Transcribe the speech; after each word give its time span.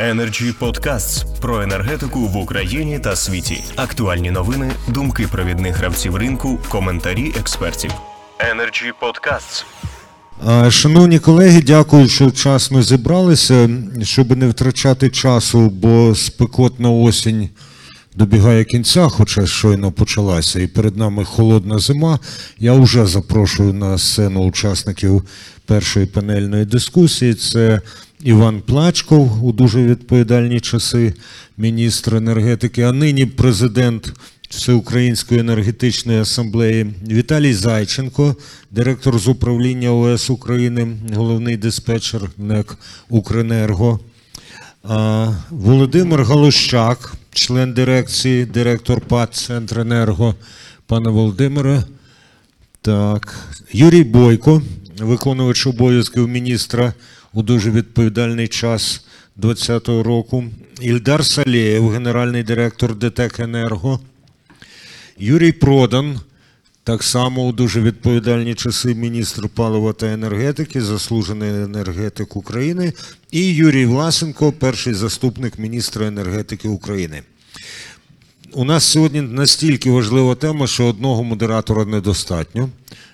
Energy 0.00 0.52
Podcasts 0.60 1.24
про 1.40 1.62
енергетику 1.62 2.20
в 2.20 2.36
Україні 2.36 2.98
та 2.98 3.16
світі. 3.16 3.64
Актуальні 3.76 4.30
новини, 4.30 4.72
думки 4.88 5.26
провідних 5.32 5.76
гравців 5.76 6.16
ринку, 6.16 6.58
коментарі 6.68 7.32
експертів. 7.40 7.90
Energy 8.38 8.92
Podcasts. 9.02 9.64
Шановні 10.70 11.18
колеги, 11.18 11.62
дякую, 11.66 12.08
що 12.08 12.26
вчасно 12.26 12.82
зібралися, 12.82 13.68
щоб 14.02 14.36
не 14.36 14.48
втрачати 14.48 15.10
часу, 15.10 15.70
бо 15.70 16.14
спекотна 16.14 16.90
осінь 16.90 17.48
добігає 18.14 18.64
кінця, 18.64 19.08
хоча 19.08 19.46
щойно 19.46 19.92
почалася, 19.92 20.60
і 20.60 20.66
перед 20.66 20.96
нами 20.96 21.24
холодна 21.24 21.78
зима. 21.78 22.18
Я 22.58 22.72
вже 22.72 23.06
запрошую 23.06 23.72
на 23.72 23.98
сцену 23.98 24.40
учасників 24.40 25.22
першої 25.66 26.06
панельної 26.06 26.64
дискусії. 26.64 27.34
Це 27.34 27.80
Іван 28.24 28.60
Плачков 28.60 29.44
у 29.44 29.52
дуже 29.52 29.84
відповідальні 29.84 30.60
часи, 30.60 31.14
міністр 31.56 32.16
енергетики, 32.16 32.82
а 32.82 32.92
нині 32.92 33.26
президент 33.26 34.12
Всеукраїнської 34.50 35.40
енергетичної 35.40 36.20
асамблеї, 36.20 36.86
Віталій 37.10 37.54
Зайченко, 37.54 38.36
директор 38.70 39.18
з 39.18 39.28
управління 39.28 39.92
ОС 39.92 40.30
України, 40.30 40.96
головний 41.14 41.56
диспетчер 41.56 42.30
НЕК 42.38 42.78
Укренерго. 43.08 44.00
Володимир 45.50 46.22
Галущак, 46.22 47.14
член 47.32 47.72
дирекції, 47.72 48.44
директор 48.44 49.00
ПАД 49.00 49.34
Центренерго. 49.34 50.34
Пане 50.86 51.10
Володимире, 51.10 51.82
так. 52.82 53.34
Юрій 53.72 54.04
Бойко, 54.04 54.62
виконувач 54.98 55.66
обов'язків 55.66 56.28
міністра 56.28 56.92
у 57.34 57.42
дуже 57.42 57.70
відповідальний 57.70 58.48
час 58.48 59.04
2020 59.36 59.88
року. 60.06 60.44
Ільдар 60.80 61.24
Салєєв, 61.24 61.88
генеральний 61.88 62.42
директор 62.42 62.94
ДТЕК 62.94 63.40
Енерго. 63.40 64.00
Юрій 65.18 65.52
Продан, 65.52 66.20
так 66.84 67.02
само 67.02 67.46
у 67.46 67.52
дуже 67.52 67.80
відповідальні 67.80 68.54
часи 68.54 68.94
міністр 68.94 69.48
палива 69.48 69.92
та 69.92 70.06
енергетики, 70.06 70.82
заслужений 70.82 71.50
енергетик 71.50 72.36
України, 72.36 72.92
і 73.30 73.54
Юрій 73.54 73.86
Власенко, 73.86 74.52
перший 74.52 74.94
заступник 74.94 75.58
міністра 75.58 76.06
енергетики 76.06 76.68
України. 76.68 77.22
У 78.52 78.64
нас 78.64 78.84
сьогодні 78.84 79.20
настільки 79.20 79.90
важлива 79.90 80.34
тема, 80.34 80.66
що 80.66 80.86
одного 80.86 81.24
модератора 81.24 81.84
недостатньо. 81.84 82.68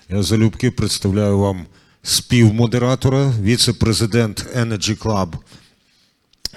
Я 0.09 0.23
залюбки 0.23 0.71
представляю 0.71 1.39
вам 1.39 1.65
співмодератора, 2.03 3.33
віце-президент 3.41 4.45
Energy 4.55 4.97
Club 4.97 5.33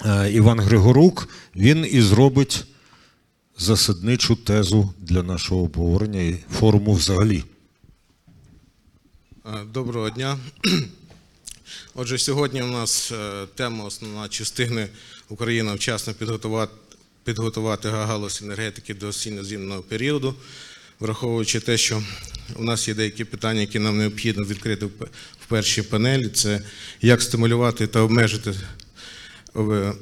е, 0.05 0.31
Іван 0.31 0.59
Григорук. 0.59 1.29
Він 1.55 1.87
і 1.91 2.01
зробить 2.01 2.63
засадничу 3.57 4.35
тезу 4.35 4.93
для 4.99 5.23
нашого 5.23 5.63
обговорення 5.63 6.21
і 6.21 6.39
форуму 6.59 6.93
взагалі. 6.93 7.43
Е, 9.45 9.49
Доброго 9.73 10.09
дня. 10.09 10.37
Отже, 11.95 12.17
сьогодні 12.17 12.61
у 12.61 12.67
нас 12.67 13.11
е, 13.11 13.45
тема 13.55 13.83
основна 13.83 14.27
чи 14.29 14.43
встигне 14.43 14.87
Україна 15.29 15.73
вчасно 15.73 16.13
підготувати, 16.13 16.73
підготувати 17.23 17.89
галузь 17.89 18.41
енергетики 18.43 18.93
до 18.93 19.07
осінньо-зимного 19.07 19.81
періоду, 19.81 20.35
враховуючи 20.99 21.59
те, 21.59 21.77
що 21.77 22.03
у 22.55 22.63
нас 22.63 22.87
є 22.87 22.93
деякі 22.93 23.23
питання, 23.23 23.61
які 23.61 23.79
нам 23.79 23.97
необхідно 23.97 24.43
відкрити 24.43 24.85
в 24.85 25.45
першій 25.47 25.81
панелі. 25.81 26.29
Це 26.29 26.61
як 27.01 27.21
стимулювати 27.21 27.87
та 27.87 27.99
обмежити 27.99 28.53
е, 29.55 29.93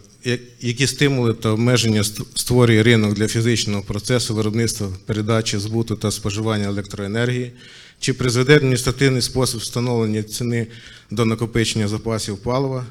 які 0.62 0.88
стимули 0.88 1.34
та 1.34 1.50
обмеження 1.50 2.04
створює 2.36 2.84
ринок 2.84 3.14
для 3.14 3.28
фізичного 3.28 3.82
процесу 3.82 4.36
виробництва, 4.36 4.88
передачі, 5.06 5.58
збуту 5.58 5.96
та 5.96 6.12
споживання 6.12 6.66
електроенергії? 6.66 7.52
Чи 8.00 8.14
призведе 8.14 8.56
адміністративний 8.56 9.22
спосіб 9.22 9.60
встановлення 9.60 10.24
ціни 10.24 10.68
до 11.12 11.26
накопичення 11.26 11.88
запасів 11.88 12.38
палива? 12.38 12.86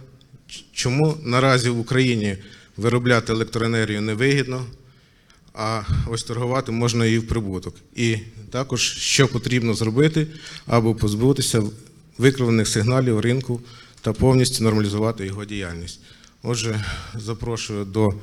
Чому 0.73 1.17
наразі 1.23 1.71
в 1.71 1.79
Україні 1.79 2.37
виробляти 2.77 3.33
електроенергію 3.33 4.01
невигідно, 4.01 4.67
а 5.55 5.83
ось 6.07 6.25
торгувати 6.25 6.73
можна 6.73 7.07
і 7.07 7.19
в 7.19 7.29
прибуток? 7.29 7.75
І 7.97 8.17
також, 8.51 8.81
що 8.81 9.29
потрібно 9.29 9.75
зробити, 9.75 10.27
аби 10.67 10.95
позбутися 10.95 11.63
викривлених 12.19 12.69
сигналів 12.69 13.21
ринку 13.21 13.61
та 14.01 14.13
повністю 14.13 14.65
нормалізувати 14.65 15.27
його 15.27 15.45
діяльність? 15.45 16.01
Отже, 16.43 16.85
запрошую 17.15 17.85
до, 17.85 18.15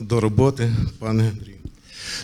до 0.00 0.20
роботи, 0.20 0.72
пане 0.98 1.28
Андрію. 1.28 1.61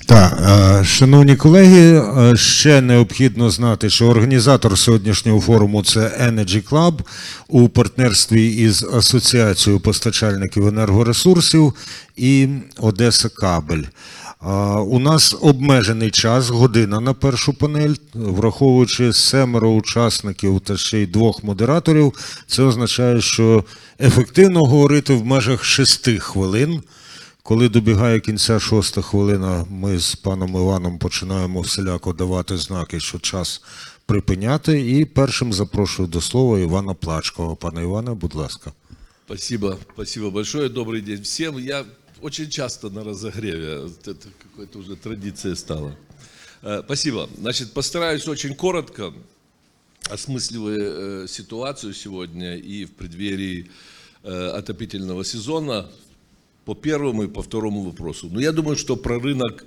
Так, 0.06 0.39
е, 0.41 0.84
шановні 0.84 1.37
колеги, 1.37 2.03
е, 2.19 2.37
ще 2.37 2.81
необхідно 2.81 3.50
знати, 3.50 3.91
що 3.91 4.06
організатор 4.06 4.78
сьогоднішнього 4.78 5.41
форуму 5.41 5.84
це 5.84 6.00
Energy 6.00 6.69
Club 6.69 7.00
у 7.49 7.69
партнерстві 7.69 8.47
із 8.47 8.83
Асоціацією 8.83 9.81
постачальників 9.81 10.66
енергоресурсів 10.66 11.75
і 12.16 12.49
Одеса 12.78 13.28
Кабель. 13.28 13.83
Е, 14.43 14.49
У 14.81 14.99
нас 14.99 15.37
обмежений 15.41 16.10
час, 16.10 16.49
година 16.49 17.00
на 17.00 17.15
першу 17.15 17.53
панель, 17.53 17.95
враховуючи 18.15 19.12
семеро 19.12 19.71
учасників 19.71 20.60
та 20.60 20.77
ще 20.77 20.99
й 20.99 21.06
двох 21.06 21.45
модераторів, 21.45 22.12
це 22.47 22.62
означає, 22.62 23.21
що 23.21 23.65
ефективно 24.00 24.65
говорити 24.65 25.15
в 25.15 25.25
межах 25.27 25.65
шести 25.65 26.19
хвилин. 26.19 26.83
Коли 27.47 27.69
добігає 27.69 28.19
кінця 28.19 28.59
шоста 28.59 29.01
хвилина, 29.01 29.66
ми 29.69 30.00
з 30.00 30.16
паном 30.16 30.56
Іваном 30.56 30.97
починаємо 30.97 31.61
всіляко 31.61 32.13
давати 32.13 32.57
знаки, 32.57 33.00
що 33.00 33.19
час 33.19 33.61
припиняти. 34.06 34.91
І 34.91 35.06
першим 35.06 35.53
запрошую 35.53 36.07
до 36.07 36.22
слова 36.22 36.59
Івана 36.59 36.94
Плачкова. 36.94 37.56
Пане 37.56 37.81
Іване, 37.81 38.13
будь 38.13 38.35
ласка. 38.35 38.72
Спасибо, 39.25 39.78
спасибо 39.94 40.29
большое. 40.29 40.69
Добрый 40.69 41.01
день 41.01 41.22
всем. 41.22 41.57
Я 41.57 41.85
очень 42.22 42.50
часто 42.50 42.89
на 42.89 43.03
разогреве. 43.03 43.79
Вот 43.79 44.07
Это 44.07 44.28
какая-то 44.44 44.79
уже 44.79 44.95
традиция 44.95 45.56
стала. 45.56 45.95
Э, 46.61 46.81
Спасибо. 46.85 47.29
Значит, 47.38 47.73
постараюсь 47.73 48.28
очень 48.28 48.56
коротко, 48.56 49.13
осмысливая 50.09 51.23
э, 51.23 51.28
ситуацию 51.28 51.94
сегодня 51.94 52.56
и 52.56 52.85
в 52.85 52.91
преддверии 52.91 53.69
э, 54.23 54.47
отопительного 54.57 55.25
сезона 55.25 55.89
По 56.68 56.74
первому 56.74 57.22
и 57.22 57.28
по 57.28 57.40
второму 57.40 57.82
вопросу. 57.82 58.28
Но 58.30 58.40
я 58.40 58.52
думаю, 58.52 58.76
что 58.76 58.94
про 58.96 59.18
рынок 59.18 59.64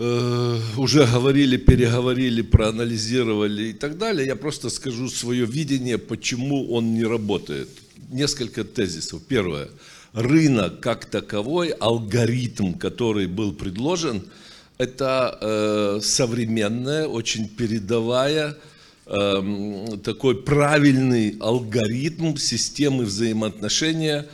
э, 0.00 0.58
уже 0.76 1.06
говорили, 1.06 1.56
переговорили, 1.56 2.42
проанализировали 2.42 3.68
и 3.68 3.72
так 3.72 3.96
далее. 3.96 4.26
Я 4.26 4.34
просто 4.34 4.70
скажу 4.70 5.08
свое 5.08 5.46
видение, 5.46 5.98
почему 5.98 6.72
он 6.72 6.94
не 6.94 7.04
работает. 7.04 7.68
Несколько 8.10 8.64
тезисов. 8.64 9.22
Первое. 9.28 9.68
Рынок 10.14 10.80
как 10.80 11.04
таковой, 11.04 11.68
алгоритм, 11.68 12.72
который 12.72 13.28
был 13.28 13.52
предложен, 13.52 14.24
это 14.78 15.38
э, 15.40 16.00
современная, 16.02 17.06
очень 17.06 17.48
передовая, 17.48 18.56
эм, 19.06 20.00
такой 20.00 20.42
правильный 20.42 21.36
алгоритм 21.38 22.36
системы 22.36 23.04
взаимоотношения 23.04 24.26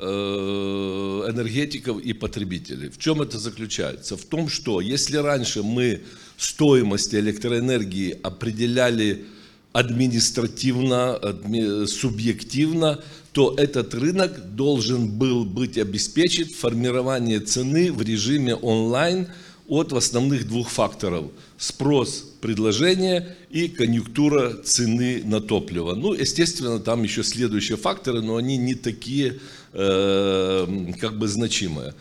энергетиков 0.00 2.00
и 2.00 2.12
потребителей. 2.12 2.88
В 2.88 2.98
чем 2.98 3.22
это 3.22 3.38
заключается? 3.38 4.16
В 4.16 4.24
том, 4.24 4.48
что 4.48 4.80
если 4.80 5.16
раньше 5.16 5.62
мы 5.62 6.02
стоимость 6.36 7.14
электроэнергии 7.14 8.18
определяли 8.22 9.24
административно, 9.72 11.18
адми- 11.20 11.86
субъективно, 11.86 13.02
то 13.32 13.54
этот 13.56 13.94
рынок 13.94 14.54
должен 14.54 15.08
был 15.08 15.44
быть 15.44 15.78
обеспечен 15.78 16.46
формирование 16.46 17.40
цены 17.40 17.92
в 17.92 18.02
режиме 18.02 18.54
онлайн 18.54 19.28
от 19.68 19.92
основных 19.92 20.48
двух 20.48 20.70
факторов. 20.70 21.26
Спрос, 21.58 22.24
предложение 22.40 23.36
и 23.50 23.68
конъюнктура 23.68 24.54
цены 24.64 25.22
на 25.24 25.40
топливо. 25.40 25.94
Ну, 25.94 26.14
естественно, 26.14 26.80
там 26.80 27.02
еще 27.02 27.22
следующие 27.22 27.76
факторы, 27.76 28.22
но 28.22 28.36
они 28.36 28.56
не 28.56 28.74
такие 28.74 29.34
э, 29.34 29.36
как 29.72 31.18
бы 31.18 31.28
значимые. 31.28 31.94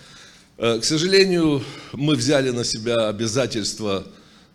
Э, 0.57 0.79
К 0.79 0.83
сожалению, 0.83 1.63
мы 1.93 2.15
взяли 2.15 2.49
на 2.49 2.63
себя 2.63 3.09
обязательства 3.09 4.07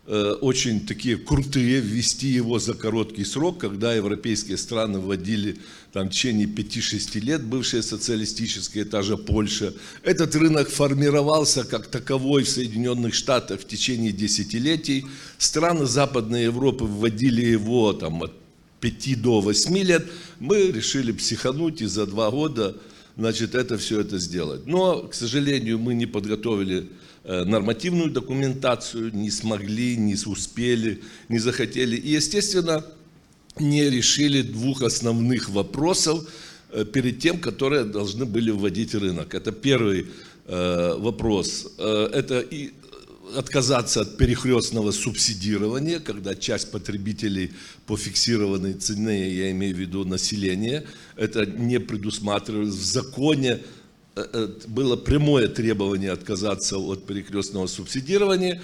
э, 0.05 0.35
очень 0.41 0.85
такие 0.85 1.15
крутые, 1.15 1.79
ввести 1.79 2.27
его 2.27 2.59
за 2.59 2.73
короткий 2.73 3.23
срок, 3.23 3.59
когда 3.59 3.93
европейские 3.93 4.57
страны 4.57 4.99
вводили 4.99 5.59
там, 5.93 6.07
в 6.07 6.11
течение 6.11 6.45
5-6 6.45 7.19
лет, 7.21 7.43
бывшие 7.43 7.81
социалистические, 7.81 8.83
та 8.83 9.01
же 9.01 9.15
Польша. 9.15 9.73
Этот 10.03 10.35
рынок 10.35 10.69
формировался 10.69 11.63
как 11.63 11.87
таковой 11.87 12.43
в 12.43 12.49
Соединенных 12.49 13.13
Штатах 13.13 13.61
в 13.61 13.67
течение 13.67 14.11
десятилетий. 14.11 15.05
Страны 15.37 15.85
Западной 15.85 16.43
Европы 16.43 16.83
вводили 16.83 17.45
его 17.45 17.93
там, 17.93 18.23
от 18.23 18.33
5 18.81 19.21
до 19.21 19.39
8 19.39 19.77
лет, 19.77 20.05
мы 20.41 20.69
решили 20.69 21.13
психануть 21.13 21.81
и 21.81 21.85
за 21.85 22.05
два 22.05 22.29
года, 22.29 22.75
значит, 23.17 23.55
это 23.55 23.77
все 23.77 24.01
это 24.01 24.17
сделать. 24.19 24.65
Но, 24.65 25.03
к 25.03 25.13
сожалению, 25.13 25.79
мы 25.79 25.93
не 25.93 26.05
подготовили 26.05 26.87
э, 27.23 27.43
нормативную 27.43 28.09
документацию, 28.09 29.13
не 29.13 29.31
смогли, 29.31 29.97
не 29.97 30.15
успели, 30.25 31.01
не 31.29 31.39
захотели. 31.39 31.95
И, 31.95 32.09
естественно, 32.11 32.85
не 33.59 33.89
решили 33.89 34.41
двух 34.41 34.81
основных 34.81 35.49
вопросов 35.49 36.27
э, 36.71 36.85
перед 36.85 37.19
тем, 37.19 37.39
которые 37.39 37.83
должны 37.83 38.25
были 38.25 38.51
вводить 38.51 38.95
рынок. 38.95 39.33
Это 39.35 39.51
первый 39.51 40.07
э, 40.47 40.95
вопрос. 40.97 41.67
Это 41.77 42.39
и 42.39 42.71
отказаться 43.37 44.01
от 44.01 44.17
перехлестного 44.17 44.91
субсидирования, 44.91 45.99
когда 45.99 46.35
часть 46.35 46.71
потребителей 46.71 47.51
по 47.85 47.97
фиксированной 47.97 48.73
цене, 48.73 49.29
я 49.33 49.51
имею 49.51 49.75
в 49.75 49.79
виду 49.79 50.05
население, 50.05 50.85
это 51.15 51.45
не 51.45 51.79
предусматривалось 51.79 52.75
в 52.75 52.83
законе, 52.85 53.59
э, 54.15 54.25
э, 54.33 54.47
было 54.67 54.95
прямое 54.95 55.47
требование 55.47 56.11
отказаться 56.11 56.77
от 56.77 57.05
перекрестного 57.05 57.67
субсидирования. 57.67 58.61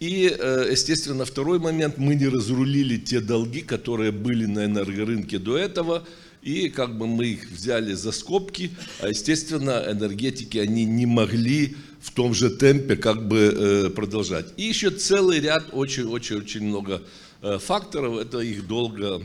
И, 0.00 0.34
э, 0.36 0.68
естественно, 0.72 1.24
второй 1.24 1.58
момент, 1.58 1.98
мы 1.98 2.14
не 2.14 2.28
разрулили 2.28 2.96
те 2.96 3.20
долги, 3.20 3.60
которые 3.60 4.10
были 4.10 4.46
на 4.46 4.64
энергорынке 4.64 5.38
до 5.38 5.56
этого, 5.56 6.04
и 6.42 6.68
как 6.68 6.98
бы 6.98 7.06
мы 7.06 7.26
их 7.26 7.50
взяли 7.50 7.94
за 7.94 8.10
скобки, 8.10 8.72
а, 9.00 9.08
естественно, 9.08 9.84
энергетики, 9.88 10.58
они 10.58 10.84
не 10.84 11.06
могли 11.06 11.76
в 12.02 12.10
том 12.10 12.34
же 12.34 12.50
темпе 12.50 12.96
как 12.96 13.26
бы 13.26 13.38
э, 13.38 13.90
продолжать. 13.90 14.46
И 14.56 14.64
еще 14.64 14.90
целый 14.90 15.40
ряд, 15.40 15.64
очень-очень-очень 15.72 16.64
много 16.64 17.00
э, 17.40 17.58
факторов, 17.58 18.18
это 18.18 18.40
их 18.40 18.66
долго 18.66 19.22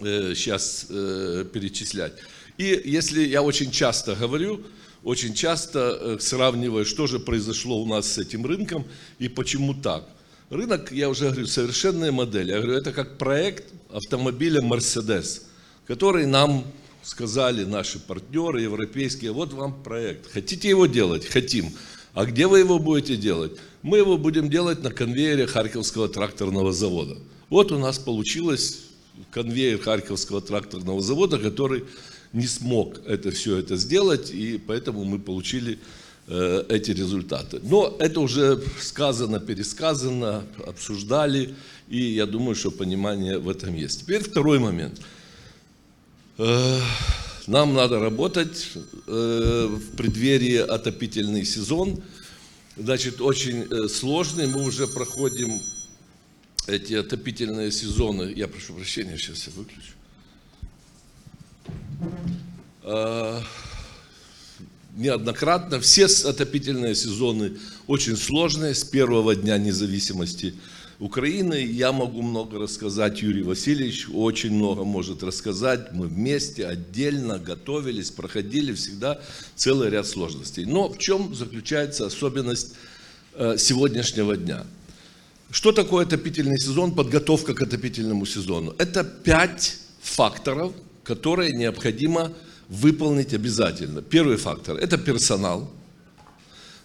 сейчас 0.00 0.86
перечислять. 0.88 2.14
И 2.58 2.82
если 2.84 3.24
я 3.24 3.42
очень 3.42 3.70
часто 3.70 4.16
говорю, 4.16 4.60
очень 5.04 5.34
часто 5.34 5.98
э, 6.00 6.16
сравниваю, 6.18 6.86
что 6.86 7.06
же 7.06 7.20
произошло 7.20 7.80
у 7.80 7.86
нас 7.86 8.12
с 8.12 8.18
этим 8.18 8.46
рынком 8.46 8.86
и 9.18 9.28
почему 9.28 9.74
так. 9.74 10.08
Рынок, 10.50 10.92
я 10.92 11.10
уже 11.10 11.26
говорю, 11.26 11.46
совершенная 11.46 12.10
модель. 12.10 12.50
Я 12.50 12.60
говорю, 12.60 12.78
это 12.78 12.92
как 12.92 13.18
проект 13.18 13.64
автомобиля 13.92 14.62
Mercedes, 14.62 15.42
который 15.86 16.26
нам 16.26 16.64
сказали 17.04 17.64
наши 17.64 17.98
партнеры 17.98 18.62
европейские, 18.62 19.32
вот 19.32 19.52
вам 19.52 19.82
проект. 19.82 20.32
Хотите 20.32 20.68
его 20.68 20.86
делать? 20.86 21.26
Хотим. 21.26 21.72
А 22.14 22.24
где 22.24 22.46
вы 22.46 22.60
его 22.60 22.78
будете 22.78 23.16
делать? 23.16 23.52
Мы 23.82 23.98
его 23.98 24.16
будем 24.16 24.48
делать 24.48 24.82
на 24.82 24.90
конвейере 24.90 25.46
Харьковского 25.46 26.08
тракторного 26.08 26.72
завода. 26.72 27.18
Вот 27.50 27.72
у 27.72 27.78
нас 27.78 27.98
получилось 27.98 28.80
конвейер 29.30 29.78
Харьковского 29.80 30.40
тракторного 30.40 31.00
завода, 31.00 31.38
который 31.38 31.84
не 32.32 32.46
смог 32.46 33.00
это 33.06 33.30
все 33.30 33.58
это 33.58 33.76
сделать, 33.76 34.30
и 34.30 34.58
поэтому 34.58 35.04
мы 35.04 35.18
получили 35.18 35.78
э, 36.26 36.64
эти 36.68 36.90
результаты. 36.90 37.60
Но 37.62 37.96
это 37.98 38.20
уже 38.20 38.62
сказано, 38.80 39.40
пересказано, 39.40 40.44
обсуждали, 40.66 41.54
и 41.88 42.00
я 42.00 42.26
думаю, 42.26 42.54
что 42.54 42.70
понимание 42.70 43.38
в 43.38 43.48
этом 43.48 43.74
есть. 43.74 44.00
Теперь 44.00 44.22
второй 44.22 44.58
момент. 44.58 45.00
Э, 46.36 46.80
нам 47.46 47.74
надо 47.74 48.00
работать 48.00 48.72
э, 49.06 49.66
в 49.70 49.96
преддверии 49.96 50.56
отопительный 50.56 51.44
сезон. 51.44 52.02
Значит, 52.76 53.20
очень 53.20 53.62
э, 53.70 53.88
сложный. 53.88 54.48
Мы 54.48 54.64
уже 54.64 54.88
проходим 54.88 55.60
эти 56.66 56.94
отопительные 56.94 57.70
сезоны. 57.70 58.32
Я 58.34 58.48
прошу 58.48 58.74
прощения, 58.74 59.16
сейчас 59.16 59.46
я 59.46 59.52
выключу. 59.54 59.92
Неоднократно. 64.96 65.80
Все 65.80 66.06
отопительные 66.06 66.94
сезоны 66.94 67.58
очень 67.86 68.16
сложные 68.16 68.74
с 68.74 68.84
первого 68.84 69.34
дня 69.34 69.58
независимости 69.58 70.54
Украины. 70.98 71.54
Я 71.64 71.92
могу 71.92 72.22
много 72.22 72.58
рассказать, 72.58 73.22
Юрий 73.22 73.42
Васильевич 73.42 74.06
очень 74.12 74.52
много 74.52 74.84
может 74.84 75.22
рассказать. 75.22 75.92
Мы 75.92 76.06
вместе, 76.06 76.66
отдельно 76.66 77.38
готовились, 77.38 78.10
проходили 78.10 78.72
всегда 78.72 79.20
целый 79.56 79.90
ряд 79.90 80.06
сложностей. 80.06 80.64
Но 80.64 80.88
в 80.88 80.98
чем 80.98 81.34
заключается 81.34 82.06
особенность 82.06 82.74
э, 83.34 83.56
сегодняшнего 83.58 84.36
дня? 84.36 84.64
Что 85.50 85.72
такое 85.72 86.04
отопительный 86.04 86.58
сезон, 86.58 86.94
подготовка 86.94 87.54
к 87.54 87.62
отопительному 87.62 88.26
сезону? 88.26 88.74
Это 88.78 89.04
пять 89.04 89.76
факторов, 90.02 90.72
которые 91.04 91.52
необходимо 91.52 92.32
выполнить 92.68 93.34
обязательно. 93.34 94.02
Первый 94.02 94.36
фактор– 94.36 94.76
это 94.78 94.98
персонал. 94.98 95.70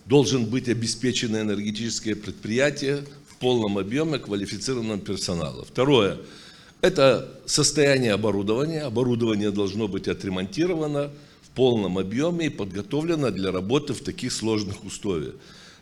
Должен 0.05 0.45
быть 0.45 0.67
обеспечено 0.69 1.41
энергетическое 1.41 2.15
предприятие 2.15 3.05
в 3.18 3.18
полном 3.39 3.77
объеме 3.77 4.19
квалифицированным 4.19 4.99
персоналом. 4.99 5.65
Второе– 5.65 6.17
это 6.81 7.29
состояние 7.45 8.13
оборудования. 8.13 8.83
Оборудование 8.83 9.51
должно 9.51 9.87
быть 9.87 10.07
отремонтировано 10.07 11.11
в 11.41 11.49
полном 11.55 11.97
объеме 11.97 12.47
и 12.47 12.49
подготовлено 12.49 13.31
для 13.31 13.51
работы 13.51 13.93
в 13.93 14.01
таких 14.01 14.31
сложных 14.31 14.83
условиях. 14.83 15.35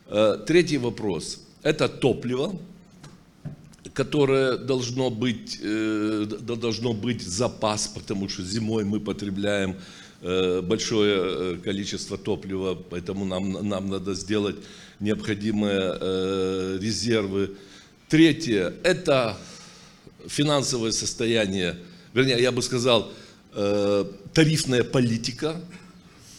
Э, 0.07 0.37
третий 0.45 0.77
вопрос– 0.77 1.41
это 1.63 1.89
топливо 1.89 2.53
которое 3.93 4.57
должно 4.57 5.09
быть, 5.09 5.59
э, 5.61 6.25
должно 6.41 6.93
быть 6.93 7.21
запас, 7.21 7.87
потому 7.87 8.29
что 8.29 8.43
зимой 8.43 8.83
мы 8.83 8.99
потребляем 8.99 9.75
большое 10.21 11.15
э, 11.17 11.57
количество 11.63 12.17
топлива, 12.17 12.75
поэтому 12.75 13.25
нам, 13.25 13.67
нам 13.67 13.89
надо 13.89 14.13
сделать 14.13 14.55
необходимые 14.99 16.79
резервы. 16.79 17.51
Третье– 18.09 18.73
это 18.83 19.37
финансовое 20.27 20.91
состояние, 20.91 21.77
вернее, 22.13 22.41
я 22.41 22.51
бы 22.51 22.63
сказал, 22.63 23.11
тарифная 24.33 24.83
политика, 24.83 25.61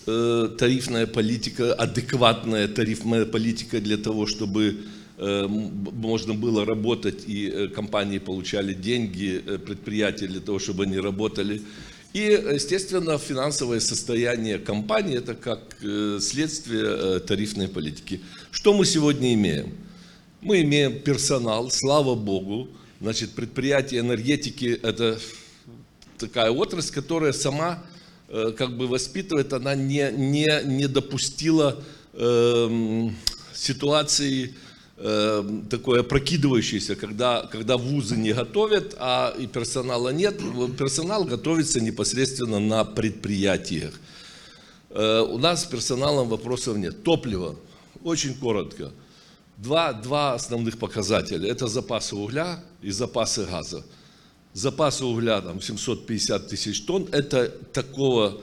тарифная 0.05 1.07
политика, 1.07 1.73
адекватная 1.75 2.67
тарифная 2.67 3.27
политика 3.27 3.81
для 3.81 3.97
того, 3.97 4.27
чтобы 4.27 4.85
Э, 5.21 5.49
можно 5.49 6.33
было 6.33 6.65
работать, 6.65 7.25
и 7.27 7.49
э, 7.49 7.69
компании 7.69 8.19
получали 8.19 8.73
деньги, 8.73 9.43
э, 9.45 9.59
предприятия 9.59 10.29
для 10.29 10.41
того, 10.41 10.61
чтобы 10.61 10.85
они 10.85 10.99
работали. 11.01 11.63
И, 12.15 12.21
естественно, 12.21 13.19
финансовое 13.19 13.81
состояние 13.81 14.59
компании– 14.59 15.19
это 15.19 15.35
как 15.35 15.61
следствие 16.21 17.21
тарифной 17.21 17.69
политики. 17.69 18.21
Что 18.51 18.73
мы 18.73 18.87
сегодня 18.87 19.35
имеем? 19.35 19.75
Мы 20.41 20.63
имеем 20.63 21.01
персонал, 21.01 21.71
слава 21.71 22.15
богу. 22.15 22.69
Значит, 23.01 23.33
предприятие 23.33 24.01
энергетики– 24.01 24.79
это 24.83 25.19
такая 26.19 26.51
отрасль, 26.51 26.93
которая 26.93 27.33
сама 27.33 27.85
как 28.29 28.77
бы 28.77 28.87
воспитывает, 28.87 29.53
она 29.53 29.75
не, 29.75 30.11
не, 30.13 30.47
не 30.65 30.87
допустила 30.87 31.83
э, 32.13 33.09
ситуации, 33.55 34.55
э, 34.99 35.45
такое 35.71 36.03
прокидывающееся, 36.03 36.97
когда, 36.97 37.43
когда 37.51 37.77
вузы 37.77 38.17
не 38.17 38.33
готовят, 38.33 38.95
а 38.99 39.35
и 39.39 39.47
персонала 39.47 40.11
нет. 40.11 40.41
Персонал 40.77 41.25
готовится 41.25 41.81
непосредственно 41.81 42.59
на 42.59 42.85
предприятиях. 42.85 43.95
Э, 44.91 45.21
у 45.21 45.39
нас 45.39 45.63
с 45.63 45.65
персоналом 45.65 46.29
вопросов 46.29 46.77
нет. 46.77 47.03
Топливо. 47.03 47.57
Очень 48.05 48.35
коротко. 48.35 48.91
Два, 49.57 49.93
два 49.93 50.35
основных 50.35 50.79
показателя. 50.79 51.49
Это 51.49 51.67
запасы 51.67 52.15
угля 52.15 52.63
и 52.83 52.91
запасы 52.91 53.45
газа. 53.45 53.85
Запасы 54.53 55.05
угля 55.05 55.41
там 55.41 55.61
750 55.61 56.49
тысяч 56.49 56.83
тонн. 56.83 57.09
Это 57.13 57.49
такого 57.73 58.41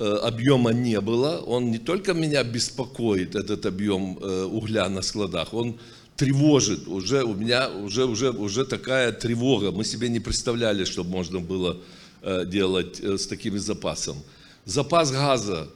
Э, 0.00 0.18
объема 0.22 0.72
не 0.72 1.00
было. 1.00 1.38
Он 1.38 1.72
не 1.72 1.78
только 1.78 2.14
меня 2.14 2.44
беспокоит, 2.44 3.34
этот 3.34 3.66
объем 3.66 4.18
э, 4.20 4.44
угля 4.44 4.88
на 4.88 5.02
складах, 5.02 5.52
он 5.52 5.80
тревожит. 6.18 6.86
Уже 6.88 7.22
у 7.22 7.32
меня 7.34 7.70
уже, 7.70 8.04
уже, 8.04 8.30
уже 8.32 8.66
такая 8.66 9.12
тревога. 9.12 9.70
Мы 9.70 9.84
себе 9.84 10.08
не 10.08 10.20
представляли, 10.20 10.84
что 10.84 11.04
можно 11.04 11.38
было 11.38 11.78
э, 12.22 12.44
делать 12.44 13.00
с 13.00 13.26
таким 13.26 13.58
запасом. 13.58 14.16
Запас 14.64 15.12
газа 15.12 15.68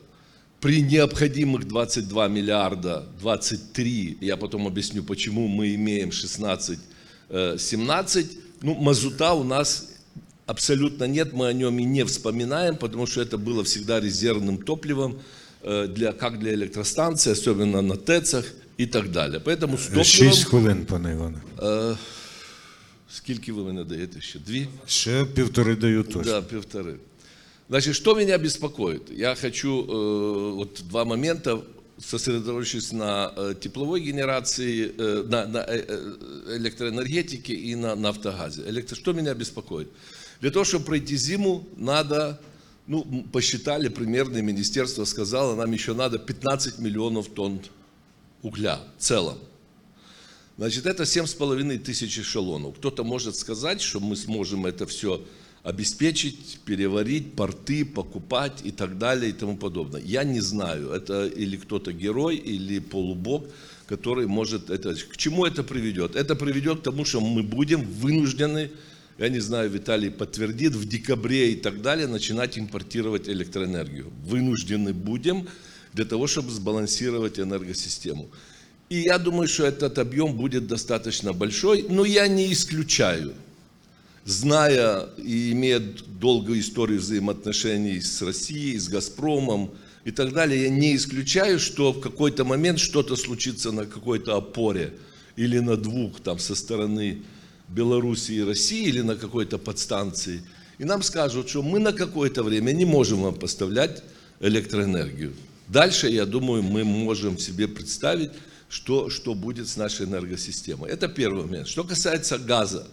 при 0.60 0.82
необходимых 0.82 1.66
22 1.66 2.28
миллиарда, 2.28 3.06
23, 3.20 4.18
я 4.20 4.36
потом 4.36 4.66
объясню, 4.66 5.02
почему 5.04 5.48
мы 5.48 5.74
имеем 5.74 6.10
16-17, 6.10 6.78
ну, 8.62 8.74
мазута 8.74 9.32
у 9.34 9.44
нас 9.44 9.90
абсолютно 10.46 11.04
нет, 11.04 11.32
мы 11.32 11.46
о 11.48 11.52
нем 11.52 11.78
и 11.78 11.84
не 11.84 12.04
вспоминаем, 12.04 12.76
потому 12.76 13.06
что 13.06 13.22
это 13.22 13.38
было 13.38 13.64
всегда 13.64 13.98
резервным 14.00 14.58
топливом, 14.58 15.20
э, 15.62 15.86
для, 15.88 16.12
как 16.12 16.38
для 16.38 16.54
электростанций, 16.54 17.32
особенно 17.32 17.80
на 17.80 17.96
ТЭЦах 17.96 18.46
и 18.77 18.85
так 18.85 19.11
далее. 19.11 19.39
Поэтому 19.39 19.77
с 19.77 19.85
топливом... 19.85 20.03
6 20.05 20.43
хвилин, 20.43 20.85
пане 20.85 21.11
Іване. 21.11 21.41
Скільки 23.09 23.53
ви 23.53 23.63
мене 23.63 23.83
даєте 23.83 24.21
ще? 24.21 24.39
Дві? 24.39 24.67
Ще 24.87 25.25
півтори 25.25 25.75
даю 25.75 26.03
точно. 26.03 26.23
Да, 26.23 26.41
полторы. 26.41 26.95
Значит, 27.69 27.95
что 27.95 28.15
меня 28.15 28.37
беспокоит? 28.37 29.11
Я 29.11 29.35
хочу 29.35 29.83
э, 29.83 30.55
вот 30.55 30.81
два 30.89 31.03
момента, 31.05 31.59
сосредоточившись 31.99 32.93
на 32.93 33.33
э, 33.35 33.55
тепловой 33.59 33.99
генерации, 34.01 34.91
э, 34.97 35.23
на, 35.29 35.45
на 35.45 35.57
э, 35.67 35.83
э, 35.87 36.57
электроэнергетике 36.57 37.53
и 37.53 37.75
на 37.75 37.95
нафтогазе. 37.95 38.61
Электро... 38.69 38.95
Что 38.95 39.13
меня 39.13 39.33
беспокоит? 39.33 39.89
Для 40.41 40.51
того, 40.51 40.63
чтобы 40.63 40.85
пройти 40.85 41.17
зиму, 41.17 41.67
надо, 41.75 42.39
ну, 42.87 43.03
м, 43.03 43.23
посчитали 43.23 43.89
примерно, 43.89 44.41
министерство 44.41 45.05
сказало, 45.05 45.55
нам 45.55 45.73
еще 45.73 45.93
надо 45.93 46.19
15 46.19 46.79
миллионов 46.79 47.27
тонн 47.27 47.59
угля 48.42 48.80
в 48.98 49.02
целом. 49.02 49.38
Значит, 50.58 50.86
это 50.86 51.04
7,5 51.04 51.78
тысяч 51.78 52.18
эшелонов. 52.18 52.76
Кто-то 52.76 53.04
может 53.04 53.36
сказать, 53.36 53.80
что 53.80 54.00
мы 54.00 54.16
сможем 54.16 54.66
это 54.66 54.86
все 54.86 55.24
обеспечить, 55.62 56.58
переварить, 56.64 57.34
порты, 57.34 57.84
покупать 57.84 58.60
и 58.64 58.72
так 58.72 58.98
далее 58.98 59.30
и 59.30 59.32
тому 59.32 59.56
подобное. 59.56 60.00
Я 60.02 60.24
не 60.24 60.40
знаю, 60.40 60.90
это 60.90 61.26
или 61.26 61.56
кто-то 61.56 61.92
герой, 61.92 62.36
или 62.36 62.80
полубог, 62.80 63.46
который 63.86 64.26
может 64.26 64.70
это... 64.70 64.94
К 64.94 65.16
чему 65.16 65.46
это 65.46 65.62
приведет? 65.62 66.16
Это 66.16 66.34
приведет 66.34 66.80
к 66.80 66.82
тому, 66.82 67.04
что 67.04 67.20
мы 67.20 67.42
будем 67.42 67.84
вынуждены, 67.84 68.70
я 69.18 69.28
не 69.28 69.40
знаю, 69.40 69.70
Виталий 69.70 70.10
подтвердит, 70.10 70.74
в 70.74 70.88
декабре 70.88 71.52
и 71.52 71.56
так 71.56 71.80
далее 71.80 72.08
начинать 72.08 72.58
импортировать 72.58 73.28
электроэнергию. 73.28 74.10
Вынуждены 74.24 74.92
будем 74.92 75.46
для 75.92 76.04
того, 76.04 76.26
чтобы 76.26 76.50
сбалансировать 76.50 77.38
энергосистему. 77.38 78.28
И 78.88 79.00
я 79.00 79.18
думаю, 79.18 79.48
что 79.48 79.64
этот 79.64 79.98
объем 79.98 80.36
будет 80.36 80.66
достаточно 80.66 81.32
большой, 81.32 81.86
но 81.88 82.04
я 82.04 82.28
не 82.28 82.52
исключаю, 82.52 83.32
зная 84.24 85.08
и 85.16 85.52
имея 85.52 85.82
долгую 86.20 86.60
историю 86.60 87.00
взаимоотношений 87.00 88.00
с 88.00 88.20
Россией, 88.22 88.78
с 88.78 88.88
«Газпромом» 88.88 89.70
и 90.04 90.10
так 90.10 90.32
далее, 90.32 90.64
я 90.64 90.68
не 90.68 90.94
исключаю, 90.94 91.58
что 91.58 91.92
в 91.92 92.00
какой-то 92.00 92.44
момент 92.44 92.78
что-то 92.78 93.16
случится 93.16 93.72
на 93.72 93.86
какой-то 93.86 94.36
опоре 94.36 94.92
или 95.36 95.58
на 95.58 95.76
двух 95.76 96.20
там 96.20 96.38
со 96.38 96.54
стороны 96.54 97.22
Белоруссии 97.68 98.36
и 98.36 98.42
России 98.42 98.88
или 98.88 99.00
на 99.00 99.16
какой-то 99.16 99.58
подстанции. 99.58 100.42
И 100.78 100.84
нам 100.84 101.02
скажут, 101.02 101.48
что 101.48 101.62
мы 101.62 101.78
на 101.78 101.92
какое-то 101.92 102.42
время 102.42 102.72
не 102.72 102.84
можем 102.84 103.22
вам 103.22 103.34
поставлять 103.34 104.02
электроэнергию. 104.40 105.32
Дальше, 105.68 106.08
я 106.08 106.26
думаю, 106.26 106.62
мы 106.62 106.84
можем 106.84 107.38
себе 107.38 107.68
представить, 107.68 108.30
что, 108.68 109.10
что 109.10 109.34
будет 109.34 109.68
с 109.68 109.76
нашей 109.76 110.06
энергосистемой. 110.06 110.90
Это 110.90 111.08
первый 111.08 111.44
момент. 111.44 111.68
Что 111.68 111.84
касается 111.84 112.38
газа. 112.38 112.86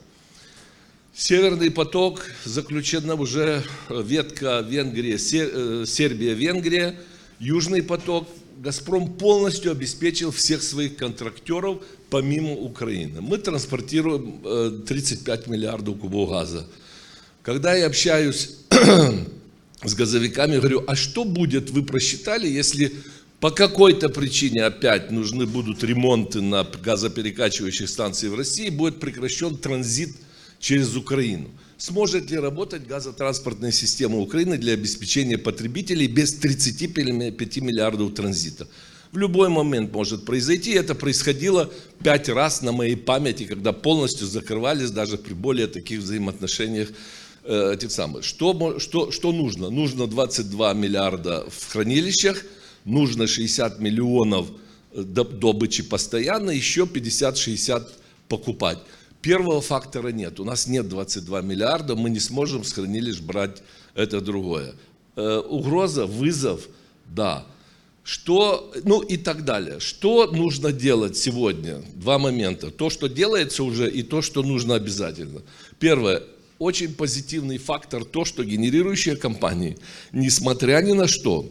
Северный 1.14 1.72
поток 1.72 2.26
заключена 2.46 3.16
уже 3.16 3.64
ветка 3.90 4.60
Венгрия, 4.62 5.16
э, 5.16 5.86
Сербия-Венгрия. 5.86 7.00
Южный 7.40 7.82
поток 7.82 8.28
Газпром 8.60 9.14
полностью 9.14 9.72
обеспечил 9.72 10.32
всех 10.32 10.62
своих 10.62 10.98
контрактеров 10.98 11.82
помимо 12.10 12.52
Украины. 12.52 13.22
Мы 13.22 13.38
транспортируем 13.38 14.42
э, 14.44 14.82
35 14.86 15.48
миллиардов 15.48 16.00
кубов 16.00 16.30
газа. 16.30 16.68
Когда 17.42 17.74
я 17.74 17.88
общаюсь 17.88 18.58
с 19.84 19.94
газовиками, 19.94 20.58
говорю, 20.58 20.84
а 20.88 20.96
что 20.96 21.24
будет, 21.24 21.70
вы 21.70 21.84
просчитали, 21.84 22.48
если 22.48 22.94
по 23.40 23.52
какой-то 23.52 24.10
причине 24.10 24.66
опять 24.66 25.12
нужны 25.12 25.46
будут 25.46 25.84
ремонты 25.84 26.42
на 26.42 26.64
газоперекачивающих 26.64 27.88
станциях 27.88 28.34
в 28.34 28.38
России, 28.38 28.70
будет 28.70 29.00
прекращен 29.00 29.58
транзит 29.58 30.16
через 30.60 30.96
Украину. 30.96 31.50
Сможет 31.78 32.30
ли 32.30 32.38
работать 32.38 32.86
газотранспортная 32.86 33.72
система 33.72 34.18
Украины 34.18 34.58
для 34.58 34.74
обеспечения 34.74 35.38
потребителей 35.38 36.08
без 36.08 36.34
35 36.34 36.98
миллиардов 37.62 38.14
транзита? 38.14 38.68
В 39.14 39.18
любой 39.18 39.48
момент 39.48 39.94
может 39.94 40.26
произойти. 40.26 40.72
Это 40.72 40.94
происходило 40.94 41.72
пять 42.04 42.28
раз 42.28 42.62
на 42.62 42.74
моей 42.74 42.98
памяти, 42.98 43.46
когда 43.46 43.72
полностью 43.72 44.28
закрывались 44.28 44.92
даже 44.92 45.18
при 45.18 45.34
более 45.34 45.68
таких 45.68 46.02
взаимоотношениях 46.02 46.90
э, 47.44 47.78
самых. 47.90 48.24
Что, 48.24 48.80
что, 48.80 49.12
что 49.12 49.32
нужно? 49.32 49.70
Нужно 49.70 50.08
22 50.08 50.74
миллиарда 50.74 51.46
в 51.50 51.72
хранилищах, 51.72 52.44
нужно 52.86 53.28
60 53.28 53.80
миллионов 53.80 54.48
э, 54.92 55.02
доб- 55.02 55.40
добычи 55.40 55.84
постоянно, 55.84 56.52
еще 56.52 56.84
50-60 56.84 57.88
покупать. 58.28 58.80
Первого 59.22 59.62
фактора 59.62 60.10
нет. 60.10 60.40
У 60.40 60.46
нас 60.46 60.68
нет 60.68 60.88
22 60.88 61.42
миллиарда, 61.42 61.96
мы 61.96 62.10
не 62.10 62.20
сможем 62.20 62.64
с 62.64 62.74
хранилищ 62.74 63.20
брать 63.20 63.62
это 63.96 64.22
другое. 64.22 64.76
Э, 65.16 65.40
угроза, 65.40 66.06
вызов, 66.06 66.68
да. 67.06 67.46
Что, 68.04 68.72
ну 68.86 69.02
и 69.02 69.18
так 69.18 69.46
далее. 69.46 69.80
Что 69.80 70.28
нужно 70.28 70.72
делать 70.72 71.18
сегодня? 71.18 71.84
Два 71.94 72.18
момента. 72.18 72.72
То, 72.72 72.90
что 72.90 73.08
делается 73.08 73.64
уже, 73.64 73.92
и 73.92 74.02
то, 74.04 74.22
что 74.22 74.42
нужно 74.42 74.76
обязательно. 74.76 75.42
Первое. 75.80 76.24
Очень 76.60 76.94
позитивный 76.94 77.58
фактор 77.58 78.04
то, 78.04 78.26
что 78.26 78.44
генерирующие 78.44 79.16
компании, 79.16 79.78
несмотря 80.12 80.82
ни 80.82 80.92
на 80.92 81.08
что, 81.08 81.50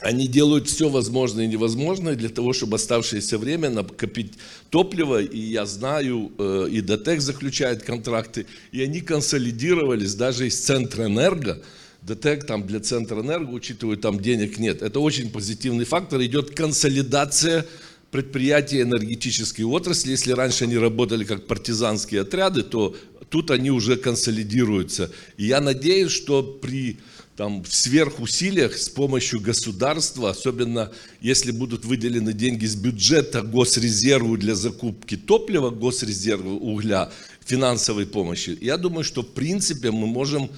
они 0.00 0.26
делают 0.26 0.68
все 0.68 0.88
возможное 0.88 1.44
и 1.44 1.48
невозможное 1.48 2.16
для 2.16 2.28
того, 2.28 2.52
чтобы 2.52 2.76
оставшееся 2.76 3.38
время 3.38 3.70
накопить 3.70 4.32
топливо. 4.70 5.22
И 5.22 5.38
я 5.38 5.66
знаю, 5.66 6.32
э, 6.36 6.66
и 6.70 6.80
ДТЕК 6.80 7.20
заключает 7.20 7.84
контракты, 7.84 8.46
и 8.72 8.82
они 8.82 9.00
консолидировались 9.00 10.14
даже 10.14 10.48
из 10.48 10.58
Центра 10.60 11.06
Энерго. 11.06 11.62
ДТЕК 12.02 12.44
там 12.44 12.66
для 12.66 12.80
Центра 12.80 13.20
Энерго, 13.20 13.50
учитывая, 13.52 13.96
там 13.96 14.20
денег 14.20 14.58
нет. 14.58 14.82
Это 14.82 15.00
очень 15.00 15.30
позитивный 15.30 15.84
фактор. 15.84 16.20
Идет 16.20 16.50
консолидация 16.50 17.64
предприятий 18.14 18.80
энергетической 18.80 19.62
отрасли. 19.62 20.12
Если 20.12 20.30
раньше 20.30 20.62
они 20.62 20.78
работали 20.78 21.24
как 21.24 21.48
партизанские 21.48 22.20
отряды, 22.20 22.62
то 22.62 22.94
тут 23.28 23.50
они 23.50 23.72
уже 23.72 23.96
консолидируются. 23.96 25.10
И 25.36 25.46
я 25.46 25.60
надеюсь, 25.60 26.12
что 26.12 26.44
при 26.44 26.98
там, 27.36 27.64
в 27.64 27.74
сверхусилиях 27.74 28.78
с 28.78 28.88
помощью 28.88 29.40
государства, 29.40 30.30
особенно 30.30 30.92
если 31.20 31.50
будут 31.50 31.84
выделены 31.84 32.32
деньги 32.32 32.66
с 32.66 32.76
бюджета 32.76 33.42
госрезерву 33.42 34.36
для 34.36 34.54
закупки 34.54 35.16
топлива, 35.16 35.70
госрезерву 35.70 36.54
угля, 36.54 37.10
финансовой 37.44 38.06
помощи, 38.06 38.56
я 38.60 38.76
думаю, 38.76 39.02
что 39.02 39.22
в 39.22 39.32
принципе 39.32 39.90
мы 39.90 40.06
можем 40.06 40.50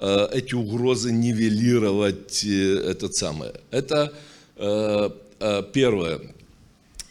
э, 0.00 0.28
эти 0.32 0.56
угрозы 0.56 1.12
нивелировать, 1.12 2.42
э, 2.44 2.90
этот 2.90 3.14
самое. 3.14 3.52
Это 3.70 4.12
э, 4.56 5.10
э, 5.38 5.62
первое. 5.72 6.34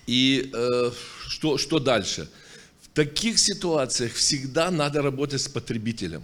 И 0.08 0.52
э, 0.54 0.92
что, 1.28 1.58
что 1.58 1.80
дальше? 1.80 2.30
В 2.82 2.90
таких 2.90 3.40
ситуациях 3.40 4.14
всегда 4.14 4.72
надо 4.72 5.02
работать 5.02 5.42
с 5.42 5.48
потребителем. 5.48 6.24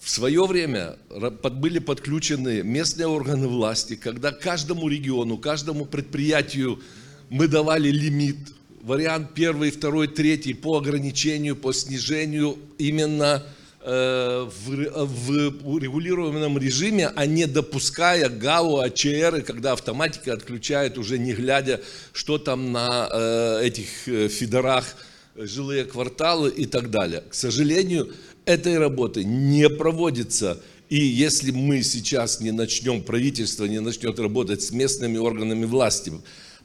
В 0.00 0.10
свое 0.10 0.44
время 0.44 0.96
были 1.08 1.78
подключены 1.78 2.62
местные 2.62 3.06
органы 3.06 3.48
власти, 3.48 3.96
когда 3.96 4.32
каждому 4.32 4.88
региону, 4.88 5.38
каждому 5.38 5.86
предприятию 5.86 6.82
мы 7.30 7.48
давали 7.48 7.88
лимит, 7.88 8.36
вариант 8.82 9.30
первый, 9.34 9.70
второй, 9.70 10.08
третий 10.08 10.52
по 10.52 10.76
ограничению, 10.76 11.56
по 11.56 11.72
снижению 11.72 12.58
именно 12.76 13.42
в, 13.84 14.74
ре- 14.74 14.90
в 14.90 15.68
урегулируемом 15.68 16.58
режиме, 16.58 17.10
а 17.14 17.26
не 17.26 17.46
допуская 17.46 18.28
ГАУ, 18.30 18.78
АЧР, 18.78 19.42
когда 19.46 19.72
автоматика 19.72 20.32
отключает 20.32 20.96
уже 20.96 21.18
не 21.18 21.34
глядя, 21.34 21.80
что 22.12 22.38
там 22.38 22.72
на 22.72 23.08
э, 23.12 23.60
этих 23.64 24.08
э, 24.08 24.28
фидерах, 24.28 24.96
э, 25.36 25.46
жилые 25.46 25.84
кварталы 25.84 26.50
и 26.50 26.64
так 26.64 26.90
далее. 26.90 27.24
К 27.28 27.34
сожалению, 27.34 28.12
этой 28.46 28.78
работы 28.78 29.22
не 29.24 29.68
проводится. 29.68 30.60
И 30.88 30.96
если 30.96 31.50
мы 31.50 31.82
сейчас 31.82 32.40
не 32.40 32.52
начнем, 32.52 33.02
правительство 33.02 33.64
не 33.64 33.80
начнет 33.80 34.18
работать 34.18 34.62
с 34.62 34.70
местными 34.70 35.18
органами 35.18 35.64
власти, 35.64 36.12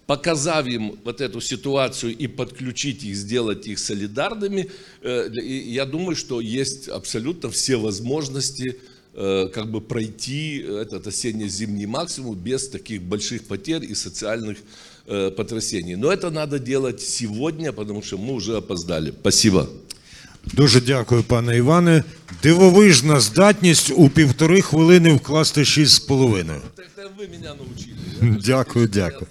показав 0.09 0.67
им 0.67 0.99
вот 1.05 1.21
эту 1.21 1.41
ситуацию 1.41 2.17
и 2.17 2.27
подключить 2.27 3.05
их, 3.05 3.17
сделать 3.17 3.67
их 3.67 3.79
солидарными, 3.79 4.71
э, 5.03 5.31
и 5.31 5.73
я 5.73 5.87
думаю, 5.87 6.17
что 6.17 6.41
есть 6.41 6.89
абсолютно 6.89 7.51
все 7.51 7.77
возможности 7.77 8.77
э, 9.15 9.49
как 9.55 9.71
бы 9.71 9.81
пройти 9.81 10.59
этот 10.59 11.07
осенне-зимний 11.07 11.87
максимум 11.87 12.35
без 12.35 12.69
таких 12.69 13.03
больших 13.03 13.45
потерь 13.45 13.85
и 13.85 13.95
социальных 13.95 14.59
э, 15.07 15.31
потрясений. 15.31 15.97
Но 15.97 16.13
это 16.13 16.31
надо 16.31 16.59
делать 16.59 17.01
сегодня, 17.01 17.73
потому 17.73 18.03
что 18.03 18.19
мы 18.19 18.35
уже 18.35 18.57
опоздали. 18.57 19.11
Спасибо. 19.11 19.69
Дуже 20.53 20.81
дякую, 20.81 21.23
пане 21.23 21.57
Іване. 21.57 22.05
Дивовижна 22.43 23.21
здатність 23.21 23.93
у 23.97 24.09
півтори 24.09 24.61
хвилини 24.63 25.13
вкласти 25.13 25.65
шість 25.65 25.93
з 25.93 25.99
половиною. 25.99 26.61
Это 26.77 27.09
вы 27.19 27.29
меня 27.29 27.55
научили. 27.55 28.41
Дякую, 28.45 28.89
дякую. 28.89 29.27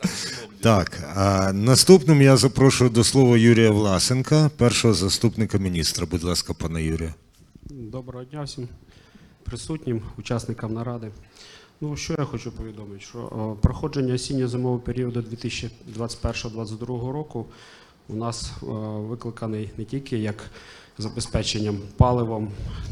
Так 0.60 1.00
а 1.14 1.52
наступним 1.52 2.22
я 2.22 2.36
запрошую 2.36 2.90
до 2.90 3.04
слова 3.04 3.36
Юрія 3.36 3.70
Власенка, 3.70 4.50
першого 4.56 4.94
заступника 4.94 5.58
міністра. 5.58 6.06
Будь 6.06 6.22
ласка, 6.22 6.54
пане 6.54 6.82
Юрію. 6.82 7.14
Доброго 7.70 8.24
дня 8.24 8.42
всім 8.42 8.68
присутнім, 9.42 10.02
учасникам 10.18 10.74
наради. 10.74 11.10
Ну, 11.80 11.96
що 11.96 12.14
я 12.18 12.24
хочу 12.24 12.52
повідомити, 12.52 13.00
що 13.00 13.18
о, 13.18 13.56
проходження 13.60 14.14
осінньо-зимового 14.14 14.78
періоду 14.80 15.20
2021-2022 15.20 17.12
року 17.12 17.46
у 18.08 18.16
нас 18.16 18.52
о, 18.62 18.66
викликаний 19.00 19.70
не 19.76 19.84
тільки 19.84 20.18
як 20.18 20.50
забезпеченням 20.98 21.78
паливом 21.96 22.50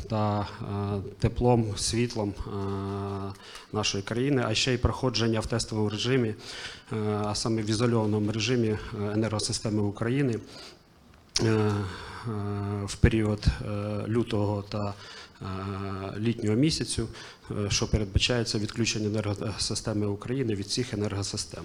та 0.09 0.41
е, 0.41 0.47
теплом, 1.19 1.77
світлом 1.77 2.35
е, 2.39 2.51
нашої 3.73 4.05
країни, 4.05 4.45
а 4.47 4.55
ще 4.55 4.75
й 4.75 4.79
проходження 4.79 5.41
в 5.41 5.47
тестовому 5.47 5.89
режимі, 5.89 6.29
е, 6.29 6.35
а 7.25 7.35
саме 7.35 7.63
в 7.63 7.71
ізольованому 7.71 8.33
режимі 8.33 8.69
е, 8.69 8.79
енергосистеми 9.15 9.83
України 9.83 10.39
е, 11.43 11.47
е, 11.47 11.73
в 12.87 12.97
період 12.97 13.45
е, 13.47 13.69
лютого 14.09 14.63
та 14.63 14.95
е, 15.43 15.47
літнього 16.19 16.57
місяцю, 16.57 17.09
е, 17.51 17.71
що 17.71 17.91
передбачається 17.91 18.59
відключення 18.59 19.07
енергосистеми 19.07 20.07
України 20.07 20.55
від 20.55 20.67
всіх 20.67 20.95
енергосистем. 20.95 21.65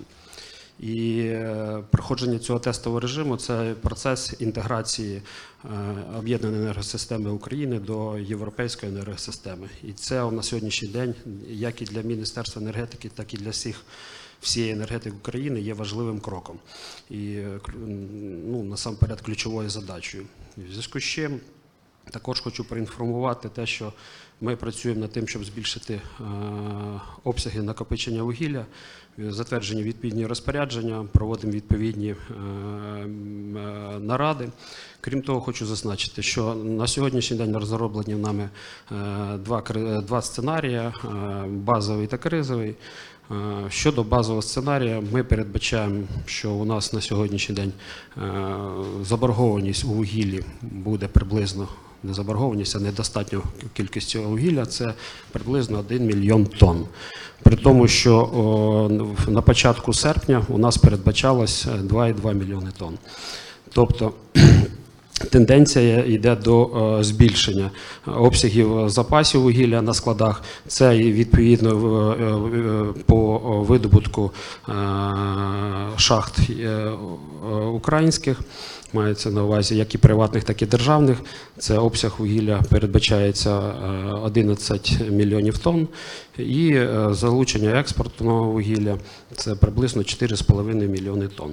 І 0.79 1.19
е, 1.19 1.83
проходження 1.91 2.39
цього 2.39 2.59
тестового 2.59 2.99
режиму 2.99 3.37
це 3.37 3.75
процес 3.81 4.35
інтеграції 4.39 5.21
е, 5.65 5.67
об'єднаної 6.17 6.61
енергосистеми 6.61 7.31
України 7.31 7.79
до 7.79 8.19
європейської 8.19 8.91
енергосистеми. 8.91 9.69
І 9.83 9.93
це 9.93 10.31
на 10.31 10.43
сьогоднішній 10.43 10.87
день, 10.87 11.15
як 11.49 11.81
і 11.81 11.85
для 11.85 12.01
Міністерства 12.01 12.61
енергетики, 12.61 13.09
так 13.15 13.33
і 13.33 13.37
для 13.37 13.49
всіх 13.49 13.83
всієї 14.41 14.73
енергетики 14.73 15.15
України 15.15 15.61
є 15.61 15.73
важливим 15.73 16.19
кроком 16.19 16.59
і 17.09 17.37
ну, 18.47 18.63
насамперед 18.63 19.21
ключовою 19.21 19.69
задачею. 19.69 20.25
В 20.57 20.71
зв'язку 20.71 20.99
з 20.99 21.03
чим 21.03 21.39
також 22.11 22.39
хочу 22.39 22.63
проінформувати 22.63 23.49
те, 23.49 23.65
що 23.65 23.93
ми 24.41 24.55
працюємо 24.55 25.01
над 25.01 25.11
тим, 25.11 25.27
щоб 25.27 25.45
збільшити 25.45 25.93
е, 25.93 26.23
обсяги 27.23 27.61
накопичення 27.61 28.23
вугілля, 28.23 28.65
е, 29.19 29.31
затверджені 29.31 29.83
відповідні 29.83 30.25
розпорядження, 30.25 31.05
проводимо 31.11 31.53
відповідні 31.53 32.09
е, 32.09 32.33
наради. 33.99 34.49
Крім 35.01 35.21
того, 35.21 35.41
хочу 35.41 35.65
зазначити, 35.65 36.21
що 36.21 36.55
на 36.55 36.87
сьогоднішній 36.87 37.37
день 37.37 37.57
розроблені 37.57 38.15
нами 38.15 38.49
два, 39.37 39.61
два 40.07 40.21
сценарії: 40.21 40.81
базовий 41.47 42.07
та 42.07 42.17
кризовий. 42.17 42.75
Е, 43.31 43.69
Щодо 43.69 44.03
базового 44.03 44.41
сценарія, 44.41 45.03
ми 45.11 45.23
передбачаємо, 45.23 46.03
що 46.25 46.51
у 46.51 46.65
нас 46.65 46.93
на 46.93 47.01
сьогоднішній 47.01 47.55
день 47.55 47.71
е, 48.17 48.21
заборгованість 49.03 49.85
у 49.85 49.87
вугіллі 49.87 50.43
буде 50.61 51.07
приблизно 51.07 51.67
не 52.03 52.13
заборгованість, 52.13 52.75
а 52.75 52.79
недостатньо 52.79 53.41
кількості 53.73 54.19
вугілля 54.19 54.65
це 54.65 54.93
приблизно 55.31 55.79
1 55.79 56.05
мільйон 56.05 56.45
тонн. 56.45 56.85
При 57.43 57.55
тому, 57.55 57.87
що 57.87 58.17
о, 58.17 58.89
на 59.31 59.41
початку 59.41 59.93
серпня 59.93 60.45
у 60.49 60.57
нас 60.57 60.77
передбачалось 60.77 61.65
е, 61.65 61.81
2,2 61.81 62.33
мільйони 62.33 62.71
тонн. 62.77 62.97
Тобто 63.73 64.13
Тенденція 65.29 66.03
йде 66.05 66.35
до 66.35 66.65
е, 66.99 67.03
збільшення 67.03 67.71
обсягів 68.05 68.89
запасів 68.89 69.41
вугілля 69.41 69.81
на 69.81 69.93
складах. 69.93 70.43
Це 70.67 70.97
відповідно 70.97 71.71
е, 72.13 73.01
по 73.05 73.37
видобутку 73.67 74.31
е, 74.69 74.73
шахт 75.97 76.39
українських. 77.73 78.41
Мається 78.93 79.31
на 79.31 79.43
увазі 79.43 79.77
як 79.77 79.95
і 79.95 79.97
приватних, 79.97 80.43
так 80.43 80.61
і 80.61 80.65
державних. 80.65 81.17
Це 81.57 81.77
обсяг 81.77 82.15
вугілля 82.17 82.61
передбачається 82.69 83.59
е, 83.59 83.73
11 84.23 84.99
мільйонів 85.09 85.57
тонн, 85.57 85.87
і 86.37 86.79
залучення 87.09 87.79
експортного 87.79 88.51
вугілля 88.51 88.97
це 89.35 89.55
приблизно 89.55 90.01
4,5 90.01 90.87
мільйони 90.87 91.27
тонн. 91.27 91.51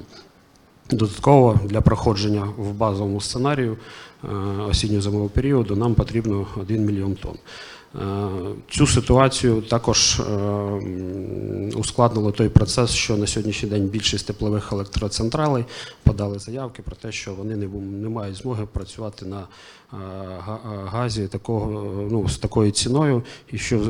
Додатково 0.91 1.61
для 1.65 1.81
проходження 1.81 2.49
в 2.59 2.73
базовому 2.73 3.21
сценарію 3.21 3.77
е, 4.25 4.29
осінньо-зимового 4.71 5.29
періоду 5.29 5.77
нам 5.77 5.95
потрібно 5.95 6.47
1 6.57 6.85
мільйон 6.85 7.15
тонн. 7.15 7.37
Е, 7.95 8.29
Цю 8.71 8.87
ситуацію 8.87 9.63
також 9.63 10.21
е, 10.21 10.23
ускладнило 11.77 12.33
той 12.33 12.49
процес, 12.49 12.91
що 12.91 13.17
на 13.17 13.27
сьогоднішній 13.27 13.69
день 13.69 13.87
більшість 13.87 14.27
теплових 14.27 14.73
електроцентралей 14.73 15.65
подали 16.03 16.39
заявки 16.39 16.83
про 16.83 16.97
те, 16.97 17.13
що 17.13 17.35
вони 17.35 17.57
не, 17.57 18.09
мають 18.09 18.37
змоги 18.37 18.67
працювати 18.73 19.27
на 19.27 19.47
газі 20.85 21.27
такого, 21.27 21.83
е, 21.83 22.09
ну, 22.11 22.29
з 22.29 22.39
такою 22.39 22.71
ціною, 22.71 23.23
і 23.53 23.59
що 23.59 23.77
е, 23.77 23.81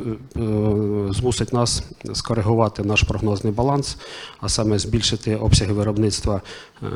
змусить 1.11 1.52
нас 1.52 1.82
скоригувати 2.14 2.82
наш 2.82 3.02
прогнозний 3.02 3.52
баланс, 3.52 3.98
а 4.40 4.48
саме 4.48 4.78
збільшити 4.78 5.37
обсяги 5.37 5.72
виробництва 5.72 6.40
е, 6.82 6.87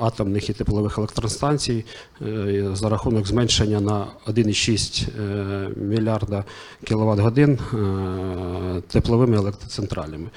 атомних 0.00 0.50
і 0.50 0.52
теплових 0.52 0.98
електростанцій 0.98 1.84
е, 2.22 2.70
за 2.72 2.88
рахунок 2.88 3.26
зменшення 3.26 3.80
на 3.80 4.06
1,6 4.26 5.08
е, 5.20 5.70
мільярда 5.76 6.44
кіловат 6.84 7.18
годин 7.18 7.58
е, 7.58 8.82
тепловими 8.88 9.36
електроцентралями. 9.36 10.28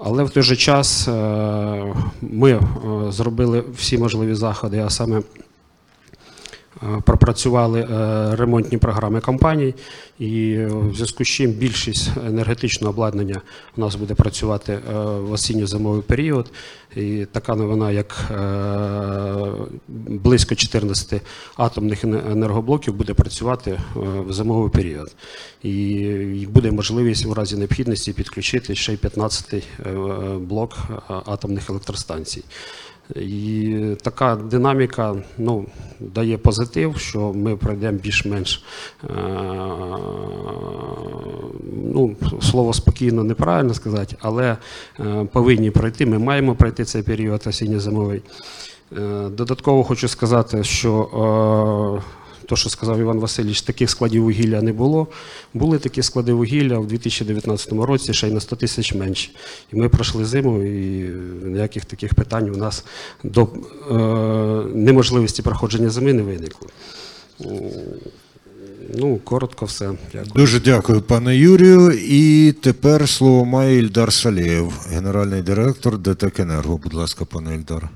Але 0.00 0.24
в 0.24 0.30
той 0.30 0.42
же 0.42 0.56
час 0.56 1.08
е, 1.08 1.94
ми 2.20 2.52
е, 2.52 2.60
зробили 3.08 3.64
всі 3.76 3.98
можливі 3.98 4.34
заходи, 4.34 4.78
а 4.78 4.90
саме 4.90 5.22
Е, 5.40 5.43
пропрацювали 7.04 7.80
е, 7.80 8.36
ремонтні 8.36 8.78
програми 8.78 9.20
компаній, 9.20 9.74
і 10.18 10.52
е, 10.52 10.66
в 10.66 10.94
зв'язку 10.94 11.24
з 11.24 11.28
чим 11.28 11.50
більшість 11.50 12.10
енергетичного 12.26 12.92
обладнання 12.92 13.40
у 13.76 13.80
нас 13.80 13.94
буде 13.94 14.14
працювати 14.14 14.72
е, 14.72 14.94
в 14.98 15.32
осінньо-зимовий 15.32 16.02
період. 16.02 16.50
І 16.96 17.26
така 17.32 17.54
новина, 17.54 17.90
як 17.90 18.30
е, 18.30 18.34
близько 20.08 20.54
14 20.54 21.22
атомних 21.56 22.04
енергоблоків 22.04 22.94
буде 22.94 23.14
працювати 23.14 23.70
е, 23.70 23.80
в 23.96 24.32
зимовий 24.32 24.70
період. 24.70 25.14
І 25.62 26.46
буде 26.50 26.70
можливість 26.70 27.26
у 27.26 27.34
разі 27.34 27.56
необхідності 27.56 28.12
підключити 28.12 28.74
ще 28.74 28.92
й 28.92 28.96
15 28.96 29.64
блок 30.38 30.76
е, 30.90 30.94
атомних 31.26 31.70
електростанцій. 31.70 32.44
І 33.16 33.78
така 34.02 34.36
динаміка 34.36 35.16
ну, 35.38 35.66
дає 36.00 36.38
позитив, 36.38 36.96
що 36.96 37.32
ми 37.32 37.56
пройдемо 37.56 37.98
більш-менш 37.98 38.64
е, 39.04 39.14
ну, 41.94 42.16
слово 42.42 42.72
спокійно 42.72 43.24
неправильно 43.24 43.74
сказати, 43.74 44.16
але 44.20 44.56
е, 45.00 45.26
повинні 45.32 45.70
пройти. 45.70 46.06
Ми 46.06 46.18
маємо 46.18 46.54
пройти 46.54 46.84
цей 46.84 47.02
період 47.02 47.42
осінньо-зимовий. 47.46 48.22
Е, 48.98 49.28
Додатково 49.28 49.84
хочу 49.84 50.08
сказати, 50.08 50.64
що 50.64 52.02
то, 52.46 52.56
що 52.56 52.70
сказав 52.70 53.00
Іван 53.00 53.18
Васильович, 53.18 53.62
таких 53.62 53.90
складів 53.90 54.22
вугілля 54.22 54.62
не 54.62 54.72
було. 54.72 55.06
Були 55.54 55.78
такі 55.78 56.02
склади 56.02 56.32
вугілля 56.32 56.78
у 56.78 56.86
2019 56.86 57.72
році, 57.72 58.14
ще 58.14 58.28
й 58.28 58.32
на 58.32 58.40
100 58.40 58.56
тисяч 58.56 58.94
менше. 58.94 59.30
І 59.72 59.76
ми 59.76 59.88
пройшли 59.88 60.24
зиму, 60.24 60.62
і 60.62 61.10
ніяких 61.44 61.84
таких 61.84 62.14
питань 62.14 62.50
у 62.50 62.56
нас 62.56 62.84
до 63.24 63.42
е, 63.42 63.94
неможливості 64.74 65.42
проходження 65.42 65.90
зими 65.90 66.12
не 66.12 66.22
виникло. 66.22 66.68
Ну, 68.94 69.16
коротко 69.24 69.64
все. 69.64 69.92
Дякую. 70.12 70.32
Дуже 70.34 70.60
дякую, 70.60 71.02
пане 71.02 71.36
Юрію. 71.36 71.90
І 71.90 72.52
тепер 72.52 73.08
слово 73.08 73.44
має 73.44 73.78
Ільдар 73.78 74.12
Салєєв, 74.12 74.86
генеральний 74.90 75.42
директор 75.42 75.98
ДТЕК 75.98 76.40
Енерго. 76.40 76.76
Будь 76.76 76.94
ласка, 76.94 77.24
пане 77.24 77.54
Ільдар. 77.54 77.88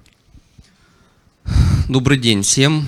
Добрый 1.88 2.18
день 2.18 2.42
всем. 2.42 2.86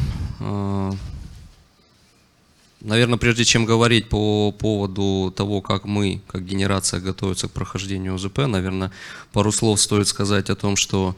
Э, 2.80 2.86
Наверное, 2.86 3.18
прежде 3.18 3.44
чем 3.44 3.66
говорить 3.66 4.08
по 4.08 4.52
поводу 4.52 5.32
того, 5.36 5.60
как 5.60 5.84
мы, 5.84 6.20
как 6.26 6.44
генерация, 6.44 7.00
готовится 7.00 7.48
к 7.48 7.52
прохождению 7.52 8.14
ОЗП, 8.14 8.38
наверное, 8.46 8.90
пару 9.32 9.52
слов 9.52 9.80
стоит 9.80 10.08
сказать 10.08 10.50
о 10.50 10.56
том, 10.56 10.76
что 10.76 11.14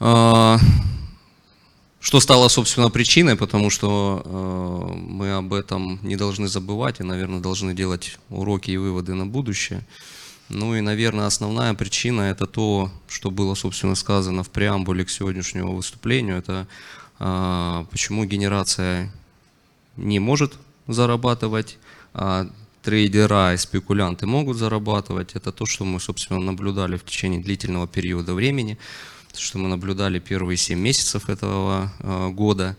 э, 0.00 0.56
что 2.00 2.20
стало, 2.20 2.48
собственно, 2.48 2.90
причиной, 2.90 3.36
потому 3.36 3.70
что 3.70 4.22
э, 4.24 4.94
мы 4.94 5.32
об 5.32 5.54
этом 5.54 5.98
не 6.02 6.16
должны 6.16 6.48
забывать 6.48 7.00
и, 7.00 7.04
наверное, 7.04 7.40
должны 7.40 7.74
делать 7.74 8.18
уроки 8.28 8.72
и 8.72 8.76
выводы 8.76 9.14
на 9.14 9.26
будущее. 9.26 9.86
Ну 10.48 10.74
и, 10.74 10.80
наверное, 10.80 11.26
основная 11.26 11.72
причина 11.74 12.22
это 12.22 12.46
то, 12.46 12.90
что 13.08 13.30
было, 13.30 13.54
собственно, 13.54 13.94
сказано 13.94 14.42
в 14.42 14.50
преамбуле 14.50 15.04
к 15.04 15.10
сегодняшнему 15.10 15.74
выступлению. 15.74 16.36
Это 16.36 16.66
а, 17.18 17.86
почему 17.90 18.24
генерация 18.24 19.10
не 19.96 20.18
может 20.18 20.54
зарабатывать, 20.86 21.78
а 22.14 22.48
трейдера 22.82 23.54
и 23.54 23.56
спекулянты 23.56 24.26
могут 24.26 24.56
зарабатывать. 24.56 25.34
Это 25.34 25.52
то, 25.52 25.66
что 25.66 25.84
мы, 25.84 26.00
собственно, 26.00 26.40
наблюдали 26.40 26.96
в 26.96 27.04
течение 27.04 27.40
длительного 27.40 27.86
периода 27.86 28.34
времени, 28.34 28.78
что 29.34 29.58
мы 29.58 29.68
наблюдали 29.68 30.18
первые 30.18 30.56
7 30.56 30.78
месяцев 30.78 31.28
этого 31.28 31.92
э, 32.00 32.28
года, 32.30 32.76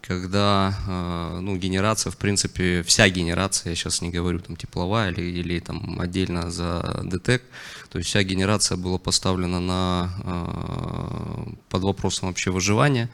когда 0.00 0.78
э, 0.86 1.38
ну, 1.40 1.56
генерация, 1.56 2.10
в 2.10 2.16
принципе, 2.16 2.82
вся 2.82 3.08
генерация, 3.08 3.70
я 3.70 3.76
сейчас 3.76 4.00
не 4.00 4.10
говорю 4.10 4.38
там 4.38 4.56
тепловая 4.56 5.10
или, 5.10 5.22
или 5.22 5.58
там 5.60 6.00
отдельно 6.00 6.50
за 6.50 7.02
ДТЭК, 7.04 7.42
то 7.90 7.98
есть 7.98 8.10
вся 8.10 8.22
генерация 8.22 8.76
была 8.76 8.98
поставлена 8.98 9.60
на, 9.60 10.10
э, 10.24 11.52
под 11.68 11.82
вопросом 11.82 12.28
вообще 12.28 12.50
выживания, 12.50 13.10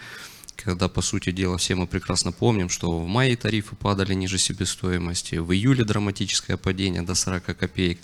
когда, 0.57 0.89
по 0.89 1.03
сути 1.03 1.33
дела, 1.33 1.57
все 1.57 1.75
мы 1.75 1.87
прекрасно 1.87 2.33
помним, 2.33 2.69
что 2.69 2.99
в 2.99 3.07
мае 3.07 3.37
тарифы 3.37 3.77
падали 3.77 4.15
ниже 4.15 4.39
себестоимости, 4.39 5.37
в 5.37 5.53
июле 5.53 5.85
драматическое 5.85 6.57
падение 6.57 7.03
до 7.03 7.15
40 7.15 7.57
копеек. 7.57 7.99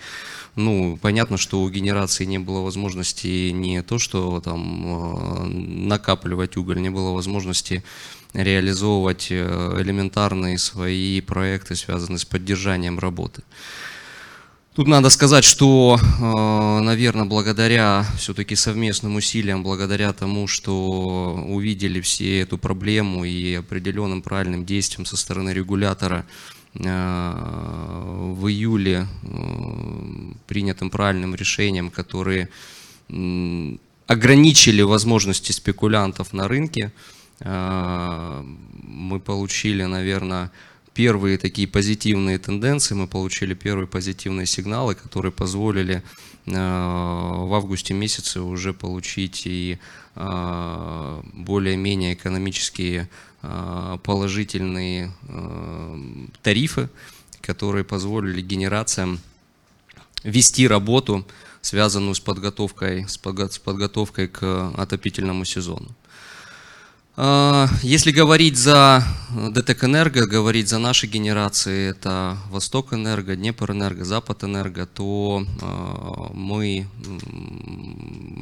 Ну, 0.56 0.98
понятно, 1.00 1.36
что 1.36 1.62
у 1.62 1.70
генерации 1.70 2.24
не 2.24 2.38
было 2.38 2.60
возможности 2.60 3.50
не 3.50 3.82
то, 3.82 3.98
что 3.98 4.40
там 4.40 4.84
э, 4.84 5.44
накапливать 5.46 6.56
уголь, 6.56 6.80
не 6.80 6.90
было 6.90 7.12
возможности 7.12 7.84
реализовывать 8.34 9.28
э, 9.30 9.80
элементарные 9.80 10.58
свои 10.58 11.20
проекты, 11.20 11.76
связанные 11.76 12.18
с 12.18 12.24
поддержанием 12.24 12.98
работы. 12.98 13.42
Тут 14.72 14.86
надо 14.86 15.10
сказать, 15.10 15.42
что, 15.42 15.98
наверное, 16.20 17.24
благодаря 17.24 18.06
все-таки 18.16 18.54
совместным 18.54 19.16
усилиям, 19.16 19.64
благодаря 19.64 20.12
тому, 20.12 20.46
что 20.46 21.44
увидели 21.48 22.00
все 22.00 22.42
эту 22.42 22.56
проблему 22.56 23.24
и 23.24 23.54
определенным 23.54 24.22
правильным 24.22 24.64
действиям 24.64 25.06
со 25.06 25.16
стороны 25.16 25.50
регулятора, 25.50 26.24
э, 26.74 26.80
в 26.80 28.46
июле 28.46 29.08
э, 29.24 30.32
принятым 30.46 30.88
правильным 30.90 31.34
решением, 31.34 31.90
которые 31.90 32.48
ограничили 34.06 34.82
возможности 34.82 35.50
спекулянтов 35.50 36.32
на 36.32 36.46
рынке, 36.46 36.92
э, 37.40 38.44
мы 38.84 39.18
получили, 39.18 39.82
наверное, 39.82 40.52
первые 40.94 41.38
такие 41.38 41.68
позитивные 41.68 42.38
тенденции, 42.38 42.94
мы 42.94 43.06
получили 43.06 43.54
первые 43.54 43.86
позитивные 43.86 44.46
сигналы, 44.46 44.94
которые 44.94 45.32
позволили 45.32 46.02
э, 46.46 46.50
в 46.50 47.54
августе 47.54 47.94
месяце 47.94 48.40
уже 48.40 48.72
получить 48.72 49.42
и 49.46 49.78
э, 50.16 51.22
более-менее 51.32 52.14
экономические 52.14 53.08
э, 53.42 53.98
положительные 54.02 55.12
тарифы, 56.42 56.88
которые 57.40 57.84
позволили 57.84 58.42
генерациям 58.42 59.20
вести 60.24 60.68
работу, 60.68 61.26
связанную 61.62 62.14
с 62.14 62.20
подготовкой, 62.20 63.08
с 63.08 63.18
подго- 63.18 63.50
с 63.50 63.58
подготовкой 63.58 64.28
к 64.28 64.72
отопительному 64.76 65.44
сезону. 65.44 65.88
А, 67.22 67.68
если 67.82 68.12
говорить 68.12 68.56
за 68.56 69.04
ДТЭК-энерго, 69.28 70.26
говорить 70.26 70.70
за 70.70 70.78
наши 70.78 71.06
генерации, 71.06 71.90
это 71.90 72.38
Восток-энерго, 72.48 73.36
Днепр-энерго, 73.36 74.06
Запад-энерго, 74.06 74.86
то 74.86 75.44
а, 75.60 76.30
мы 76.32 76.86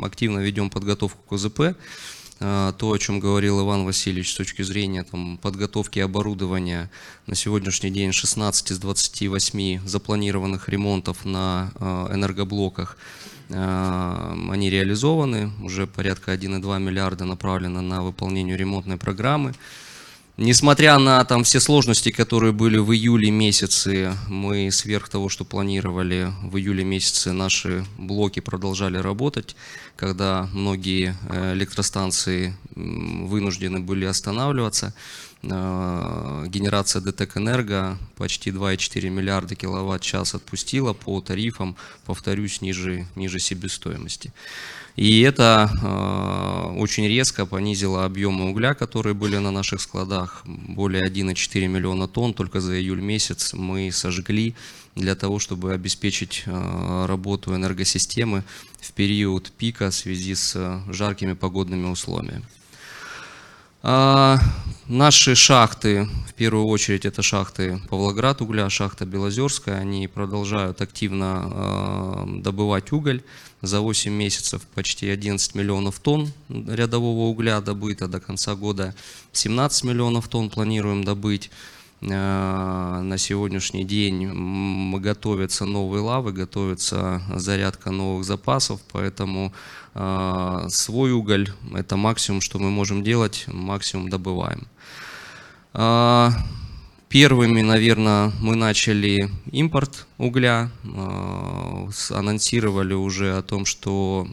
активно 0.00 0.38
ведем 0.38 0.70
подготовку 0.70 1.18
к 1.28 1.32
ОЗП. 1.32 1.74
А, 2.40 2.72
То, 2.72 2.92
о 2.92 2.98
чем 2.98 3.18
говорил 3.18 3.60
Иван 3.60 3.84
Васильевич 3.84 4.32
с 4.32 4.36
точки 4.36 4.62
зрения 4.62 5.02
там, 5.02 5.38
подготовки 5.38 5.98
оборудования, 5.98 6.90
на 7.26 7.34
сегодняшний 7.34 7.90
день 7.90 8.12
16 8.12 8.70
из 8.70 8.78
28 8.78 9.86
запланированных 9.86 10.68
ремонтов 10.68 11.24
на 11.24 11.72
а, 11.80 12.14
энергоблоках 12.14 12.96
а, 13.50 14.36
они 14.50 14.70
реализованы, 14.70 15.50
уже 15.62 15.86
порядка 15.86 16.32
1,2 16.32 16.78
миллиарда 16.80 17.24
направлено 17.24 17.80
на 17.80 18.02
выполнение 18.02 18.56
ремонтной 18.56 18.98
программы. 18.98 19.54
Несмотря 20.40 20.98
на 20.98 21.24
там 21.24 21.42
все 21.42 21.58
сложности, 21.58 22.12
которые 22.12 22.52
были 22.52 22.78
в 22.78 22.92
июле 22.92 23.28
месяце, 23.28 24.16
мы 24.28 24.70
сверх 24.70 25.08
того, 25.08 25.28
что 25.28 25.44
планировали 25.44 26.32
в 26.44 26.56
июле 26.56 26.84
месяце, 26.84 27.32
наши 27.32 27.84
блоки 27.98 28.38
продолжали 28.38 28.98
работать, 28.98 29.56
когда 29.96 30.48
многие 30.52 31.16
э, 31.28 31.54
электростанции 31.54 32.54
вынуждены 32.76 33.80
были 33.80 34.04
останавливаться. 34.04 34.94
Э, 35.42 36.44
Генерация 36.46 37.02
ДТЭК 37.02 37.38
Энерго 37.38 37.98
почти 38.14 38.50
2,4 38.50 39.08
миллиарда 39.10 39.56
киловатт-час 39.56 40.36
отпустила 40.36 40.92
по 40.92 41.20
тарифам, 41.20 41.74
повторюсь, 42.06 42.60
ниже, 42.60 43.08
ниже 43.16 43.40
себестоимости. 43.40 44.32
И 44.98 45.20
это 45.20 45.70
э, 45.80 46.80
очень 46.80 47.06
резко 47.06 47.46
понизило 47.46 48.04
объемы 48.04 48.50
угля, 48.50 48.74
которые 48.74 49.14
были 49.14 49.36
на 49.36 49.52
наших 49.52 49.80
складах. 49.80 50.42
Более 50.44 51.06
1,4 51.08 51.68
миллиона 51.68 52.08
тонн 52.08 52.34
только 52.34 52.60
за 52.60 52.80
июль 52.80 53.00
месяц 53.00 53.54
мы 53.54 53.92
сожгли 53.92 54.56
для 54.96 55.14
того, 55.14 55.38
чтобы 55.38 55.72
обеспечить 55.72 56.42
э, 56.46 57.06
работу 57.06 57.54
энергосистемы 57.54 58.42
в 58.80 58.90
период 58.90 59.52
пика 59.52 59.90
в 59.90 59.94
связи 59.94 60.34
с 60.34 60.56
э, 60.56 60.80
жаркими 60.92 61.34
погодными 61.34 61.86
условиями. 61.86 62.42
А, 63.82 64.38
Наши 64.88 65.34
шахты, 65.34 66.08
в 66.26 66.32
первую 66.32 66.64
очередь 66.64 67.04
это 67.04 67.20
шахты 67.20 67.78
Павлоград 67.90 68.40
угля, 68.40 68.70
шахта 68.70 69.04
Белозерская, 69.04 69.78
они 69.80 70.08
продолжают 70.08 70.80
активно 70.80 71.44
э, 71.44 72.40
добывать 72.40 72.90
уголь. 72.90 73.20
За 73.60 73.82
8 73.82 74.10
месяцев 74.10 74.62
почти 74.74 75.10
11 75.10 75.54
миллионов 75.54 75.98
тонн 75.98 76.32
рядового 76.48 77.28
угля 77.28 77.60
добыто 77.60 78.08
до 78.08 78.18
конца 78.18 78.54
года. 78.54 78.94
17 79.32 79.84
миллионов 79.84 80.26
тонн 80.28 80.48
планируем 80.48 81.04
добыть. 81.04 81.50
Э, 82.00 83.00
На 83.02 83.18
сегодняшний 83.18 83.84
день 83.84 84.98
готовятся 85.00 85.64
новые 85.64 86.02
лавы, 86.02 86.32
готовится 86.32 87.22
зарядка 87.34 87.90
новых 87.90 88.24
запасов, 88.24 88.80
поэтому 88.92 89.52
э, 89.94 90.66
свой 90.68 91.12
уголь– 91.12 91.52
это 91.74 91.96
максимум, 91.96 92.40
что 92.40 92.58
мы 92.58 92.70
можем 92.70 93.02
делать, 93.02 93.44
максимум 93.48 94.10
добываем. 94.10 94.66
А, 95.74 96.32
Первыми, 97.08 97.62
наверное, 97.62 98.32
мы 98.38 98.54
начали 98.54 99.30
импорт 99.50 100.06
угля, 100.18 100.70
анонсировали 102.10 102.92
уже 102.92 103.38
о 103.38 103.42
том, 103.42 103.64
что 103.64 104.28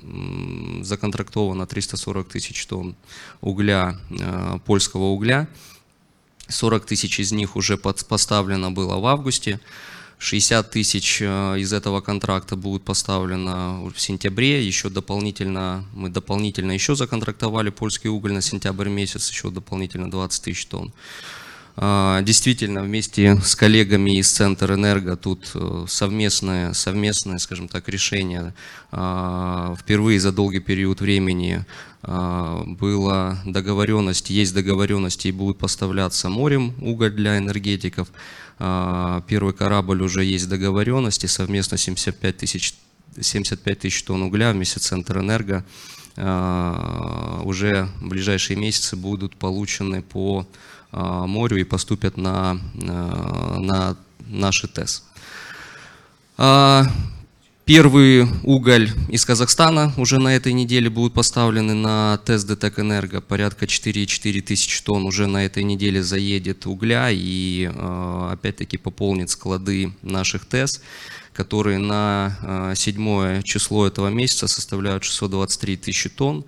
законтрактовано 0.82 1.68
340 1.68 2.28
тысяч 2.28 2.66
тонн 2.66 2.98
угля, 3.40 3.98
польского 4.66 5.04
угля. 5.04 5.48
40 6.48 6.86
тысяч 6.86 7.20
из 7.20 7.32
них 7.32 7.56
уже 7.56 7.78
поставлено 7.78 8.72
было 8.72 8.98
в 8.98 9.06
августе. 9.06 9.60
60 10.18 10.72
тысяч 10.72 11.22
э, 11.22 11.60
из 11.60 11.74
этого 11.74 12.02
контракта 12.02 12.56
будут 12.56 12.84
поставлено 12.84 13.84
в 13.94 14.00
сентябре. 14.00 14.66
Еще 14.66 14.90
дополнительно, 14.90 15.86
мы 15.94 16.10
дополнительно 16.10 16.72
еще 16.72 16.96
законтрактовали 16.96 17.70
польский 17.70 18.10
уголь 18.10 18.34
на 18.34 18.42
сентябрь 18.42 18.90
месяц, 18.90 19.30
еще 19.30 19.50
дополнительно 19.50 20.10
20 20.10 20.44
тысяч 20.44 20.66
тонн. 20.68 20.94
А, 21.78 22.22
Действительно, 22.22 22.84
вместе 22.84 23.38
с 23.44 23.56
коллегами 23.56 24.18
из 24.18 24.32
Центр 24.32 24.74
Энерго 24.74 25.18
тут 25.18 25.52
э, 25.56 25.86
совместное, 25.90 26.72
совместное, 26.74 27.38
скажем 27.38 27.68
так, 27.68 27.90
решение 27.90 28.54
а, 28.92 29.76
впервые 29.78 30.20
за 30.22 30.32
долгий 30.32 30.62
период 30.62 31.02
времени 31.02 31.66
а, 32.02 32.64
была 32.66 33.42
договоренность, 33.46 34.30
есть 34.30 34.54
договоренности 34.54 35.28
и 35.28 35.34
будут 35.34 35.58
поставляться 35.58 36.30
морем 36.30 36.74
уголь 36.82 37.12
для 37.12 37.38
энергетиков. 37.38 38.10
Первый 38.58 39.54
корабль 39.54 40.02
уже 40.02 40.24
есть 40.24 40.48
договоренности, 40.48 41.26
совместно 41.26 41.78
75 41.78 42.38
тысяч 42.38 42.76
75 43.20 43.80
тысяч 43.80 44.02
тонн 44.04 44.24
угля 44.24 44.54
вместе 44.54 44.80
с 44.80 44.84
Центр 44.84 45.18
Энерго 45.18 45.66
уже 46.16 47.90
в 48.00 48.08
ближайшие 48.08 48.56
месяцы 48.56 48.96
будут 48.96 49.36
получены 49.36 50.02
по 50.02 50.48
морю 50.96 51.58
и 51.58 51.64
поступят 51.64 52.18
на, 52.18 52.60
а, 52.88 53.60
на 53.60 53.98
наши 54.28 54.68
ТЭС. 54.68 55.04
А, 56.38 56.86
Первый 57.66 58.28
уголь 58.44 58.92
из 59.10 59.26
Казахстана 59.26 59.92
уже 59.98 60.20
на 60.20 60.36
этой 60.36 60.54
неделе 60.54 60.88
будут 60.88 61.16
поставлены 61.16 61.74
на 61.74 62.20
тест 62.24 62.46
ДТЭК 62.46 62.82
Энерго. 62.82 63.22
Порядка 63.22 63.66
4,4 63.66 64.42
тысяч 64.42 64.82
тонн 64.84 65.04
уже 65.04 65.26
на 65.26 65.44
этой 65.48 65.64
неделе 65.64 66.04
заедет 66.04 66.68
угля 66.68 67.10
и 67.10 67.68
э, 67.74 68.30
опять-таки 68.34 68.78
пополнит 68.78 69.32
склады 69.32 69.94
наших 70.04 70.46
ТЭС, 70.46 70.80
которые 71.34 71.80
на 71.80 72.74
7 72.76 73.42
число 73.42 73.88
этого 73.88 74.10
месяца 74.10 74.48
составляют 74.48 75.04
623 75.04 75.78
тысячи 75.78 76.10
тонн. 76.10 76.46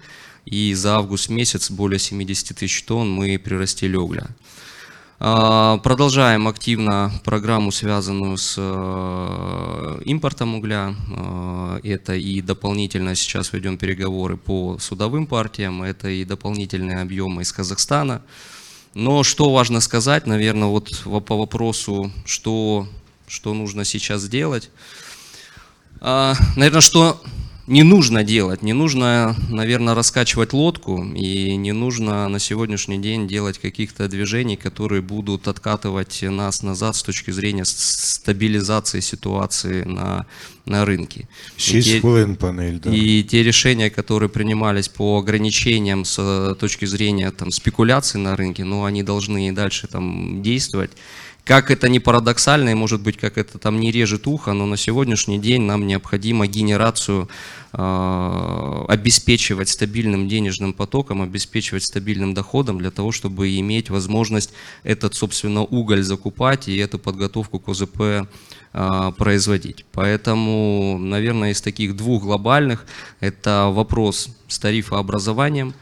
И 0.49 0.73
за 0.75 0.95
август 0.95 1.27
месяц 1.27 1.69
более 1.69 1.99
70 1.99 2.57
тысяч 2.57 2.83
тонн 2.83 3.11
мы 3.11 3.37
прирастили 3.37 3.97
угля. 3.97 4.27
А, 5.19 5.77
Продолжаем 5.79 6.47
активно 6.47 7.11
программу, 7.25 7.73
связанную 7.73 8.37
с 8.37 8.55
э, 8.57 10.01
импортом 10.05 10.55
угля. 10.55 10.95
Э, 11.09 11.79
Это 11.83 12.13
и 12.15 12.41
дополнительно 12.41 13.13
сейчас 13.15 13.51
ведем 13.51 13.77
переговоры 13.77 14.37
по 14.37 14.77
судовым 14.79 15.27
партиям, 15.27 15.83
это 15.83 16.07
и 16.07 16.23
дополнительные 16.23 17.01
объемы 17.01 17.41
из 17.41 17.51
Казахстана. 17.51 18.21
Но 18.93 19.23
что 19.23 19.51
важно 19.51 19.81
сказать, 19.81 20.27
наверное, 20.27 20.69
вот 20.69 21.03
во- 21.03 21.19
по 21.19 21.35
вопросу, 21.35 22.09
что, 22.25 22.87
что 23.27 23.53
нужно 23.53 23.83
сейчас 23.83 24.21
сделать. 24.21 24.69
Наверное, 25.99 26.81
что 26.81 27.21
не 27.67 27.83
нужно 27.83 28.23
делать. 28.23 28.63
Не 28.63 28.73
нужно, 28.73 29.35
наверное, 29.49 29.93
раскачивать 29.93 30.53
лодку 30.53 31.03
и 31.03 31.55
не 31.57 31.73
нужно 31.73 32.27
на 32.29 32.39
сегодняшний 32.39 32.97
день 32.97 33.27
делать 33.27 33.57
каких-то 33.57 34.07
движений, 34.07 34.55
которые 34.55 35.01
будут 35.01 35.47
откатывать 35.47 36.23
нас 36.23 36.63
назад 36.63 36.95
с 36.95 37.03
точки 37.03 37.31
зрения 37.31 37.65
стабилизации 37.65 39.01
ситуации 39.01 39.83
на, 39.83 40.25
на 40.65 40.85
рынке. 40.85 41.27
И 41.57 41.61
Шість 41.61 41.91
те- 41.91 41.99
хвилин, 41.99 42.35
пане 42.35 42.69
Ільдар. 42.69 42.93
и 42.93 43.23
те 43.23 43.43
решения, 43.43 43.89
которые 43.89 44.29
принимались 44.29 44.87
по 44.87 45.17
ограничениям 45.17 46.05
с 46.05 46.19
э, 46.19 46.55
точки 46.55 46.85
зрения 46.85 47.31
там, 47.31 47.51
спекуляций 47.51 48.21
на 48.21 48.35
рынке, 48.35 48.63
ну, 48.63 48.85
они 48.85 49.03
должны 49.03 49.49
и 49.49 49.51
дальше 49.51 49.87
там, 49.87 50.41
действовать. 50.41 50.91
Как 51.47 51.71
это 51.71 51.87
не 51.87 51.99
парадоксально, 51.99 52.71
и 52.71 52.73
может 52.73 53.01
быть, 53.01 53.15
как 53.15 53.37
это 53.37 53.57
там 53.57 53.79
не 53.79 53.89
режет 53.89 54.27
ухо, 54.27 54.51
но 54.51 54.65
на 54.65 54.75
сегодняшний 54.75 55.39
день 55.39 55.61
нам 55.61 55.87
необходимо 55.87 56.45
генерацию 56.45 57.29
э, 57.71 58.85
обеспечивать 58.89 59.69
стабильным 59.69 60.27
денежным 60.27 60.73
потоком, 60.73 61.21
обеспечивать 61.21 61.85
стабильным 61.85 62.33
доходом 62.33 62.79
для 62.79 62.91
того, 62.91 63.13
чтобы 63.13 63.57
иметь 63.59 63.89
возможность 63.89 64.51
этот, 64.83 65.15
собственно, 65.15 65.61
уголь 65.61 66.03
закупать 66.03 66.67
и 66.67 66.75
эту 66.75 66.99
подготовку 66.99 67.59
к 67.59 67.69
ОЗП 67.69 68.01
э, 68.01 69.11
производить. 69.17 69.85
Поэтому, 69.93 70.97
наверное, 70.99 71.51
из 71.51 71.61
таких 71.61 71.95
двух 71.95 72.23
глобальных 72.23 72.85
это 73.21 73.69
вопрос 73.71 74.27
с 74.49 74.59
тарифообразованием. 74.59 75.73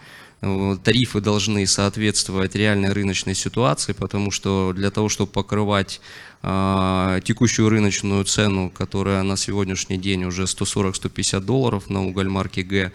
Тарифы 0.41 1.21
должны 1.21 1.65
соответствовать 1.65 2.56
реальной 2.56 2.91
рыночной 2.91 3.36
ситуации, 3.36 3.93
потому 3.93 4.32
что 4.32 4.74
для 4.74 4.91
того, 4.91 5.10
чтобы 5.10 5.32
покрывать 5.32 6.02
э, 6.43 7.21
текущую 7.24 7.69
рыночную 7.69 8.24
цену, 8.26 8.69
которая 8.69 9.24
на 9.24 9.38
сегодняшний 9.38 9.98
день 9.98 10.26
уже 10.26 10.43
140-150 10.43 11.39
долларов 11.39 11.89
на 11.89 12.06
уголь 12.06 12.28
марки 12.28 12.60
Г, 12.60 12.91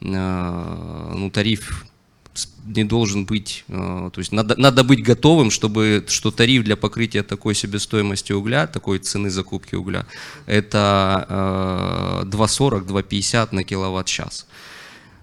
э, 0.00 1.12
ну, 1.14 1.30
тариф 1.30 1.84
не 2.64 2.84
должен 2.84 3.26
быть, 3.26 3.64
э, 3.68 4.10
то 4.12 4.20
есть 4.20 4.32
надо, 4.32 4.54
надо 4.56 4.84
быть 4.84 5.02
готовым, 5.02 5.50
чтобы, 5.50 6.04
что 6.08 6.30
тариф 6.30 6.64
для 6.64 6.76
покрытия 6.76 7.22
такой 7.22 7.54
себестоимости 7.54 8.32
угля, 8.32 8.66
такой 8.66 8.98
цены 8.98 9.30
закупки 9.30 9.74
угля, 9.74 10.06
это 10.46 12.22
э, 12.24 12.26
2,40, 12.26 12.86
2,50 12.86 13.48
на 13.52 13.64
киловатт-час. 13.64 14.46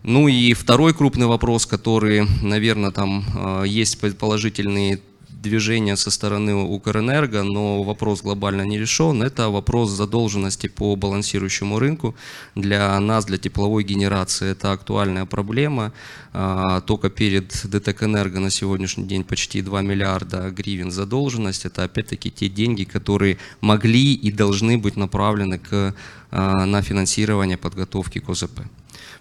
Ну 0.03 0.27
и 0.27 0.53
второй 0.53 0.93
крупный 0.93 1.27
вопрос, 1.27 1.67
который, 1.67 2.27
наверное, 2.41 2.91
там 2.91 3.23
э, 3.35 3.63
есть 3.67 3.99
предположительные 3.99 4.99
движения 5.41 5.95
со 5.95 6.11
стороны 6.11 6.55
Укрэнерго, 6.55 7.43
но 7.43 7.83
вопрос 7.83 8.21
глобально 8.21 8.61
не 8.63 8.79
решен. 8.79 9.23
Это 9.23 9.49
вопрос 9.49 9.91
задолженности 9.91 10.67
по 10.67 10.95
балансирующему 10.95 11.79
рынку. 11.79 12.15
Для 12.55 12.99
нас, 12.99 13.25
для 13.25 13.37
тепловой 13.37 13.83
генерации, 13.83 14.51
это 14.51 14.71
актуальная 14.71 15.25
проблема. 15.25 15.93
А, 16.33 16.81
Только 16.81 17.09
перед 17.09 17.49
ДТК 17.63 18.03
Энерго 18.03 18.39
на 18.39 18.49
сегодняшний 18.49 19.05
день 19.05 19.23
почти 19.23 19.61
2 19.61 19.81
миллиарда 19.81 20.49
гривен 20.51 20.91
задолженность. 20.91 21.65
Это 21.65 21.83
опять-таки 21.83 22.29
те 22.29 22.49
деньги, 22.49 22.83
которые 22.83 23.37
могли 23.61 24.13
и 24.13 24.31
должны 24.31 24.77
быть 24.77 24.95
направлены 24.95 25.57
к, 25.57 25.95
а, 26.31 26.65
на 26.65 26.81
финансирование 26.81 27.57
подготовки 27.57 28.19
к 28.19 28.29
ОЗП. 28.29 28.61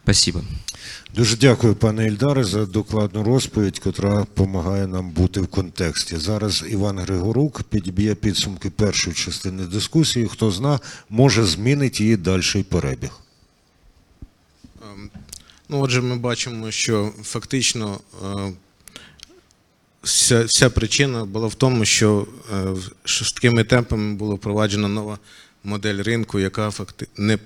Спасибо. 0.03 0.43
Дуже 1.15 1.37
дякую, 1.37 1.75
пане 1.75 2.07
Ільдаре, 2.07 2.45
за 2.45 2.67
докладну 2.67 3.23
розповідь, 3.25 3.79
котра 3.79 4.19
допомагає 4.19 4.87
нам 4.87 5.11
бути 5.11 5.41
в 5.41 5.47
контексті. 5.47 6.17
Зараз 6.17 6.65
Іван 6.69 6.99
Григорук 6.99 7.63
підб'є 7.63 8.15
підсумки 8.15 8.71
першої 8.71 9.17
частини 9.17 9.67
дискусії. 9.67 10.29
Хто 10.29 10.51
зна, 10.51 10.81
може 11.09 11.45
змінить 11.45 12.01
її 12.01 12.17
дальший 12.17 12.63
перебіг. 12.63 13.11
Ну, 15.69 15.81
отже, 15.81 16.01
ми 16.01 16.17
бачимо, 16.17 16.71
що 16.71 17.13
фактично 17.23 18.01
е, 18.25 18.53
вся, 20.03 20.45
вся 20.45 20.71
причина 20.71 21.25
була 21.25 21.47
в 21.47 21.55
тому, 21.55 21.85
що 21.85 22.27
е, 22.55 22.75
з 23.05 23.33
такими 23.33 23.65
темпами 23.65 24.15
була 24.15 24.35
впроваджена 24.35 24.89
нова 24.89 25.19
модель 25.65 26.03
ринку, 26.03 26.39
яка 26.39 26.71
факти... 26.71 27.07
не 27.17 27.39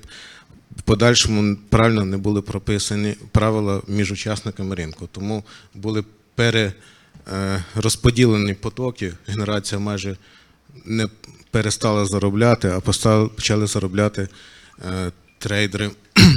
в 0.77 0.83
подальшому 0.83 1.57
правильно 1.69 2.05
не 2.05 2.17
були 2.17 2.43
прописані 2.43 3.17
правила 3.33 3.83
між 3.89 4.13
учасниками 4.13 4.75
ринку. 4.75 5.09
Тому 5.13 5.45
були 5.75 6.05
перерозподілені 6.35 8.55
потоки, 8.55 9.13
генерація 9.27 9.79
майже 9.79 10.17
не 10.85 11.09
перестала 11.51 12.07
заробляти, 12.07 12.69
а 12.69 12.81
почали 13.29 13.67
заробляти 13.67 14.29
е, 14.85 15.13
трейдери 15.39 15.91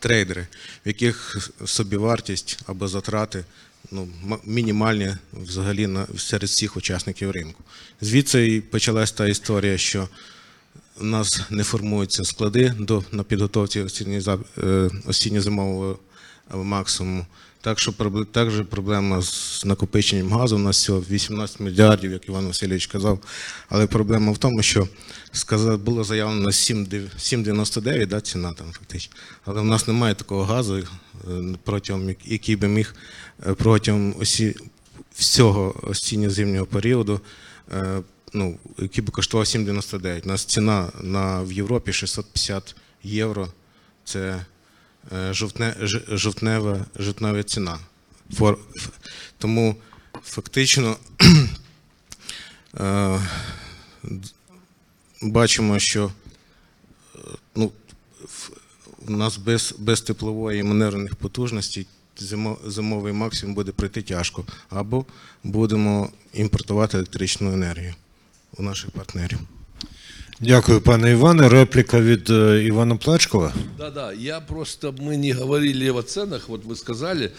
трейдери, 0.00 0.46
в 0.84 0.88
яких 0.88 1.48
собівартість 1.64 2.58
або 2.66 2.88
затрати 2.88 3.44
ну, 3.90 4.08
мінімальні 4.44 5.16
взагалі 5.32 5.86
на, 5.86 6.06
серед 6.18 6.50
всіх 6.50 6.76
учасників 6.76 7.30
ринку. 7.30 7.64
Звідси 8.00 8.54
і 8.54 8.60
почалась 8.60 9.12
та 9.12 9.26
історія, 9.26 9.78
що 9.78 10.08
у 11.00 11.04
нас 11.04 11.40
не 11.50 11.64
формуються 11.64 12.24
склади 12.24 12.74
до, 12.78 13.04
на 13.12 13.22
підготовці 13.22 13.80
е, 13.80 14.90
осінньо-зимового 15.06 15.98
е, 16.54 16.56
максимуму. 16.56 17.26
Так 17.60 17.78
що 17.78 17.92
також 18.32 18.62
проблема 18.70 19.22
з 19.22 19.62
накопиченням 19.64 20.32
газу. 20.32 20.56
У 20.56 20.58
нас 20.58 20.76
всього 20.76 21.04
18 21.10 21.60
мільярдів, 21.60 22.12
як 22.12 22.28
Іван 22.28 22.46
Васильович 22.46 22.86
казав. 22.86 23.18
Але 23.68 23.86
проблема 23.86 24.32
в 24.32 24.38
тому, 24.38 24.62
що 24.62 24.88
сказав, 25.32 25.78
було 25.78 26.04
заявлено 26.04 26.48
7,99 26.48 28.06
да, 28.06 28.20
ціна 28.20 28.52
там 28.52 28.66
фактично. 28.72 29.14
Але 29.44 29.60
в 29.60 29.64
нас 29.64 29.86
немає 29.88 30.14
такого 30.14 30.44
газу, 30.44 30.76
е, 30.78 30.84
протягом 31.64 32.14
який 32.24 32.56
би 32.56 32.68
міг 32.68 32.94
протягом 33.56 34.14
осі, 34.18 34.56
всього 35.14 35.74
осінньо-зимнього 35.82 36.66
періоду, 36.66 37.20
ну, 38.34 38.58
який 38.78 39.04
би 39.04 39.10
коштував 39.10 39.46
7,99. 39.46 40.24
У 40.24 40.28
нас 40.28 40.44
ціна 40.44 40.88
на, 41.02 41.42
в 41.42 41.52
Європі 41.52 41.92
650 41.92 42.76
євро. 43.02 43.48
Це 44.04 44.44
е, 45.12 45.34
жовтне, 45.34 45.76
жовтнева, 46.08 46.86
жовтнева 46.98 47.42
ціна. 47.42 47.78
Тому 49.38 49.76
фактично 50.24 50.96
е, 52.80 53.20
бачимо, 55.22 55.78
що 55.78 56.12
е, 57.14 57.18
ну, 57.54 57.72
у 59.06 59.10
нас 59.10 59.36
без, 59.36 59.74
без 59.78 60.00
теплової 60.00 60.60
і 60.60 60.62
маневрених 60.62 61.16
потужностей 61.16 61.86
зимо, 62.18 62.58
зимовий 62.66 63.12
максимум 63.12 63.54
буде 63.54 63.72
пройти 63.72 64.02
тяжко. 64.02 64.44
Або 64.70 65.04
будемо 65.44 66.10
імпортувати 66.32 66.96
електричну 66.96 67.52
енергію 67.52 67.94
у 68.57 68.63
наших 68.63 68.91
партнерів. 68.91 69.39
Дякую, 70.41 70.81
пане 70.81 71.11
Іване. 71.11 71.49
Репліка 71.49 72.01
від 72.01 72.29
е, 72.29 72.63
Івана 72.63 72.95
Плачкова. 72.95 73.53
Да-да, 73.77 74.13
я 74.13 74.39
просто, 74.39 74.91
мы 74.91 75.17
не 75.17 75.33
говорили 75.33 75.89
о 75.89 76.01
ценах, 76.01 76.49
вот 76.49 76.65
вы 76.65 76.75
сказали, 76.75 77.31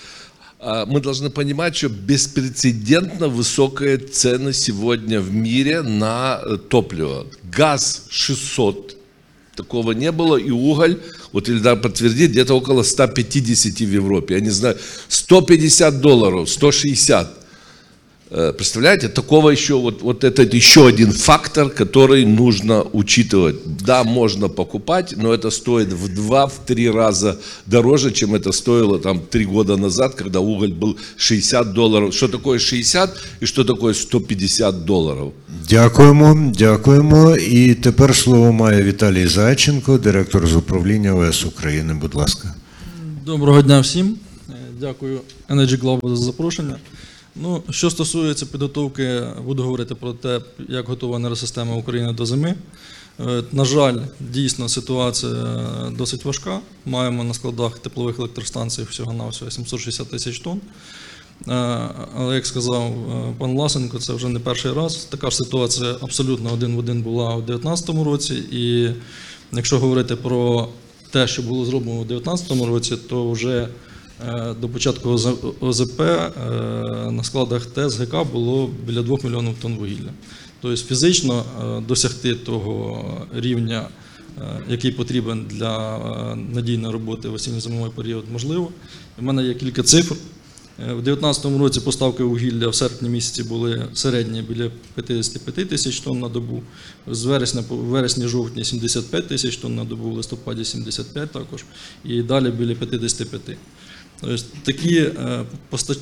а, 0.59 0.85
мы 0.85 1.01
должны 1.01 1.31
понимать, 1.31 1.77
что 1.77 1.89
беспрецедентно 1.89 3.29
высокая 3.29 3.97
цена 3.97 4.53
сегодня 4.53 5.21
в 5.21 5.33
мире 5.33 5.83
на 5.83 6.41
э, 6.45 6.59
топливо. 6.69 7.27
Газ 7.57 8.03
600, 8.11 8.97
такого 9.57 9.93
не 9.93 10.13
было, 10.13 10.37
и 10.37 10.51
уголь, 10.51 11.01
вот 11.33 11.49
Ильдар 11.49 11.81
подтвердит, 11.81 12.33
где-то 12.33 12.55
около 12.55 12.83
150 12.83 13.81
в 13.81 13.93
Европе, 13.95 14.35
я 14.35 14.41
не 14.41 14.51
знаю, 14.51 14.77
150 15.09 16.01
долларов, 16.01 16.51
160. 16.51 17.41
Э, 18.33 18.53
Представляете, 18.53 19.09
такого 19.09 19.51
еще, 19.51 19.75
вот, 19.75 20.03
вот 20.03 20.23
это 20.23 20.43
еще 20.57 20.87
один 20.87 21.11
фактор, 21.11 21.69
который 21.69 22.25
нужно 22.25 22.85
учитывать. 22.93 23.57
Да, 23.85 24.05
можно 24.05 24.49
покупать, 24.49 25.15
но 25.17 25.35
это 25.35 25.51
стоит 25.51 25.93
в 25.93 26.15
два, 26.15 26.47
в 26.47 26.53
три 26.65 26.89
раза 26.91 27.39
дороже, 27.67 28.13
чем 28.13 28.35
это 28.35 28.53
стоило 28.53 29.01
там 29.01 29.21
три 29.31 29.45
года 29.45 29.77
назад, 29.77 30.15
когда 30.15 30.39
уголь 30.39 30.73
был 30.73 30.97
60 31.17 31.73
долларов. 31.73 32.15
Что 32.15 32.29
такое 32.29 32.59
60 32.61 33.17
и 33.41 33.47
что 33.47 33.65
такое 33.65 33.95
150 33.95 34.85
долларов? 34.85 35.33
Дякуємо, 35.69 36.53
дякуємо. 36.59 37.37
І 37.37 37.75
тепер 37.75 38.17
слово 38.17 38.53
має 38.53 38.83
Віталій 38.83 39.27
Зайченко, 39.27 39.99
директор 39.99 40.47
з 40.47 40.57
управління 40.57 41.15
ОС 41.15 41.45
України. 41.45 41.95
Будь 41.95 42.15
ласка. 42.15 42.55
Доброго 43.27 43.63
дня 43.63 43.81
всім. 43.81 44.17
Е, 44.49 44.53
Дякую 44.81 45.21
Energy 45.49 45.81
Global 45.83 46.17
за 46.17 46.25
запрошення. 46.25 46.77
Ну, 47.36 47.64
що 47.70 47.90
стосується 47.90 48.46
підготовки, 48.46 49.24
буду 49.46 49.64
говорити 49.64 49.96
про 49.96 50.14
те, 50.14 50.42
як 50.70 50.88
готова 50.88 51.18
енергосистема 51.18 51.76
України 51.76 52.14
до 52.14 52.26
зими. 52.26 52.56
Е, 53.20 53.44
На 53.52 53.66
жаль, 53.66 53.98
дійсно 54.20 54.70
ситуація 54.70 55.34
досить 55.98 56.26
важка. 56.26 56.60
Маємо 56.86 57.24
на 57.24 57.34
складах 57.34 57.80
теплових 57.80 58.20
електростанцій 58.20 58.84
всього-навсього 58.84 59.52
760 59.52 60.10
тисяч 60.10 60.40
тонн. 60.40 60.62
Е, 61.48 61.52
Але 62.16 62.36
як 62.36 62.46
сказав 62.46 62.84
е, 62.84 63.34
пан 63.38 63.58
Ласенко, 63.58 64.00
це 64.00 64.14
вже 64.14 64.30
не 64.30 64.40
перший 64.40 64.74
раз. 64.74 64.96
Така 64.96 65.30
ж 65.30 65.38
ситуація 65.38 65.96
абсолютно 66.02 66.54
один 66.54 66.76
в 66.76 66.80
один 66.80 67.02
була 67.02 67.36
у 67.36 67.42
2019 67.42 67.90
році. 68.06 68.34
І 68.52 68.90
якщо 69.52 69.80
говорити 69.80 70.16
про 70.16 70.68
те, 71.12 71.28
що 71.28 71.42
було 71.42 71.66
зроблено 71.66 72.00
у 72.00 72.06
2019 72.06 72.68
році, 72.70 72.98
то 73.10 73.32
вже 73.32 73.68
до 74.62 74.70
початку 74.70 75.10
ОЗП 75.60 76.02
е, 76.02 76.32
на 77.12 77.24
складах 77.24 77.66
ТЕС 77.66 78.00
ГК 78.00 78.24
було 78.32 78.70
біля 78.88 79.02
2 79.02 79.18
мільйонів 79.24 79.56
тонн 79.62 79.76
вугілля. 79.76 80.10
Тобто 80.62 80.78
фізично 80.78 81.44
е, 81.44 81.82
досягти 81.88 82.36
того 82.36 83.28
рівня, 83.34 83.88
е, 84.38 84.62
який 84.70 84.92
потрібен 84.92 85.46
для 85.50 85.98
е, 85.98 86.36
надійної 86.36 86.94
роботи 86.94 87.30
в 87.30 87.34
осінньо-зимовий 87.34 87.92
період, 87.96 88.26
можливо. 88.32 88.72
У 89.20 89.22
мене 89.22 89.44
є 89.44 89.54
кілька 89.54 89.84
цифр. 89.84 90.16
Е, 90.80 90.84
У 90.94 91.02
2019 91.02 91.46
році 91.46 91.80
поставки 91.80 92.24
вугілля 92.24 92.68
в 92.68 92.76
серпні 92.76 93.10
місяці 93.10 93.44
були 93.44 93.88
середні 93.94 94.42
біля 94.42 94.72
55 94.96 95.70
тисяч 95.70 96.00
тонн 96.00 96.20
на 96.20 96.30
добу. 96.30 96.64
З 97.08 97.26
вересня 97.26 97.64
по 97.64 97.76
вересні-жовтні 97.76 98.66
75 98.66 99.28
тисяч 99.28 99.58
тонн 99.58 99.76
на 99.76 99.84
добу, 99.84 100.10
в 100.10 100.14
листопаді 100.14 100.66
75 100.66 101.32
також, 101.32 101.66
і 102.06 102.22
далі 102.22 102.52
біля 102.52 102.76
55. 102.76 103.58
Такі, 104.64 105.12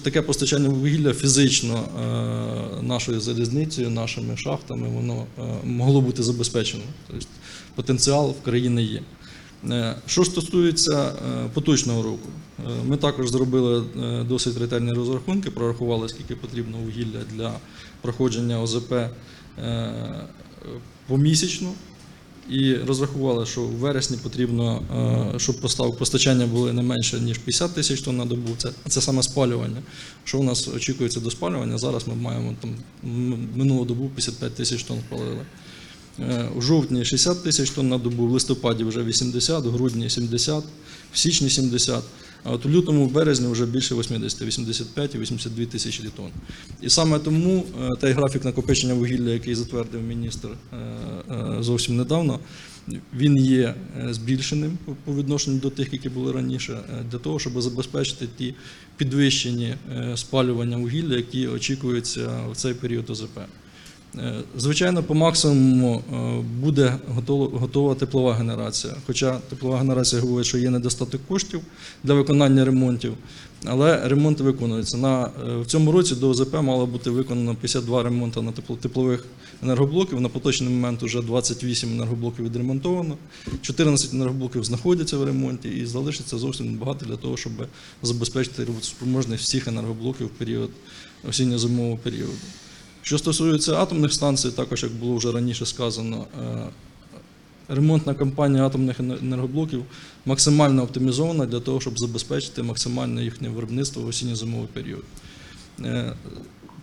таке 0.04 0.22
постачання 0.22 0.70
вугілля 0.70 1.14
фізично 1.14 1.74
е, 1.76 2.84
нашою 2.84 3.22
залізницею, 3.22 3.90
нашими 3.90 4.38
шахтами, 4.38 4.88
воно 4.88 5.26
е, 5.40 5.42
могло 5.64 6.02
бути 6.02 6.24
забезпечено. 6.24 6.84
Тобто 7.08 7.28
потенціал 7.76 8.36
в 8.42 8.46
країні 8.46 8.84
є. 8.84 9.02
Е, 9.72 9.96
Що 10.06 10.26
стосується 10.26 11.06
е, 11.06 11.50
поточного 11.54 12.04
року, 12.04 12.30
е, 12.60 12.70
ми 12.86 12.98
також 12.98 13.30
зробили 13.30 13.84
досить 14.30 14.58
ретельні 14.58 14.92
розрахунки, 14.92 15.52
прорахували, 15.52 16.10
скільки 16.10 16.36
потрібно 16.36 16.78
вугілля 16.78 17.20
для 17.36 17.54
проходження 18.02 18.62
ОЗП 18.62 18.94
помісячно. 21.08 21.72
І 22.50 22.74
розрахували, 22.76 23.46
що 23.46 23.62
в 23.62 23.70
вересні 23.72 24.18
потрібно, 24.24 24.82
е, 25.36 25.40
щоб 25.40 25.56
постав- 25.62 25.98
постачання 25.98 26.46
були 26.46 26.74
не 26.74 26.82
менше, 26.82 27.20
ніж 27.20 27.38
50 27.38 27.74
тисяч 27.74 28.02
тонн 28.02 28.18
на 28.18 28.26
добу. 28.26 28.50
Це, 28.58 28.70
це 28.88 29.02
саме 29.02 29.24
спалювання. 29.24 29.78
Що 30.24 30.40
у 30.40 30.44
нас 30.44 30.68
очікується 30.68 31.20
до 31.20 31.32
спалювання? 31.32 31.78
Зараз 31.78 32.08
ми 32.08 32.16
маємо 32.16 32.56
там 32.62 32.76
минулу 33.56 33.86
добу 33.86 34.10
55 34.10 34.56
тисяч 34.56 34.84
тонн 34.84 35.00
спалили. 35.08 35.42
Е, 36.20 36.50
У 36.58 36.62
жовтні 36.62 37.06
60 37.06 37.44
тисяч 37.44 37.70
тонн 37.70 37.90
на 37.90 37.98
добу, 37.98 38.28
в 38.28 38.32
листопаді 38.32 38.84
вже 38.84 39.04
80, 39.04 39.66
в 39.66 39.70
грудні 39.72 40.10
70, 40.10 40.64
в 41.14 41.18
січні 41.18 41.50
70. 41.50 42.04
А 42.44 42.52
от 42.52 42.66
у 42.66 42.70
лютому, 42.70 43.08
березні 43.08 43.48
вже 43.48 43.66
більше 43.66 43.96
80, 43.96 44.42
85 44.42 45.16
і 45.16 45.18
82 45.18 45.66
тисячі 45.66 46.04
тонн. 46.16 46.30
І 46.82 46.90
саме 46.90 47.20
тому 47.20 47.66
е, 47.82 47.90
той 48.02 48.12
графік 48.12 48.46
накопичення 48.46 48.94
вугілля, 48.94 49.30
який 49.30 49.56
затвердив 49.56 50.02
міністр 50.02 50.48
е, 50.48 50.76
е, 51.32 51.58
зовсім 51.60 51.98
недавно, 51.98 52.40
він 53.18 53.38
є 53.38 53.76
збільшеним 54.10 54.78
по- 55.06 55.14
відношенню 55.16 55.58
до 55.60 55.70
тих, 55.70 55.94
які 55.94 56.10
були 56.10 56.32
раніше, 56.32 56.80
для 57.12 57.18
того, 57.18 57.40
щоб 57.40 57.62
забезпечити 57.62 58.28
ті 58.38 58.54
підвищені 58.98 59.76
спалювання 60.16 60.78
вугілля, 60.78 61.16
які 61.16 61.48
очікуються 61.48 62.30
в 62.52 62.56
цей 62.56 62.74
період 62.74 63.10
ОЗП. 63.10 63.40
Е, 64.18 64.34
Звичайно, 64.58 65.04
по 65.04 65.14
максимуму 65.14 66.04
е, 66.14 66.44
буде 66.62 66.96
готова, 67.60 67.96
теплова 67.96 68.34
генерація. 68.34 68.94
Хоча 69.08 69.40
теплова 69.50 69.78
генерація 69.78 70.22
говорить, 70.22 70.48
що 70.48 70.58
є 70.58 70.70
недостаток 70.70 71.22
коштів 71.28 71.62
для 72.04 72.14
виконання 72.14 72.66
ремонтів, 72.66 73.14
але 73.66 74.08
ремонти 74.08 74.44
виконуються. 74.44 74.98
На, 74.98 75.24
е, 75.26 75.58
в 75.62 75.66
цьому 75.66 75.92
році 75.92 76.16
до 76.16 76.30
ОЗП 76.30 76.54
мало 76.54 76.86
бути 76.86 77.10
виконано 77.10 77.56
52 77.56 78.04
ремонти 78.04 78.42
на 78.42 78.52
тепло- 78.52 78.78
теплових 78.78 79.26
енергоблоків. 79.64 80.22
На 80.22 80.30
поточний 80.30 80.70
момент 80.70 81.04
вже 81.04 81.22
28 81.22 81.92
енергоблоків 81.94 82.46
відремонтовано, 82.46 83.18
14 83.62 84.14
енергоблоків 84.14 84.64
знаходяться 84.64 85.18
в 85.18 85.24
ремонті 85.24 85.70
і 85.70 85.86
залишиться 85.86 86.38
зовсім 86.38 86.72
небагато 86.72 87.06
для 87.06 87.16
того, 87.18 87.38
щоб 87.38 87.52
забезпечити 88.04 88.64
роботоспроможність 88.66 89.44
всіх 89.44 89.68
енергоблоків 89.68 90.28
в 90.28 90.30
період 90.30 90.70
осінньо-зимового 91.30 91.98
періоду. 91.98 92.32
Що 93.04 93.18
стосується 93.18 93.74
атомних 93.74 94.14
станцій, 94.14 94.52
також 94.52 94.84
як 94.84 94.92
було 94.92 95.16
вже 95.16 95.32
раніше 95.32 95.66
сказано, 95.66 96.26
е, 96.42 96.68
ремонтна 97.68 98.14
кампанія 98.14 98.66
атомних 98.66 99.00
енергоблоків 99.00 99.84
максимально 100.26 100.84
оптимізована 100.84 101.46
для 101.46 101.60
того, 101.60 101.82
щоб 101.82 102.00
забезпечити 102.00 102.64
максимальне 102.64 103.24
їхнє 103.24 103.50
виробництво 103.50 104.02
в 104.02 104.08
осінньо-зимовий 104.08 104.68
період. 104.74 105.04
Е, 105.80 106.14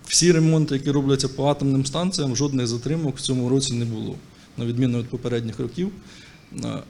Всі 0.07 0.33
ремонти, 0.33 0.75
які 0.75 0.91
робляться 0.91 1.29
по 1.29 1.47
атомним 1.47 1.87
станціям, 1.87 2.37
жодних 2.37 2.67
затримок 2.67 3.17
в 3.17 3.21
цьому 3.21 3.49
році 3.49 3.75
не 3.75 3.85
було, 3.85 4.15
на 4.57 4.65
відміну 4.65 4.99
від 4.99 5.09
попередніх 5.09 5.61
років. 5.61 5.91
Е, 6.65 6.83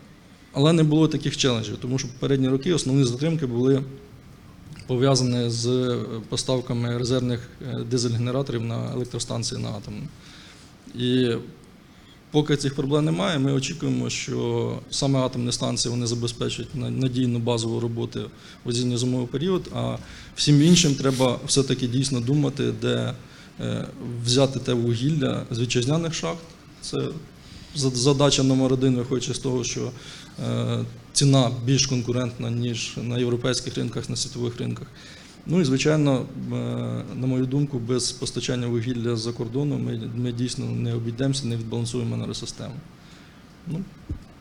Але 0.52 0.72
не 0.72 0.82
було 0.82 1.08
таких 1.08 1.36
челенджів, 1.36 1.76
тому 1.80 1.98
що 1.98 2.08
попередні 2.08 2.48
роки 2.48 2.74
основні 2.74 3.04
затримки 3.04 3.46
були 3.46 3.82
пов'язане 4.90 5.50
з 5.50 5.66
е, 5.66 5.98
поставками 6.28 6.98
резервних 6.98 7.48
е, 7.62 7.84
дизель-генераторів 7.90 8.64
на 8.64 8.92
електростанції 8.92 9.62
на 9.62 9.68
атомні. 9.68 10.02
І 10.94 11.34
поки 12.30 12.56
цих 12.56 12.74
проблем 12.74 13.04
немає, 13.04 13.38
ми 13.38 13.52
очікуємо, 13.52 14.10
що 14.10 14.78
саме 14.90 15.18
атомні 15.18 15.52
станції 15.52 15.92
вони 15.92 16.06
забезпечать 16.06 16.74
надійну 16.74 17.38
базову 17.38 17.80
роботу 17.80 18.30
в 18.64 18.68
осінньо-зимовий 18.68 19.26
період, 19.26 19.68
а 19.74 19.96
всім 20.36 20.62
іншим 20.62 20.94
треба 20.94 21.38
все-таки 21.46 21.86
дійсно 21.86 22.20
думати, 22.20 22.72
де 22.82 23.14
е, 23.60 23.86
взяти 24.24 24.58
те 24.58 24.72
вугілля 24.72 25.46
з 25.50 25.58
вітчизняних 25.58 26.14
шахт. 26.14 26.44
Це 26.80 26.98
задача 27.76 28.42
номер 28.42 28.72
один, 28.72 28.96
виходячи 28.96 29.34
з 29.34 29.38
того, 29.38 29.64
що 29.64 29.90
ціна 31.12 31.50
більш 31.64 31.86
конкурентна, 31.86 32.50
ніж 32.50 32.96
на 33.02 33.18
європейських 33.18 33.76
ринках, 33.76 34.10
на 34.10 34.16
світових 34.16 34.58
ринках. 34.60 34.86
Ну 35.46 35.60
і 35.60 35.64
звичайно, 35.64 36.26
е, 36.52 36.54
на 37.20 37.26
мою 37.26 37.46
думку, 37.46 37.78
без 37.78 38.12
постачання 38.12 38.66
вугілля 38.66 39.16
з-за 39.16 39.32
кордону 39.32 39.78
ми, 39.78 40.00
ми 40.14 40.32
дійсно 40.32 40.64
не 40.64 40.94
обійдемося, 40.94 41.46
не 41.46 41.56
відбалансуємо 41.56 42.14
енергосистему. 42.14 42.74
Ну, 43.66 43.80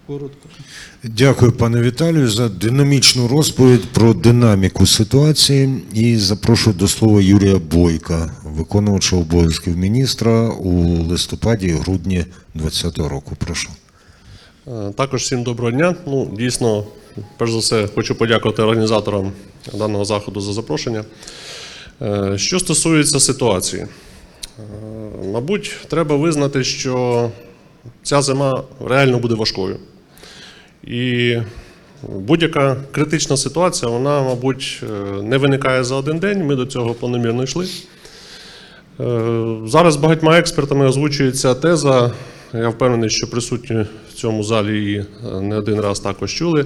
коротко. 0.08 0.49
Дякую, 1.03 1.51
пане 1.51 1.82
Віталію, 1.82 2.29
за 2.29 2.49
динамічну 2.49 3.27
розповідь 3.27 3.86
про 3.86 4.13
динаміку 4.13 4.86
ситуації. 4.86 5.84
І 5.93 6.17
запрошую 6.17 6.75
до 6.75 6.88
слова 6.88 7.21
Юрія 7.21 7.60
Бойка, 7.60 8.32
виконувача 8.43 9.15
обов'язків 9.15 9.77
міністра 9.77 10.49
у 10.49 11.03
листопаді-грудні 11.03 12.25
2020 12.55 12.97
року. 12.97 13.36
Прошу. 13.38 13.69
Е, 14.67 14.91
Також 14.95 15.22
всім 15.22 15.43
доброго 15.43 15.72
дня. 15.72 15.95
Ну, 16.08 16.32
дійсно, 16.38 16.84
перш 17.38 17.52
за 17.52 17.58
все, 17.58 17.88
хочу 17.95 18.15
подякувати 18.15 18.62
організаторам 18.62 19.32
даного 19.74 20.06
заходу 20.06 20.41
за 20.41 20.54
запрошення. 20.54 21.04
Е, 22.02 22.34
Що 22.38 22.60
стосується 22.60 23.19
ситуації, 23.19 23.88
Е, 24.60 25.28
мабуть, 25.34 25.72
треба 25.88 26.15
визнати, 26.15 26.63
що 26.63 27.30
ця 28.04 28.22
зима 28.22 28.63
реально 28.86 29.19
буде 29.19 29.36
важкою. 29.36 29.78
І 30.84 31.38
будь-яка 32.04 32.76
критична 32.91 33.38
ситуація, 33.38 33.91
вона, 33.91 34.22
мабуть, 34.22 34.84
не 35.24 35.38
виникає 35.38 35.84
за 35.84 35.95
один 35.95 36.19
день. 36.19 36.45
Ми 36.45 36.56
до 36.56 36.65
цього 36.65 36.93
планомірно 36.93 37.43
йшли. 37.43 37.67
Зараз 39.65 39.95
багатьма 39.95 40.39
експертами 40.39 40.86
озвучується 40.88 41.56
теза. 41.56 42.12
Я 42.54 42.69
впевнений, 42.69 43.10
що 43.10 43.30
присутні 43.30 43.86
цьому 44.19 44.43
залі 44.43 44.79
її 44.79 44.97
е, 44.97 45.41
не 45.41 45.58
один 45.58 45.79
раз 45.79 45.99
також 45.99 46.34
чули. 46.34 46.65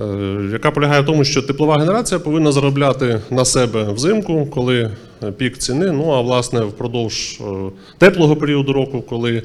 е, 0.00 0.04
Яка 0.52 0.70
полягає 0.70 1.00
в 1.00 1.06
тому, 1.06 1.24
що 1.24 1.42
теплова 1.42 1.78
генерація 1.78 2.20
повинна 2.20 2.52
заробляти 2.52 3.20
на 3.30 3.44
себе 3.44 3.92
взимку, 3.92 4.46
коли 4.46 4.90
е, 5.22 5.32
пік 5.32 5.58
ціни. 5.58 5.92
Ну 5.92 6.10
а 6.10 6.20
власне 6.20 6.60
впродовж 6.60 7.40
теплого 7.98 8.36
періоду 8.36 8.72
року, 8.72 9.04
коли 9.08 9.42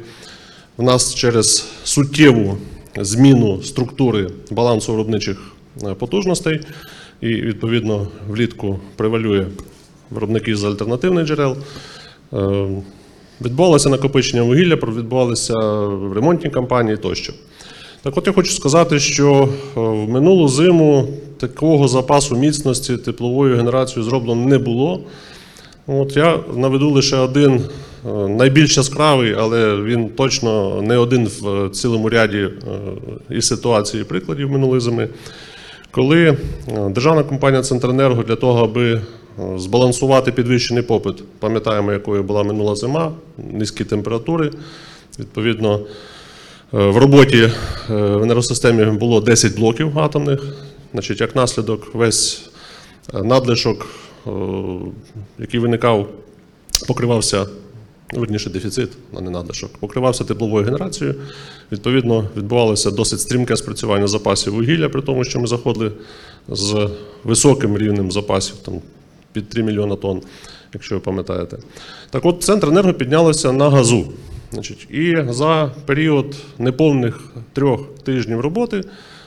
в 0.78 0.84
нас 0.84 1.16
через 1.16 1.68
суттєву 1.84 2.58
зміну 2.98 3.64
структури 3.64 4.30
балансу 4.52 4.92
виробничих 4.92 5.38
потужностей, 6.00 6.62
і 7.22 7.28
відповідно 7.28 8.08
влітку 8.30 8.80
превалює 8.96 9.46
виробники 10.10 10.56
з 10.56 10.64
альтернативних 10.64 11.28
джерел. 11.28 11.58
Відбувалося 13.46 13.90
накопичення 13.90 14.44
вугілля, 14.44 14.76
відбувалися 14.76 15.54
ремонтні 16.16 16.50
кампанії 16.50 16.98
тощо. 16.98 17.34
Так 18.04 18.18
от 18.18 18.28
я 18.28 18.34
хочу 18.34 18.52
сказати, 18.52 19.00
що 19.00 19.50
е, 19.78 19.80
в 19.80 20.10
минулу 20.10 20.48
зиму 20.48 21.08
такого 21.38 21.88
запасу 21.88 22.36
міцності 22.36 22.98
тепловою 22.98 23.58
генерацією 23.58 24.10
зроблено 24.10 24.46
не 24.46 24.58
було. 24.58 25.00
От 25.88 26.18
я 26.18 26.40
наведу 26.56 26.90
лише 26.90 27.18
один 27.18 27.54
е, 27.54 28.28
найбільш 28.28 28.78
яскравий, 28.78 29.36
але 29.40 29.76
він 29.76 30.10
точно 30.10 30.82
не 30.82 30.98
один 30.98 31.28
в 31.42 31.48
е, 31.48 31.70
цілому 31.70 32.10
ряді 32.10 32.50
і 33.30 33.42
ситуацій, 33.42 33.98
і 34.00 34.04
прикладів 34.04 34.52
минулої 34.52 34.82
зими. 34.82 35.08
Коли 35.92 36.38
державна 36.90 37.24
компанія 37.24 37.62
Центренерго 37.62 38.24
для 38.24 38.36
того, 38.36 38.64
аби 38.64 39.02
збалансувати 39.56 40.32
підвищений 40.32 40.84
попит, 40.84 41.24
пам'ятаємо, 41.40 41.92
якою 41.92 42.24
була 42.24 42.44
минула 42.44 42.76
зима, 42.76 43.12
низькі 43.38 43.84
температури, 43.84 44.52
відповідно. 45.20 45.80
Е, 46.74 46.78
В 46.78 46.98
роботі 46.98 47.38
е, 47.42 47.52
в 47.90 48.24
енергосистемі 48.24 48.86
було 48.86 49.22
10 49.22 49.56
блоків 49.56 50.00
атомних. 50.00 50.56
Значить, 50.92 51.22
як 51.22 51.36
наслідок, 51.36 51.96
весь 51.96 52.50
е, 53.14 53.24
надлишок, 53.24 53.88
е, 54.28 54.32
який 55.40 55.60
виникав, 55.60 56.10
покривався, 56.88 57.46
верніше, 58.14 58.50
дефіцит, 58.50 58.90
а 59.18 59.22
не 59.22 59.30
надлишок, 59.30 59.72
покривався 59.80 60.24
тепловою 60.24 60.66
генерацією. 60.66 61.16
Відповідно, 61.72 62.30
відбувалося 62.38 62.92
досить 62.92 63.20
стрімке 63.20 63.58
спрацювання 63.58 64.08
запасів 64.08 64.54
вугілля, 64.54 64.90
при 64.90 65.02
тому, 65.02 65.24
що 65.24 65.40
ми 65.40 65.48
заходили 65.48 65.92
з 66.48 66.90
високим 67.24 67.78
рівнем 67.78 68.12
запасів, 68.12 68.56
там 68.56 68.82
під 69.34 69.50
3 69.50 69.64
мільйона 69.64 69.96
тонн, 69.96 70.22
якщо 70.74 70.96
ви 70.96 71.02
пам'ятаєте. 71.02 71.58
Так 72.10 72.26
от, 72.26 72.44
центр 72.44 72.68
енерго 72.68 72.94
піднялося 72.94 73.52
на 73.52 73.70
газу. 73.70 74.14
Значить, 74.52 74.88
і 74.90 75.18
за 75.30 75.72
період 75.86 76.36
неповних 76.60 77.34
трьох 77.54 77.88
тижнів 78.04 78.40
роботи 78.40 78.82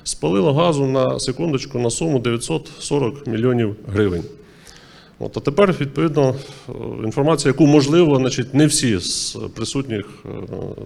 спалило 0.05 0.53
газу 0.53 0.87
на 0.87 1.21
секундочку 1.21 1.79
на 1.79 1.91
суму 1.91 2.19
940 2.19 3.27
мільйонів 3.27 3.77
гривень. 3.87 4.25
От, 5.19 5.37
а 5.37 5.41
тепер, 5.41 5.75
відповідно, 5.81 6.35
інформація, 7.05 7.51
яку 7.51 7.67
можливо, 7.67 8.17
значить, 8.17 8.55
не 8.55 8.67
всі 8.67 8.99
з 8.99 9.39
присутніх 9.55 10.07
е, 10.25 10.29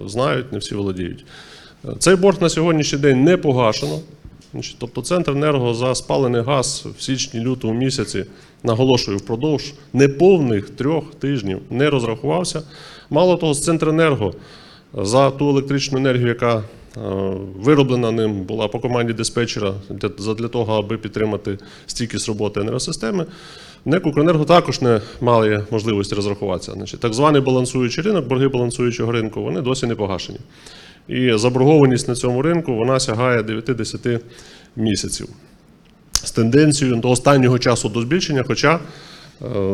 знають, 0.07 0.53
не 0.53 0.59
всі 0.59 0.75
володіють. 0.75 1.25
Цей 1.99 2.17
борг 2.17 2.43
на 2.43 2.49
сьогоднішній 2.49 2.99
день 2.99 3.25
не 3.25 3.37
погашено. 3.37 3.99
Тобто 4.79 5.03
Центр 5.03 5.31
енерго 5.31 5.75
за 5.75 5.95
спалений 5.95 6.43
газ 6.43 6.87
в 6.99 7.03
січні-лютому 7.03 7.75
місяці, 7.75 8.25
наголошую, 8.63 9.19
впродовж 9.19 9.75
неповних 9.93 10.71
трьох 10.71 11.15
тижнів 11.15 11.61
не 11.71 11.91
розрахувався. 11.91 12.63
Мало 13.11 13.37
того, 13.37 13.55
з 13.55 13.65
Центренерго 13.65 14.35
за 14.95 15.31
ту 15.31 15.49
електричну 15.49 15.99
енергію, 15.99 16.29
яка 16.29 16.57
е, 16.57 16.63
вироблена 17.57 18.11
ним 18.11 18.43
була 18.43 18.69
по 18.69 18.79
команді 18.79 19.13
диспетчера 19.13 19.75
для, 20.39 20.49
того, 20.49 20.79
аби 20.79 20.99
підтримати 20.99 21.59
стійкість 21.87 22.29
роботи 22.29 22.61
енергосистеми, 22.61 23.27
НЕК 23.85 24.07
«Укренерго» 24.07 24.45
також 24.45 24.81
не 24.81 25.01
мали 25.21 25.65
можливості 25.71 26.15
розрахуватися. 26.15 26.73
Значить, 26.73 27.01
так 27.01 27.15
званий 27.15 27.41
балансуючий 27.41 28.05
ринок, 28.05 28.27
борги 28.27 28.49
балансуючого 28.49 29.13
ринку, 29.13 29.43
вони 29.43 29.61
досі 29.61 29.87
не 29.87 29.95
погашені. 29.95 30.39
І 31.09 31.33
заборгованість 31.33 32.09
на 32.09 32.15
цьому 32.15 32.43
ринку 32.43 32.75
вона 32.75 33.01
сягає 33.01 33.43
9-10 33.43 34.21
місяців 34.77 35.29
з 36.25 36.31
тенденцією 36.31 36.97
до 36.97 37.11
останнього 37.11 37.59
часу 37.59 37.89
до 37.89 38.01
збільшення, 38.01 38.45
хоча 38.47 38.75
е, 38.75 38.79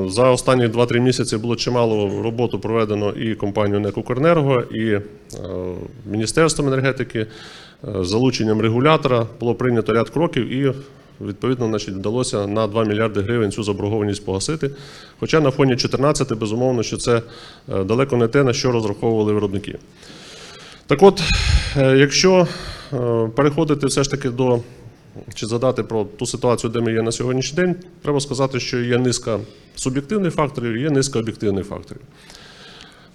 за 0.08 0.30
останні 0.30 0.66
2-3 0.66 1.00
місяці 1.00 1.36
було 1.36 1.56
чимало 1.56 2.22
роботу 2.22 2.58
проведено 2.58 3.10
і 3.10 3.34
компанією 3.34 3.80
НЕК 3.80 3.98
«Укренерго», 3.98 4.60
і 4.60 4.90
е, 4.90 5.02
Міністерством 6.10 6.68
енергетики, 6.68 7.18
е, 7.18 7.28
залученням 8.04 8.60
регулятора 8.60 9.26
було 9.40 9.54
прийнято 9.54 9.92
ряд 9.92 10.10
кроків 10.10 10.52
і 10.52 10.72
відповідно 11.20 11.66
значить, 11.66 11.94
вдалося 11.94 12.46
на 12.46 12.66
2 12.66 12.84
мільярди 12.84 13.20
гривень 13.20 13.52
цю 13.52 13.62
заборгованість 13.62 14.24
погасити. 14.24 14.70
Хоча 15.20 15.40
на 15.40 15.50
фоні 15.50 15.76
14, 15.76 16.38
безумовно, 16.38 16.82
що 16.82 16.96
це 16.96 17.22
далеко 17.68 18.16
не 18.16 18.28
те, 18.28 18.42
на 18.42 18.52
що 18.52 18.72
розраховували 18.72 19.32
виробники. 19.32 19.78
Так 20.86 21.02
от, 21.02 21.22
якщо 21.76 22.46
переходити 23.34 23.86
все 23.86 24.02
ж 24.02 24.10
таки 24.10 24.30
до 24.30 24.60
чи 25.34 25.46
задати 25.46 25.82
про 25.82 26.04
ту 26.04 26.26
ситуацію, 26.26 26.70
де 26.70 26.80
ми 26.80 26.92
є 26.92 27.02
на 27.02 27.12
сьогоднішній 27.12 27.56
день, 27.56 27.74
треба 28.02 28.20
сказати, 28.20 28.60
що 28.60 28.80
є 28.80 28.98
низка 28.98 29.38
суб'єктивних 29.74 30.34
факторів, 30.34 30.76
є 30.76 30.90
низка 30.90 31.18
об'єктивних 31.18 31.66
факторів. 31.66 32.02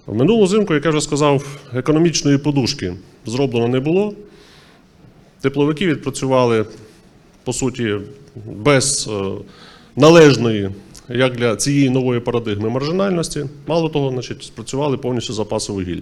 Минулу 0.07 0.47
зимку, 0.47 0.73
як 0.73 0.85
я 0.85 0.91
вже 0.91 1.01
сказав, 1.01 1.57
економічної 1.73 2.37
подушки 2.37 2.93
зроблено 3.25 3.67
не 3.67 3.79
було. 3.79 4.13
Тепловики 5.41 5.87
відпрацювали, 5.87 6.65
по 7.43 7.53
суті, 7.53 7.95
без 8.45 9.09
е, 9.11 9.31
належної, 9.95 10.69
як 11.09 11.35
для 11.35 11.55
цієї 11.55 11.89
нової 11.89 12.19
парадигми, 12.19 12.69
маржинальності. 12.69 13.45
Мало 13.67 13.89
того, 13.89 14.09
значить, 14.09 14.43
спрацювали 14.43 14.97
повністю 14.97 15.33
запаси 15.33 15.71
вугілля. 15.71 16.01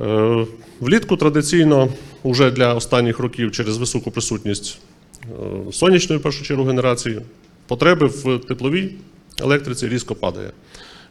Е, 0.00 0.46
Влітку 0.80 1.16
традиційно, 1.16 1.88
вже 2.24 2.50
для 2.50 2.74
останніх 2.74 3.18
років 3.18 3.52
через 3.52 3.76
високу 3.76 4.10
присутність 4.10 4.78
е, 5.24 5.72
сонячної 5.72 6.20
в 6.20 6.22
першу 6.22 6.44
чергу 6.44 6.64
генерації, 6.64 7.20
потреби 7.66 8.06
в 8.06 8.38
тепловій 8.38 8.94
електриці 9.42 9.88
різко 9.88 10.14
падає. 10.14 10.50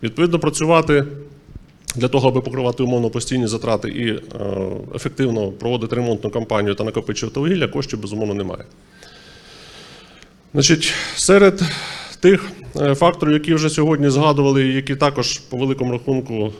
Відповідно, 0.03 0.39
працювати 0.39 1.05
для 1.95 2.07
того, 2.07 2.29
аби 2.29 2.41
покривати 2.41 2.83
умовно 2.83 3.09
постійні 3.09 3.47
затрати 3.47 3.89
і 3.89 4.09
е, 4.09 4.21
ефективно 4.95 5.51
проводити 5.51 5.95
ремонтну 5.95 6.29
кампанію 6.29 6.75
та 6.75 6.83
накопичувати 6.83 7.39
вугілля, 7.39 7.67
коштів 7.67 8.01
безумовно 8.01 8.33
немає. 8.33 8.63
Значить, 10.53 10.93
серед 11.15 11.61
тих 12.19 12.51
факторів, 12.95 13.33
які 13.33 13.53
вже 13.53 13.69
сьогодні 13.69 14.09
згадували, 14.09 14.67
які 14.67 14.95
також 14.95 15.37
по 15.37 15.57
великому 15.57 15.91
рахунку 15.91 16.53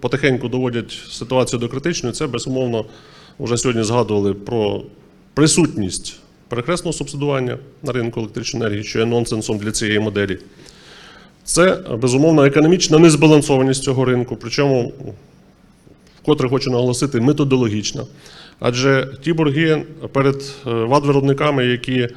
потихеньку 0.00 0.48
доводять 0.48 0.92
ситуацію 1.10 1.60
до 1.60 1.68
критичної, 1.68 2.14
це 2.14 2.26
безумовно 2.26 2.84
вже 3.40 3.56
сьогодні 3.56 3.82
згадували 3.82 4.34
про 4.34 4.82
присутність 5.34 6.20
перехресного 6.48 6.92
субсидування 6.92 7.58
на 7.82 7.92
ринку 7.92 8.20
електричної 8.20 8.64
енергії, 8.64 8.84
що 8.84 8.98
є 8.98 9.04
нонсенсом 9.04 9.58
для 9.58 9.72
цієї 9.72 9.98
моделі. 9.98 10.38
Це 11.44 11.76
безумовно 12.02 12.44
економічна 12.44 12.98
незбалансованість 12.98 13.82
цього 13.82 14.04
ринку, 14.04 14.36
причому, 14.40 14.92
вкотре 16.22 16.48
хочу 16.48 16.70
наголосити, 16.70 17.20
методологічна. 17.20 18.04
Адже 18.60 19.18
ті 19.22 19.32
борги 19.32 19.82
перед 20.12 20.36
е, 20.66 20.70
вад-виробниками, 20.70 21.66
які 21.66 21.94
е, 21.94 22.10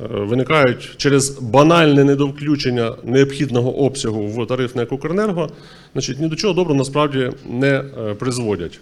виникають 0.00 0.94
через 0.96 1.30
банальне 1.40 2.04
недовключення 2.04 2.94
необхідного 3.04 3.76
обсягу 3.76 4.28
в 4.28 4.46
тариф 4.46 4.74
НЕК 4.74 4.92
«Укренерго», 4.92 5.50
значить, 5.92 6.20
ні 6.20 6.28
до 6.28 6.36
чого 6.36 6.54
доброго 6.54 6.78
насправді 6.78 7.30
не 7.50 7.68
е, 7.68 8.14
призводять. 8.14 8.80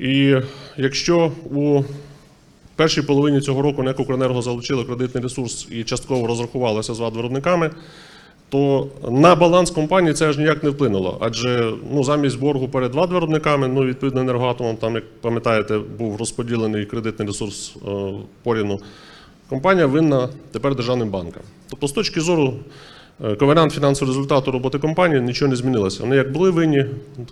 І 0.00 0.36
якщо 0.76 1.32
у 1.50 1.82
першій 2.76 3.02
половині 3.02 3.40
цього 3.40 3.62
року 3.62 3.82
НЕК 3.82 4.00
«Укренерго» 4.00 4.42
залучило 4.42 4.84
кредитний 4.84 5.22
ресурс 5.22 5.68
і 5.70 5.84
частково 5.84 6.26
розрахувалося 6.26 6.94
з 6.94 7.00
вад-виробниками, 7.00 7.70
то 8.48 8.88
на 9.10 9.34
баланс 9.34 9.70
компанії 9.70 10.14
це 10.14 10.28
аж 10.28 10.38
ніяк 10.38 10.62
не 10.62 10.70
вплинуло. 10.70 11.18
Адже 11.20 11.72
ну, 11.92 12.04
замість 12.04 12.38
боргу 12.38 12.68
перед 12.68 12.94
вад-виробниками, 12.94 13.68
ну, 13.68 13.84
відповідно, 13.84 14.20
енергоатомом, 14.20 14.76
там, 14.76 14.94
як 14.94 15.04
пам'ятаєте, 15.20 15.78
був 15.98 16.16
розподілений 16.16 16.84
кредитний 16.84 17.28
ресурс 17.28 17.76
е, 17.76 17.90
порівну. 18.42 18.80
Компанія 19.48 19.86
винна 19.86 20.28
тепер 20.52 20.74
державним 20.74 21.08
банкам. 21.08 21.42
Тобто, 21.70 21.88
з 21.88 21.92
точки 21.92 22.20
зору 22.20 22.54
е, 23.24 23.34
коверант 23.34 23.72
фінансового 23.72 24.16
результату 24.16 24.50
роботи 24.50 24.78
компанії 24.78 25.20
нічого 25.20 25.48
не 25.48 25.56
змінилося. 25.56 26.02
Вони 26.02 26.16
як 26.16 26.32
були 26.32 26.50
винні 26.50 26.86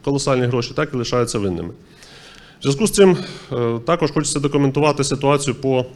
колосальні 0.05 0.47
гроші, 0.47 0.73
так 0.75 0.91
і 0.95 0.97
лишаються 0.97 1.39
винними. 1.39 1.71
В 2.59 2.63
зв'язку 2.63 2.87
з 2.87 2.91
цим 2.91 3.17
е, 3.53 3.79
також 3.87 4.11
хочеться 4.11 4.41
документувати 4.41 5.05
ситуацію 5.05 5.55
по 5.55 5.87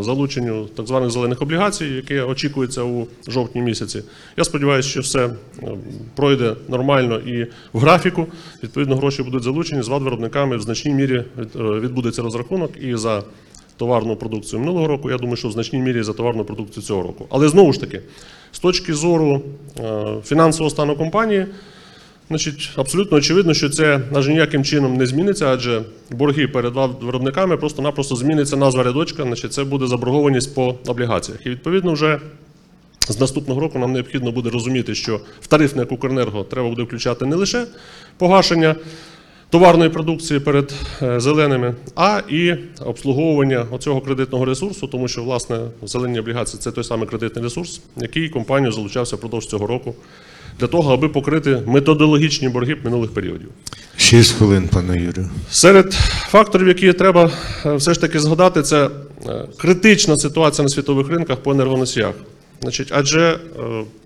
залученню 0.00 0.64
так 0.64 0.86
званих 0.86 1.10
зелених 1.10 1.42
облігацій, 1.42 1.86
яке 1.86 2.22
очікується 2.22 2.82
у 2.82 3.06
жовтні 3.28 3.60
місяці. 3.60 4.02
Я 4.36 4.44
сподіваюся, 4.44 4.88
що 4.88 5.00
все 5.00 5.26
е, 5.26 5.30
пройде 6.14 6.54
нормально 6.68 7.18
і 7.18 7.46
в 7.72 7.78
графіку. 7.78 8.26
Відповідно, 8.62 8.96
гроші 8.96 9.22
будуть 9.22 9.42
залучені 9.42 9.82
з 9.82 9.88
виробниками 9.88 10.56
в 10.56 10.60
значній 10.60 10.92
мірі 10.92 11.24
відбудеться 11.54 12.22
розрахунок 12.22 12.70
і 12.80 12.96
за 12.96 13.22
товарну 13.78 14.16
продукцію 14.16 14.60
минулого 14.60 14.86
року. 14.86 15.10
Я 15.10 15.18
думаю, 15.18 15.36
що 15.36 15.48
в 15.48 15.52
значній 15.52 15.78
мірі 15.78 16.02
за 16.02 16.12
товарну 16.12 16.44
продукцію 16.44 16.84
цього 16.84 17.02
року. 17.02 17.26
Але 17.30 17.48
знову 17.48 17.72
ж 17.72 17.80
таки, 17.80 18.00
з 18.52 18.58
точки 18.58 18.94
зору 18.94 19.42
е, 19.80 20.14
фінансового 20.24 20.70
стану 20.70 20.96
компанії. 20.96 21.46
Значить, 22.28 22.70
абсолютно 22.76 23.16
очевидно, 23.16 23.54
що 23.54 23.70
це 23.70 24.00
аж 24.14 24.28
ніяким 24.28 24.64
чином 24.64 24.96
не 24.96 25.06
зміниться, 25.06 25.48
адже 25.48 25.82
борги 26.10 26.48
перед 26.48 26.74
виробниками 27.00 27.56
просто-напросто 27.56 28.16
зміниться 28.16 28.56
назва 28.56 28.82
рядочка, 28.82 29.22
значить 29.22 29.52
це 29.52 29.64
буде 29.64 29.86
заборгованість 29.86 30.54
по 30.54 30.74
облігаціях. 30.86 31.46
І 31.46 31.50
відповідно 31.50 31.92
вже 31.92 32.20
з 33.08 33.20
наступного 33.20 33.60
року 33.60 33.78
нам 33.78 33.92
необхідно 33.92 34.32
буде 34.32 34.50
розуміти, 34.50 34.94
що 34.94 35.20
в 35.40 35.46
тариф 35.46 35.76
НЕК 35.76 35.92
«Укренерго» 35.92 36.44
треба 36.44 36.68
буде 36.68 36.82
включати 36.82 37.26
не 37.26 37.36
лише 37.36 37.66
погашення 38.18 38.76
товарної 39.50 39.90
продукції 39.90 40.40
перед 40.40 40.74
е, 41.02 41.20
зеленими, 41.20 41.74
а 41.96 42.20
і 42.28 42.54
обслуговування 42.80 43.66
оцього 43.70 44.00
кредитного 44.00 44.44
ресурсу, 44.44 44.86
тому 44.86 45.08
що 45.08 45.22
власне 45.22 45.58
зелені 45.82 46.20
облігації 46.20 46.60
це 46.60 46.70
той 46.70 46.84
самий 46.84 47.08
кредитний 47.08 47.44
ресурс, 47.44 47.80
який 47.96 48.28
компанію 48.28 48.72
залучався 48.72 49.16
впродовж 49.16 49.46
цього 49.46 49.66
року 49.66 49.94
для 50.60 50.66
того, 50.66 50.94
аби 50.94 51.08
покрити 51.08 51.62
методологічні 51.66 52.48
борги 52.48 52.76
минулих 52.84 53.10
періодів. 53.10 53.48
Шість 53.96 54.32
хвилин, 54.32 54.68
пане 54.72 55.00
Юрію. 55.00 55.28
Серед 55.50 55.92
факторів, 56.30 56.68
які 56.68 56.92
треба 56.92 57.30
е, 57.66 57.74
все 57.74 57.94
ж 57.94 58.00
таки 58.00 58.20
згадати, 58.20 58.62
це 58.62 58.90
е, 59.26 59.44
критична 59.56 60.16
ситуація 60.16 60.62
на 60.62 60.68
світових 60.68 61.08
ринках 61.08 61.36
по 61.36 61.52
енергоносіях. 61.52 62.14
Значить, 62.62 62.88
адже 62.90 63.38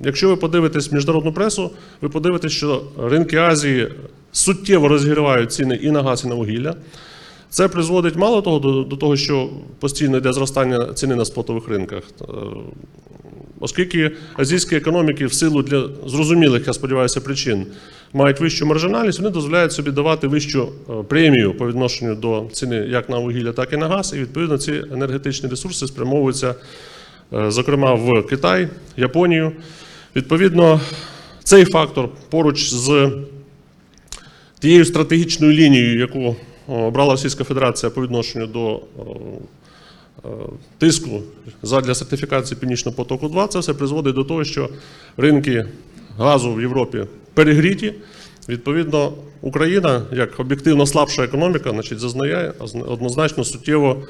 якщо 0.01 0.29
ви 0.29 0.37
подивитесь 0.37 0.93
міжнародну 0.93 1.33
пресу, 1.33 1.71
ви 2.01 2.09
подивитесь, 2.09 2.53
що 2.53 2.83
ринки 2.99 3.37
Азії 3.37 3.89
суттєво 4.33 4.89
розгрівають 4.89 5.53
ціни 5.53 5.75
і 5.75 5.91
на 5.91 6.03
газ, 6.03 6.25
і 6.25 6.29
на 6.29 6.35
вугілля. 6.35 6.75
Це 7.51 7.69
призводить 7.69 8.17
мало 8.17 8.43
того 8.43 8.59
до, 8.59 8.83
до 8.83 8.97
того, 8.97 9.17
що 9.17 9.51
постійно 9.81 10.17
йде 10.17 10.33
зростання 10.33 10.95
ціни 10.95 11.17
на 11.17 11.25
спотових 11.25 11.69
ринках. 11.69 12.03
Е, 12.21 12.25
Оскільки 13.61 14.11
азійські 14.35 14.77
економіки 14.77 15.27
в 15.27 15.33
силу 15.33 15.63
для 15.63 15.89
зрозумілих, 16.07 16.67
я 16.67 16.73
сподіваюся, 16.73 17.21
причин 17.21 17.67
мають 18.13 18.41
вищу 18.41 18.67
маржинальність, 18.67 19.19
вони 19.19 19.31
дозволяють 19.31 19.73
собі 19.73 19.91
давати 19.91 20.27
вищу 20.27 20.69
е, 20.91 20.93
премію 21.09 21.55
по 21.55 21.69
відношенню 21.69 22.15
до 22.15 22.49
ціни 22.53 22.77
як 22.77 23.09
на 23.09 23.19
вугілля, 23.19 23.53
так 23.53 23.73
і 23.73 23.77
на 23.77 23.89
газ. 23.89 24.13
І 24.17 24.21
відповідно 24.21 24.59
ці 24.59 24.73
енергетичні 24.73 25.49
ресурси 25.49 25.87
спрямовуються, 25.87 26.55
е, 27.33 27.51
зокрема, 27.51 27.95
в 27.95 28.23
Китай, 28.23 28.69
Японію. 28.97 29.53
Відповідно, 30.17 30.81
цей 31.45 31.65
фактор 31.65 32.09
поруч 32.31 32.71
з 32.71 33.11
тією 34.63 34.85
стратегічною 34.85 35.53
лінією, 35.53 35.99
яку 35.99 36.37
о, 36.67 36.75
обрала 36.75 37.13
Російська 37.13 37.45
Федерація 37.45 37.91
по 37.91 38.03
відношенню 38.03 38.47
до 38.47 38.81
е, 40.25 40.29
тиску 40.79 41.23
задля 41.63 41.95
сертифікації 41.95 42.61
Північного 42.61 42.97
потоку 42.97 43.29
2 43.29 43.47
це 43.47 43.59
все 43.59 43.75
призводить 43.75 44.15
до 44.15 44.25
того, 44.25 44.45
що 44.45 44.69
ринки 45.17 45.67
газу 46.19 46.55
в 46.55 46.61
Європі 46.61 47.05
перегріті. 47.35 47.95
Відповідно, 48.49 49.13
Україна, 49.41 50.03
як 50.13 50.41
об'єктивно 50.41 50.87
слабша 50.87 51.25
економіка, 51.25 51.71
значить, 51.71 51.99
зазнає 51.99 52.53
однозначно 52.87 53.45
суттєво 53.45 53.97
е, 54.01 54.07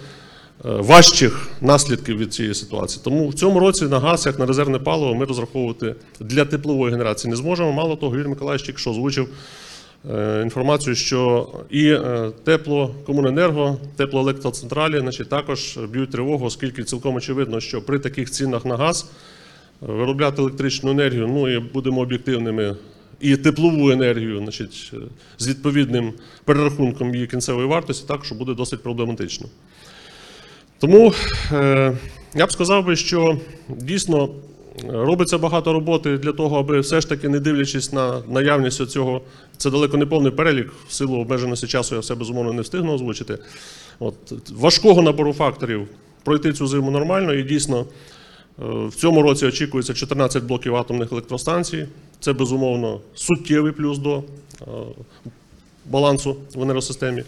важчих 0.65 1.49
наслідків 1.61 2.19
від 2.19 2.35
цієї 2.35 2.55
ситуації. 2.55 3.01
Тому 3.05 3.29
в 3.29 3.35
цьому 3.35 3.61
році 3.61 3.85
на 3.85 3.99
газ, 3.99 4.27
як 4.27 4.39
на 4.39 4.47
резервне 4.47 4.79
паливо, 4.79 5.15
ми 5.15 5.25
розраховувати 5.25 5.95
для 6.21 6.45
теплової 6.45 6.93
генерації 6.93 7.31
не 7.31 7.37
зможемо. 7.37 7.73
Мало 7.73 7.97
того, 7.97 8.17
Юрій 8.17 8.29
Миколаївич 8.29 8.63
тільки 8.63 8.79
що 8.79 8.91
озвучив 8.91 9.25
е, 9.25 9.29
інформацію, 10.43 10.95
що 10.95 11.49
і 11.71 11.89
е, 11.89 12.31
теплокомуненерго, 12.45 13.79
теплоелектроцентралі 13.97 15.01
значить, 15.01 15.29
також 15.29 15.79
б'ють 15.89 16.11
тривогу, 16.11 16.47
оскільки 16.47 16.85
цілком 16.85 17.15
очевидно, 17.15 17.61
що 17.61 17.83
при 17.83 17.99
таких 17.99 18.31
цінах 18.31 18.65
на 18.65 18.77
газ 18.77 19.11
е, 19.83 19.87
виробляти 19.87 20.43
електричну 20.43 20.91
енергію, 20.91 21.29
ну 21.29 21.49
і 21.49 21.59
будемо 21.59 22.01
об'єктивними, 22.01 22.77
і 23.21 23.37
теплову 23.37 23.91
енергію, 23.91 24.39
значить, 24.39 24.91
е, 24.95 24.97
з 25.39 25.49
відповідним 25.49 26.13
перерахунком 26.45 27.15
її 27.15 27.27
кінцевої 27.27 27.67
вартості, 27.67 28.09
також 28.09 28.33
буде 28.33 28.55
досить 28.55 28.83
проблематично. 28.83 29.49
Тому 30.79 31.13
е, 31.53 31.97
я 32.35 32.47
б 32.47 32.53
сказав 32.53 32.85
би, 32.85 32.97
що 32.97 33.39
дійсно 33.69 34.29
робиться 34.89 35.39
багато 35.39 35.73
роботи 35.73 36.19
для 36.19 36.33
того, 36.33 36.59
аби 36.59 36.81
все 36.81 37.01
ж 37.01 37.09
таки, 37.09 37.29
не 37.29 37.41
дивлячись 37.41 37.93
на 37.93 38.23
наявність 38.29 38.87
цього, 38.91 39.21
це 39.63 39.71
далеко 39.71 39.97
не 39.97 40.07
повний 40.07 40.33
перелік, 40.33 40.73
в 40.89 40.93
силу 40.93 41.21
обмеженості 41.21 41.67
часу 41.67 41.95
я 41.95 42.01
все 42.01 42.15
безумовно 42.15 42.53
не 42.53 42.63
встигну 42.63 42.95
озвучити. 42.95 43.39
От, 43.99 44.15
важкого 44.51 45.03
набору 45.03 45.33
факторів 45.33 45.89
пройти 46.25 46.53
цю 46.53 46.67
зиму 46.67 46.91
нормально 46.91 47.35
і 47.35 47.43
дійсно. 47.43 47.81
е, 47.81 47.85
В 48.87 48.95
цьому 48.95 49.23
році 49.23 49.47
очікується 49.47 49.95
14 49.95 50.45
блоків 50.45 50.77
атомних 50.77 51.13
електростанцій. 51.13 51.87
Це 52.21 52.33
безумовно 52.33 53.01
суттєвий 53.15 53.73
плюс 53.73 53.99
до 53.99 54.19
е, 54.19 54.65
балансу 55.87 56.37
в 56.55 56.63
енергосистемі. 56.63 57.25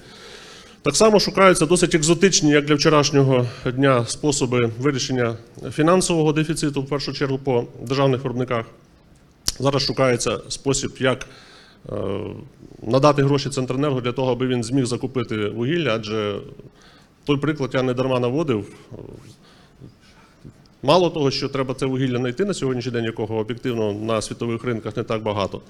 Так 0.82 0.97
само 0.97 1.20
шукаються 1.20 1.66
досить 1.66 1.95
екзотичні, 1.95 2.51
як 2.51 2.64
для 2.64 2.74
вчорашнього 2.74 3.47
дня, 3.76 4.07
способи 4.07 4.70
вирішення 4.78 5.37
фінансового 5.72 6.32
дефіциту, 6.32 6.82
в 6.82 6.87
першу 6.89 7.12
чергу 7.12 7.39
по 7.39 7.64
державних 7.82 8.22
виробниках. 8.22 8.66
Зараз 9.59 9.82
шукається 9.82 10.41
спосіб, 10.49 10.93
як 10.99 11.26
надати 12.82 13.22
гроші 13.22 13.49
Центренерго 13.49 14.01
для 14.01 14.12
того, 14.12 14.32
аби 14.32 14.47
він 14.47 14.64
зміг 14.64 14.87
закупити 14.87 15.49
вугілля, 15.49 15.95
адже 15.95 16.41
той 17.24 17.37
приклад 17.37 17.70
я 17.74 17.82
не 17.82 17.95
дарма 17.95 18.20
наводив. 18.20 18.66
Мало 20.82 21.11
того, 21.11 21.30
що 21.30 21.49
треба 21.49 21.74
це 21.74 21.87
вугілля 21.87 22.18
знайти 22.18 22.45
на 22.45 22.55
сьогоднішній 22.55 22.93
день, 22.93 23.05
якого 23.05 23.37
об'єктивно 23.37 23.93
на 23.93 24.22
світових 24.22 24.64
ринках 24.64 24.97
не 24.97 25.03
так 25.03 25.22
багато, 25.22 25.61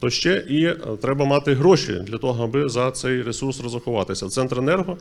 то 0.00 0.10
ще 0.10 0.44
і 0.48 0.64
е, 0.64 0.76
треба 1.02 1.24
мати 1.24 1.54
гроші 1.54 1.92
для 2.06 2.18
того, 2.18 2.44
аби 2.44 2.68
за 2.68 2.90
цей 2.90 3.22
ресурс 3.22 3.60
розрахуватися. 3.60 4.28
Центренерго, 4.28 4.98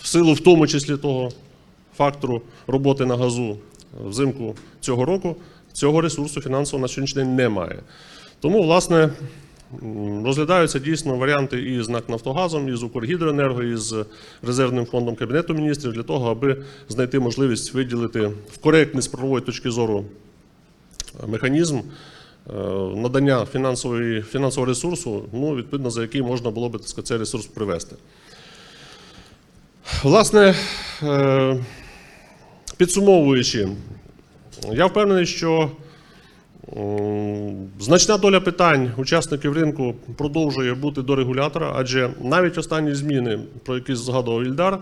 в 0.00 0.06
силу 0.06 0.32
в 0.32 0.40
тому 0.40 0.66
числі 0.66 0.96
того 0.96 1.32
фактору 1.96 2.42
роботи 2.66 3.06
на 3.06 3.16
газу 3.16 3.58
взимку 4.06 4.54
цього 4.80 5.04
року, 5.04 5.36
цього 5.72 6.00
ресурсу 6.00 6.40
фінансово 6.40 6.80
на 6.80 6.88
сьогоднішній 6.88 7.22
день 7.22 7.34
немає. 7.34 7.82
Тому, 8.44 8.62
власне, 8.62 9.10
розглядаються 10.24 10.78
дійсно 10.78 11.16
варіанти 11.16 11.62
і 11.62 11.82
з 11.82 11.88
НАК 11.88 12.08
Нафтогазом, 12.08 12.68
і 12.68 12.76
з 12.76 12.82
Укргідроенерго, 12.82 13.62
і 13.62 13.76
з 13.76 14.04
резервним 14.42 14.86
фондом 14.86 15.16
Кабінету 15.16 15.54
міністрів 15.54 15.92
для 15.92 16.02
того, 16.02 16.30
аби 16.30 16.62
знайти 16.88 17.18
можливість 17.18 17.74
виділити 17.74 18.20
в 18.52 18.58
коректний 18.60 19.02
з 19.02 19.08
правової 19.08 19.44
точки 19.44 19.70
зору 19.70 20.04
е, 21.24 21.26
механізм 21.26 21.78
е, 21.78 21.82
надання 22.96 23.46
фінансової, 23.46 24.22
фінансового 24.22 24.68
ресурсу, 24.68 25.24
ну, 25.32 25.54
відповідно, 25.54 25.90
за 25.90 26.02
який 26.02 26.22
можна 26.22 26.50
було 26.50 26.68
би 26.68 26.78
так 26.78 27.04
цей 27.04 27.18
ресурс 27.18 27.46
привести. 27.46 27.96
Власне, 30.02 30.54
е, 31.02 31.64
підсумовуючи, 32.76 33.68
я 34.72 34.86
впевнений, 34.86 35.26
що 35.26 35.70
значна 37.80 38.18
доля 38.18 38.40
питань 38.40 38.90
учасників 38.96 39.52
ринку 39.52 39.94
продовжує 40.16 40.74
бути 40.74 41.02
до 41.02 41.16
регулятора, 41.16 41.72
адже 41.76 42.10
навіть 42.22 42.58
останні 42.58 42.94
зміни, 42.94 43.38
про 43.64 43.74
які 43.74 43.94
згадував 43.94 44.42
Ільдар, 44.42 44.78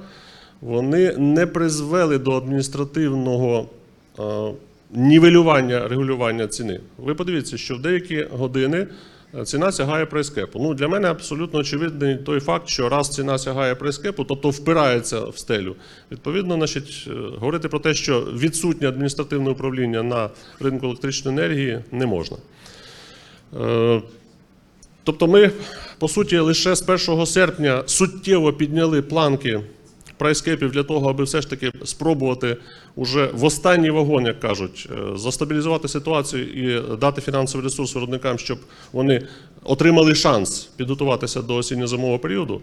вони 0.61 1.17
не 1.19 1.47
призвели 1.47 2.19
до 2.19 2.33
адміністративного 2.33 3.67
е, 4.19 4.23
нівелювання 4.91 5.89
регулювання 5.89 6.47
ціни. 6.47 6.81
Ви 6.99 7.15
подивіться, 7.15 7.57
що 7.57 7.75
в 7.75 7.83
деякі 7.83 8.27
години 8.33 8.87
ціна 9.45 9.73
сягає 9.73 10.07
прайскепу. 10.07 10.59
Ну, 10.59 10.75
для 10.75 10.89
мене 10.89 11.09
абсолютно 11.09 11.61
очевидний 11.61 12.17
той 12.17 12.41
факт, 12.41 12.69
що 12.69 12.89
раз 12.89 13.09
ціна 13.09 13.39
сягає 13.39 13.75
прайскепу, 13.75 14.25
тобто 14.25 14.51
впирається 14.51 15.21
в 15.21 15.39
стелю. 15.39 15.77
Відповідно, 16.13 16.55
значить, 16.55 17.09
е, 17.11 17.11
говорити 17.39 17.69
про 17.69 17.79
те, 17.79 17.95
що 17.95 18.21
відсутнє 18.21 18.89
адміністративне 18.89 19.51
управління 19.51 20.03
на 20.03 20.31
ринку 20.61 20.87
електричної 20.87 21.39
енергії 21.39 21.79
не 21.93 22.07
можна. 22.07 22.37
Е, 23.61 24.03
Тобто 25.05 25.27
ми, 25.27 25.51
по 25.99 26.09
суті, 26.09 26.39
лише 26.39 26.77
з 26.77 26.83
1 26.83 27.27
серпня 27.27 27.83
суттєво 27.87 28.53
підняли 28.53 29.03
планки 29.03 29.61
прайскепів 30.23 30.71
для 30.71 30.83
того, 30.83 31.11
аби 31.11 31.25
все 31.25 31.41
ж 31.41 31.51
таки 31.51 31.73
спробувати 31.85 32.57
уже 32.97 33.31
в 33.33 33.45
останній 33.45 33.91
вагон, 33.91 34.27
як 34.27 34.41
кажуть, 34.41 34.89
е, 34.91 35.19
застабілізувати 35.19 35.89
ситуацію 35.89 36.47
і 36.47 36.97
дати 36.97 37.21
фінансовий 37.21 37.65
ресурс 37.65 37.95
виробникам, 37.95 38.39
щоб 38.39 38.59
вони 38.93 39.23
отримали 39.65 40.15
шанс 40.15 40.69
підготуватися 40.77 41.43
до 41.43 41.57
осінньо-зимового 41.57 42.19
періоду. 42.19 42.61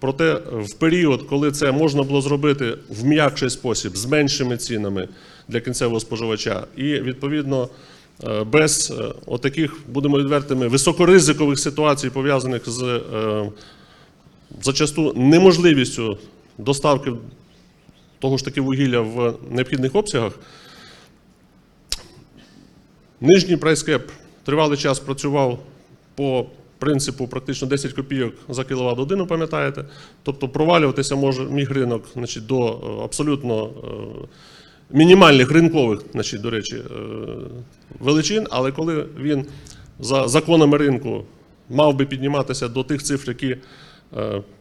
Проте 0.00 0.34
в 0.52 0.74
період, 0.74 1.22
коли 1.22 1.50
це 1.50 1.72
можна 1.72 2.02
було 2.02 2.20
зробити 2.20 2.74
в 2.88 3.04
м'якший 3.04 3.50
спосіб, 3.50 3.96
з 3.96 4.06
меншими 4.06 4.56
цінами 4.56 5.08
для 5.48 5.60
кінцевого 5.60 6.00
споживача, 6.00 6.66
і 6.76 6.82
відповідно 6.82 7.68
е, 8.24 8.44
без 8.44 8.90
е, 8.90 9.12
отаких, 9.26 9.76
будемо 9.88 10.18
відвертими, 10.18 10.68
високоризикових 10.68 11.58
ситуацій, 11.58 12.10
пов'язаних 12.10 12.62
з 12.70 12.82
е, 12.82 13.00
зачасту 14.62 15.12
неможливістю 15.16 16.18
доставки 16.58 17.12
того 18.18 18.36
ж 18.36 18.44
таки 18.44 18.60
вугілля 18.60 19.00
в 19.00 19.34
необхідних 19.50 19.94
обсягах. 19.94 20.32
Нижній 23.20 23.56
прайскеп 23.56 24.10
тривалий 24.44 24.78
час 24.78 25.00
працював 25.00 25.58
по 26.14 26.46
принципу 26.78 27.26
практично 27.26 27.68
10 27.68 27.92
копійок 27.92 28.34
за 28.48 28.64
кіловат 28.64 28.98
годину, 28.98 29.26
пам'ятаєте? 29.26 29.84
Тобто 30.22 30.48
провалюватися 30.48 31.16
може 31.16 31.42
міг 31.44 31.72
ринок 31.72 32.04
значить, 32.14 32.46
до 32.46 32.68
е, 32.68 33.04
абсолютно 33.04 33.64
е, 33.64 33.70
мінімальних 34.90 35.50
ринкових, 35.50 36.00
значить, 36.12 36.40
до 36.40 36.50
речі, 36.50 36.76
е, 36.76 36.82
величин, 38.00 38.46
але 38.50 38.72
коли 38.72 39.06
він 39.20 39.46
за 40.00 40.28
законами 40.28 40.78
ринку 40.78 41.24
мав 41.70 41.96
би 41.96 42.06
підніматися 42.06 42.68
до 42.68 42.84
тих 42.84 43.02
цифр, 43.02 43.28
які 43.28 43.56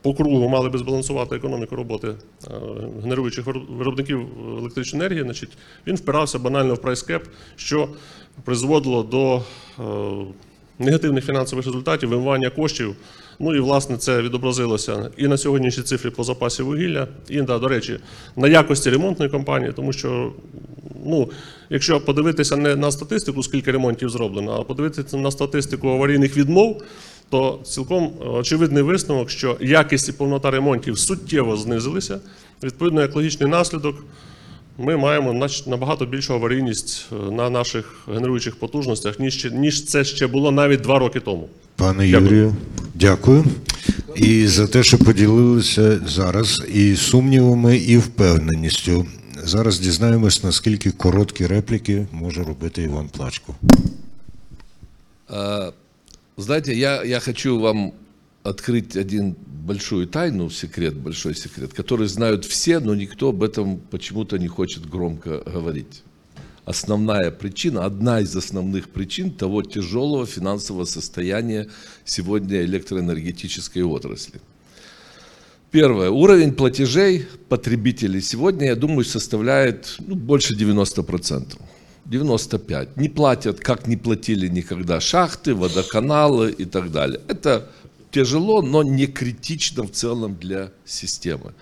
по 0.01 0.13
кругу 0.13 0.49
мали 0.49 0.69
би 0.69 0.79
збалансувати 0.79 1.35
економіку 1.35 1.75
роботи 1.75 2.07
е, 2.07 2.51
генеруючих 3.03 3.45
виробників 3.69 4.27
електричної 4.57 5.05
енергії, 5.05 5.23
значить, 5.23 5.49
він 5.87 5.95
впирався 5.95 6.39
банально 6.39 6.73
в 6.73 6.77
прайскеп, 6.77 7.27
що 7.55 7.89
призводило 8.43 9.03
до 9.03 9.41
е, 9.79 9.83
негативних 10.79 11.25
фінансових 11.25 11.65
результатів, 11.65 12.09
вимивання 12.09 12.49
коштів. 12.49 12.95
Ну 13.39 13.55
і 13.55 13.59
власне 13.59 13.97
це 13.97 14.21
відобразилося 14.21 15.11
і 15.17 15.27
на 15.27 15.37
сьогоднішній 15.37 15.83
цифрі 15.83 16.09
по 16.09 16.23
запасі 16.23 16.63
вугілля, 16.63 17.07
і 17.29 17.41
да, 17.41 17.59
до 17.59 17.67
речі, 17.67 17.99
на 18.35 18.47
якості 18.47 18.89
ремонтної 18.89 19.31
компанії, 19.31 19.73
тому 19.75 19.93
що 19.93 20.33
ну, 21.05 21.29
якщо 21.69 22.01
подивитися 22.01 22.55
не 22.55 22.75
на 22.75 22.91
статистику, 22.91 23.43
скільки 23.43 23.71
ремонтів 23.71 24.09
зроблено, 24.09 24.57
а 24.59 24.63
подивитися 24.63 25.17
на 25.17 25.31
статистику 25.31 25.89
аварійних 25.89 26.37
відмов, 26.37 26.81
то 27.31 27.59
цілком 27.63 28.13
очевидний 28.19 28.83
висновок, 28.83 29.29
що 29.29 29.57
якість 29.61 30.09
і 30.09 30.11
повнота 30.11 30.51
ремонтів 30.51 30.99
суттєво 30.99 31.57
знизилися. 31.57 32.19
Відповідно, 32.63 33.01
як 33.01 33.15
логічний 33.15 33.49
наслідок, 33.49 33.95
ми 34.77 34.97
маємо 34.97 35.47
набагато 35.67 36.05
більшу 36.05 36.33
аварійність 36.33 37.05
е, 37.11 37.31
на 37.31 37.49
наших 37.49 38.07
генеруючих 38.13 38.55
потужностях, 38.55 39.19
ніж, 39.19 39.47
ніж 39.51 39.85
це 39.85 40.03
ще 40.03 40.27
було 40.27 40.51
навіть 40.51 40.81
два 40.81 40.99
роки 40.99 41.19
тому. 41.19 41.49
Пане 41.75 42.07
Дякую. 42.11 42.25
Юрію, 42.25 42.55
дякую. 42.93 43.43
І 44.15 44.47
за 44.47 44.67
те, 44.67 44.83
що 44.83 44.97
поділилися 44.97 45.99
зараз 46.07 46.63
і 46.73 46.95
сумнівами, 46.95 47.77
і 47.77 47.97
впевненістю. 47.97 49.05
Зараз 49.43 49.79
дізнаємось, 49.79 50.43
наскільки 50.43 50.91
короткі 50.91 51.47
репліки 51.47 52.05
може 52.11 52.43
робити 52.43 52.83
Іван 52.83 53.07
Плачко. 53.07 53.55
Знаете, 56.41 56.73
я, 56.73 57.03
я 57.03 57.19
хочу 57.19 57.59
вам 57.59 57.93
открыть 58.43 58.97
один 58.97 59.35
большую 59.47 60.07
тайну, 60.07 60.49
секрет, 60.49 60.95
большой 60.95 61.35
секрет, 61.35 61.73
который 61.73 62.07
знают 62.07 62.45
все, 62.45 62.79
но 62.79 62.95
никто 62.95 63.29
об 63.29 63.43
этом 63.43 63.77
почему-то 63.77 64.37
не 64.37 64.47
хочет 64.47 64.89
громко 64.89 65.43
говорить. 65.45 66.01
Основная 66.65 67.31
причина, 67.31 67.85
одна 67.85 68.21
из 68.21 68.35
основных 68.35 68.89
причин 68.89 69.31
того 69.31 69.61
тяжелого 69.61 70.25
финансового 70.25 70.85
состояния 70.85 71.67
сегодня 72.05 72.63
электроэнергетической 72.63 73.83
отрасли. 73.83 74.41
Первое. 75.69 76.09
Уровень 76.09 76.53
платежей 76.53 77.27
потребителей 77.49 78.21
сегодня, 78.21 78.67
я 78.67 78.75
думаю, 78.75 79.05
составляет 79.05 79.95
ну, 79.99 80.15
больше 80.15 80.55
90%. 80.55 81.57
95. 82.11 82.97
Не 82.97 83.09
платят, 83.09 83.59
как 83.59 83.87
не 83.87 83.95
платили 83.95 84.47
никогда 84.49 84.99
шахты, 84.99 85.55
водоканалы 85.55 86.51
и 86.51 86.65
так 86.65 86.91
далее. 86.91 87.21
Это 87.29 87.69
тяжело, 88.11 88.61
но 88.61 88.83
не 88.83 89.07
критично 89.07 89.83
в 89.83 89.91
целом 89.91 90.35
для 90.35 90.71
системы. 90.85 91.53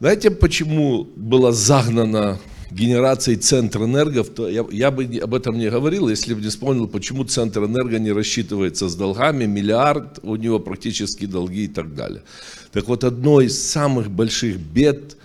Знаете, 0.00 0.30
почему 0.30 1.04
была 1.14 1.52
загнана 1.52 2.38
генерацией 2.70 3.36
Центрэнерго? 3.36 4.22
в 4.22 4.30
то- 4.30 4.48
Я, 4.48 4.64
я 4.72 4.90
бы 4.90 5.04
об 5.22 5.34
этом 5.34 5.58
не 5.58 5.68
говорил, 5.68 6.08
если 6.08 6.32
бы 6.32 6.40
не 6.40 6.48
вспомнил, 6.48 6.88
почему 6.88 7.24
Центрэнерго 7.24 7.98
не 7.98 8.12
рассчитывается 8.12 8.88
с 8.88 8.94
долгами, 8.94 9.44
миллиард, 9.44 10.20
у 10.22 10.36
него 10.36 10.58
практически 10.58 11.26
долги 11.26 11.64
и 11.64 11.68
так 11.68 11.94
далее. 11.94 12.22
Так 12.72 12.88
вот, 12.88 13.04
одной 13.04 13.46
из 13.46 13.62
самых 13.70 14.08
больших 14.10 14.56
бед, 14.58 15.16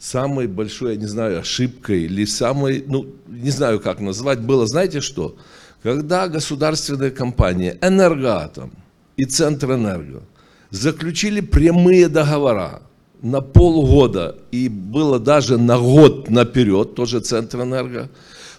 самой 0.00 0.46
большой, 0.46 0.94
я 0.94 1.00
не 1.00 1.06
знаю, 1.06 1.40
ошибкой 1.40 2.04
или 2.04 2.24
самой, 2.24 2.82
ну, 2.86 3.06
не 3.28 3.50
знаю, 3.50 3.80
как 3.80 4.00
назвать, 4.00 4.40
было, 4.40 4.66
знаете 4.66 5.00
что? 5.00 5.36
Когда 5.82 6.26
государственные 6.26 7.10
компании 7.10 7.78
«Энергоатом» 7.82 8.72
и 9.16 9.24
«Центрэнерго» 9.24 10.22
заключили 10.70 11.40
прямые 11.40 12.08
договора 12.08 12.82
на 13.22 13.42
полгода 13.42 14.36
и 14.50 14.68
было 14.68 15.18
даже 15.18 15.58
на 15.58 15.78
год 15.78 16.30
наперед, 16.30 16.94
тоже 16.94 17.20
Центрэнерго, 17.20 18.08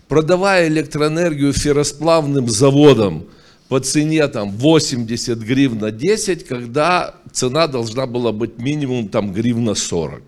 продавая 0.08 0.68
электроэнергию 0.68 1.54
ферросплавным 1.54 2.48
заводам 2.50 3.26
по 3.68 3.80
цене 3.80 4.28
там 4.28 4.52
80 4.52 5.40
гривен 5.40 5.80
на 5.80 5.92
10, 5.92 6.46
когда 6.46 7.16
цена 7.32 7.68
должна 7.68 8.06
была 8.06 8.32
быть 8.32 8.60
минимум 8.60 9.08
там 9.08 9.34
гривна 9.34 9.74
40. 9.74 10.22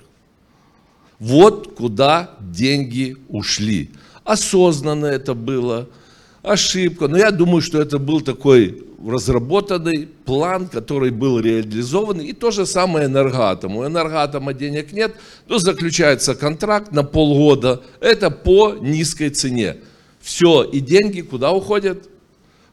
Вот 1.20 1.76
куда 1.76 2.32
деньги 2.40 3.18
ушли. 3.30 3.92
Осознанно 4.24 5.06
это 5.06 5.34
было, 5.34 5.90
ошибка. 6.42 7.08
Но 7.08 7.18
я 7.18 7.32
думаю, 7.32 7.62
что 7.62 7.82
это 7.82 7.98
был 7.98 8.22
такой 8.22 8.84
разработанный 9.06 10.08
план, 10.26 10.68
который 10.68 11.12
был 11.12 11.40
реализован. 11.40 12.22
И 12.22 12.34
то 12.34 12.52
же 12.52 12.66
самое 12.66 13.08
энергоатом. 13.08 13.76
У 13.76 13.86
энергоатома 13.86 14.54
денег 14.54 14.94
нет, 14.94 15.16
то 15.48 15.60
заключается 15.60 16.36
контракт 16.36 16.92
на 16.92 17.04
полгода. 17.04 17.82
Это 18.00 18.30
по 18.30 18.76
низкой 18.76 19.30
цене. 19.30 19.78
Все, 20.22 20.64
и 20.64 20.80
деньги 20.80 21.22
куда 21.22 21.52
уходят? 21.52 22.10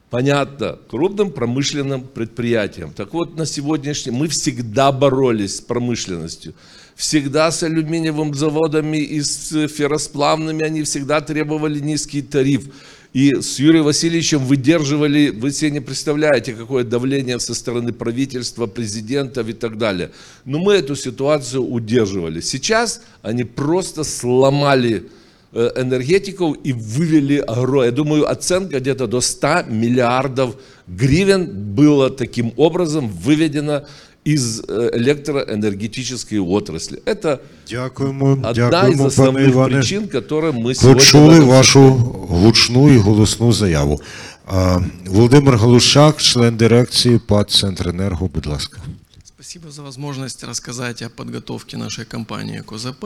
Понятно, 0.09 0.77
крупным 0.89 1.31
промышленным 1.31 2.03
предприятиям. 2.03 2.93
Так 2.93 3.13
вот, 3.13 3.37
на 3.37 3.45
сегодняшний 3.45 4.11
мы 4.11 4.27
всегда 4.27 4.91
боролись 4.91 5.57
с 5.57 5.61
промышленностью. 5.61 6.53
Всегда 7.01 7.49
с 7.49 7.63
алюминиевым 7.63 8.35
заводами 8.35 8.97
и 8.97 9.21
с 9.23 9.67
ферросплавными 9.67 10.63
они 10.63 10.83
всегда 10.83 11.19
требовали 11.19 11.79
низкий 11.79 12.21
тариф. 12.21 12.65
И 13.11 13.41
с 13.41 13.57
Юрием 13.57 13.85
Васильевичем 13.85 14.45
выдерживали, 14.45 15.31
вы 15.31 15.51
себе 15.51 15.71
не 15.71 15.79
представляете, 15.79 16.53
какое 16.53 16.83
давление 16.83 17.39
со 17.39 17.55
стороны 17.55 17.91
правительства, 17.91 18.67
президентов 18.67 19.49
и 19.49 19.53
так 19.53 19.79
далее. 19.79 20.11
Но 20.45 20.59
мы 20.59 20.73
эту 20.73 20.95
ситуацию 20.95 21.63
удерживали. 21.63 22.39
Сейчас 22.39 23.01
они 23.23 23.45
просто 23.45 24.03
сломали 24.03 25.09
э, 25.53 25.71
энергетиков 25.77 26.55
и 26.63 26.71
вывели 26.71 27.37
огромное. 27.37 27.85
Я 27.87 27.91
думаю, 27.91 28.29
оценка 28.29 28.79
где-то 28.79 29.07
до 29.07 29.21
100 29.21 29.63
миллиардов 29.69 30.55
гривен 30.85 31.73
было 31.73 32.11
таким 32.11 32.53
образом 32.57 33.07
выведено 33.09 33.87
из 34.24 34.60
э, 34.68 34.90
электроэнергетической 34.94 36.38
отрасли. 36.38 37.00
Это 37.06 37.38
Дякуємо, 37.70 38.32
одна 38.32 38.50
из 38.50 38.56
дякуємо, 38.56 38.96
пане 38.96 39.08
основных 39.08 39.48
Іване. 39.48 39.74
причин, 39.74 40.08
которые 40.08 40.52
мы 40.52 40.74
сегодня... 40.74 40.94
в 40.94 40.94
Почули 40.94 41.38
этом 41.38 41.46
вашу 41.46 41.90
гучну 42.28 42.90
і 42.94 42.96
голосну 42.96 43.52
заяву. 43.52 44.00
А, 44.46 44.80
Володимир 45.06 45.56
Галущак, 45.56 46.22
член 46.22 46.56
дирекції 46.56 47.18
ПАД 47.18 47.50
«Центренерго», 47.50 48.26
будь 48.34 48.46
ласка. 48.46 48.78
Спасибо 49.24 49.70
за 49.70 49.82
возможность 49.82 50.44
рассказать 50.44 51.02
о 51.02 51.08
подготовке 51.08 51.76
нашей 51.76 52.04
компании 52.04 52.62
к 52.66 52.72
ОЗП. 52.74 53.04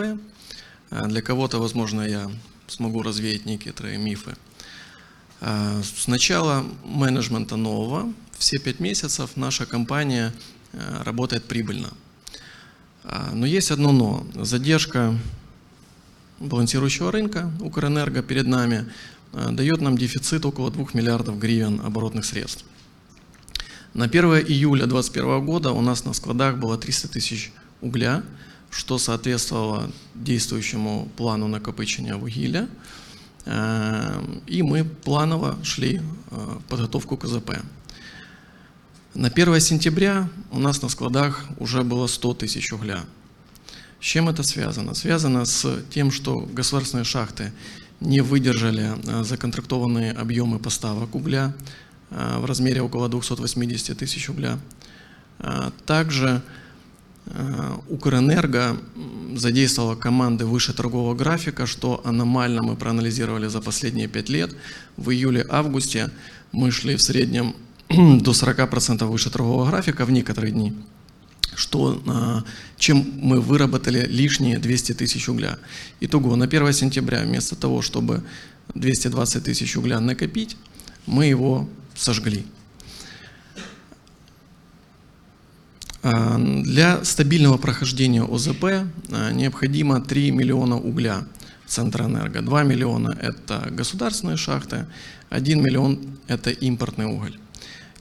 А, 0.90 1.06
Для 1.06 1.20
кого-то, 1.20 1.58
возможно, 1.60 2.02
я 2.08 2.30
смогу 2.66 3.02
развеять 3.02 3.46
некоторые 3.46 3.98
мифы. 3.98 4.34
А, 5.40 5.80
С 5.82 6.08
начала 6.08 6.62
менеджмента 6.84 7.56
нового, 7.56 8.04
все 8.38 8.58
пять 8.58 8.80
месяцев 8.80 9.30
наша 9.36 9.66
компания 9.66 10.32
а, 10.34 10.53
работает 11.03 11.45
прибыльно. 11.45 11.89
А, 13.03 13.31
Но 13.33 13.45
есть 13.45 13.71
одно 13.71 13.91
но. 13.91 14.27
Задержка 14.33 15.17
балансирующего 16.39 17.11
рынка 17.11 17.51
Укрэнерго 17.61 18.21
перед 18.21 18.47
нами 18.47 18.85
а, 19.33 19.51
дает 19.51 19.81
нам 19.81 19.97
дефицит 19.97 20.45
около 20.45 20.71
2 20.71 20.87
миллиардов 20.93 21.39
гривен 21.39 21.81
оборотных 21.81 22.25
средств. 22.25 22.65
На 23.93 24.05
1 24.05 24.25
июля 24.47 24.87
2021 24.87 25.45
года 25.45 25.71
у 25.71 25.81
нас 25.81 26.03
на 26.03 26.13
складах 26.13 26.57
было 26.57 26.77
300 26.77 27.07
тысяч 27.07 27.53
угля, 27.81 28.23
что 28.69 28.97
соответствовало 28.97 29.89
действующему 30.15 31.09
плану 31.15 31.47
накопичения 31.47 32.15
вугілля. 32.15 32.67
Э, 33.45 34.21
И 34.47 34.63
мы 34.63 34.83
планово 34.83 35.57
шли 35.63 36.01
э, 36.31 36.59
подготовку 36.67 37.15
КЗП. 37.15 37.51
На 39.15 39.29
1 39.29 39.61
сентября 39.61 40.27
у 40.51 40.59
нас 40.59 40.81
на 40.81 40.89
складах 40.89 41.45
уже 41.57 41.83
было 41.83 42.05
100 42.05 42.33
тысяч 42.33 42.73
угля. 42.73 43.05
С 44.01 44.03
чем 44.03 44.27
это 44.27 44.43
связано? 44.43 44.93
Связано 44.93 45.45
с 45.45 45.81
тем, 45.89 46.11
что 46.11 46.41
государственные 46.41 47.05
шахты 47.05 47.53
не 48.01 48.19
выдержали 48.19 48.91
э, 49.07 49.23
законтрактованные 49.23 50.11
объемы 50.11 50.59
поставок 50.59 51.15
угля 51.15 51.55
э, 52.09 52.39
в 52.39 52.43
размере 52.43 52.81
около 52.81 53.07
280 53.07 53.97
тысяч 53.97 54.29
угля. 54.29 54.59
Э, 55.39 55.71
Также 55.85 56.41
Укрэнерго 57.89 58.77
задействовала 59.33 59.95
команды 59.95 60.45
выше 60.45 60.73
торгового 60.73 61.15
графика, 61.15 61.65
что 61.65 62.01
аномально 62.03 62.61
мы 62.61 62.75
проанализировали 62.75 63.47
за 63.47 63.61
последние 63.61 64.07
пять 64.07 64.29
лет. 64.29 64.55
В 64.95 65.09
июле-августе 65.09 66.11
мы 66.51 66.69
шли 66.69 66.95
в 66.95 67.01
среднем 67.01 67.55
до 67.89 68.31
40% 68.31 69.05
выше 69.05 69.29
торгового 69.29 69.69
графика 69.69 70.05
в 70.05 70.11
некоторые 70.11 70.51
дни 70.51 70.73
что, 71.55 72.01
а, 72.07 72.43
чем 72.77 73.13
мы 73.17 73.41
выработали 73.41 74.05
лишние 74.05 74.59
200 74.59 74.93
тысяч 74.93 75.29
угля. 75.29 75.57
Итого, 75.99 76.35
на 76.35 76.45
1 76.45 76.73
сентября 76.73 77.23
вместо 77.23 77.55
того, 77.55 77.81
чтобы 77.81 78.23
220 78.73 79.43
тысяч 79.43 79.75
угля 79.77 79.99
накопить, 79.99 80.57
мы 81.05 81.25
его 81.25 81.67
сожгли. 81.95 82.45
А, 86.03 86.37
Для 86.37 87.03
стабильного 87.03 87.57
прохождения 87.57 88.23
ОЗП 88.23 88.63
а, 89.11 89.31
необходимо 89.31 90.01
3 90.01 90.31
миллиона 90.31 90.77
угля 90.77 91.25
Центроэнерго. 91.65 92.41
2 92.41 92.63
миллиона– 92.63 93.17
это 93.21 93.69
государственные 93.71 94.37
шахты, 94.37 94.85
1 95.29 95.63
миллион– 95.63 95.99
это 96.27 96.51
импортный 96.51 97.05
уголь. 97.05 97.39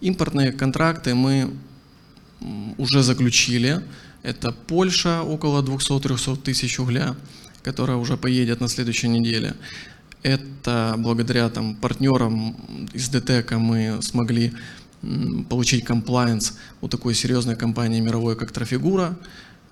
Импортные 0.05 0.53
контракты 0.53 1.15
мы 1.15 1.51
уже 2.77 3.03
заключили. 3.03 3.81
Это 4.23 4.53
Польша, 4.53 5.23
около 5.23 5.63
200-300 5.63 6.43
тысяч 6.43 6.79
угля, 6.79 7.17
которая 7.63 7.97
уже 7.97 8.19
поедет 8.19 8.61
на 8.61 8.69
следующей 8.69 9.09
неделе. 9.09 9.55
Это 10.23 10.95
благодаря 10.99 11.49
там, 11.49 11.75
партнерам 11.75 12.55
из 12.93 13.09
ДТЭКа 13.09 13.59
мы 13.59 14.03
смогли 14.03 14.53
получить 15.49 15.87
комплайенс 15.87 16.59
у 16.83 16.89
такой 16.89 17.15
серьезной 17.15 17.57
компании 17.57 18.01
мировой, 18.01 18.37
как 18.37 18.53
Трафигура. 18.53 19.17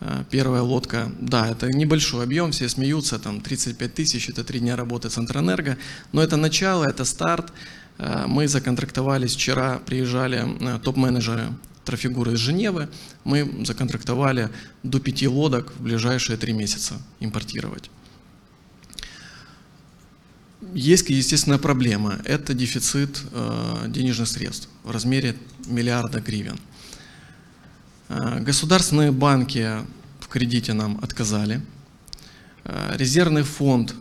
Э, 0.00 0.24
Первая 0.30 0.62
лодка, 0.62 1.12
да, 1.20 1.50
это 1.50 1.66
небольшой 1.68 2.24
объем, 2.24 2.52
все 2.52 2.70
смеются, 2.70 3.18
там 3.18 3.42
35 3.42 3.94
тысяч, 3.94 4.30
это 4.30 4.44
три 4.44 4.60
дня 4.60 4.76
работы 4.76 5.10
Центроэнерго, 5.10 5.76
но 6.12 6.22
это 6.22 6.38
начало, 6.38 6.84
это 6.84 7.04
старт. 7.04 7.52
Э, 7.99 8.26
Мы 8.26 8.49
законтрактовались 8.49 9.34
вчера, 9.34 9.78
приезжали 9.78 10.45
э, 10.61 10.78
топ-менеджеры 10.80 11.49
Трафигуры 11.84 12.34
из 12.34 12.38
Женевы, 12.38 12.88
мы 13.24 13.64
законтрактовали 13.66 14.51
до 14.84 15.01
пяти 15.01 15.26
лодок 15.26 15.72
в 15.74 15.82
ближайшие 15.82 16.36
три 16.36 16.53
месяца 16.53 16.95
импортировать. 17.18 17.90
Есть, 20.72 21.11
естественная 21.11 21.59
проблема. 21.59 22.20
Это 22.24 22.55
дефицит 22.55 23.20
э, 23.32 23.86
денежных 23.88 24.28
средств 24.28 24.68
в 24.84 24.90
размере 24.90 25.36
миллиарда 25.66 26.20
гривен. 26.20 26.59
Государственные 28.09 29.11
банки 29.11 29.66
в 30.20 30.28
кредите 30.28 30.74
нам 30.74 30.99
отказали. 31.03 31.62
Резервный 32.64 33.43
фонд 33.43 33.95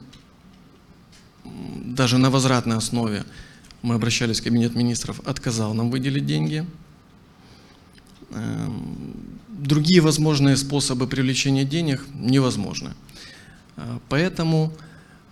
даже 1.45 2.17
на 2.17 2.29
возвратной 2.29 2.77
основе, 2.77 3.23
мы 3.81 3.95
обращались 3.95 4.39
в 4.39 4.43
кабинет 4.43 4.75
министров, 4.75 5.19
отказал 5.25 5.73
нам 5.73 5.89
выделить 5.89 6.25
деньги. 6.25 6.65
Эм, 8.31 9.31
Другие 9.61 10.01
возможные 10.01 10.57
способы 10.57 11.05
привлечения 11.05 11.65
денег 11.65 12.03
невозможны. 12.15 12.95
Э, 13.77 13.99
Поэтому 14.09 14.73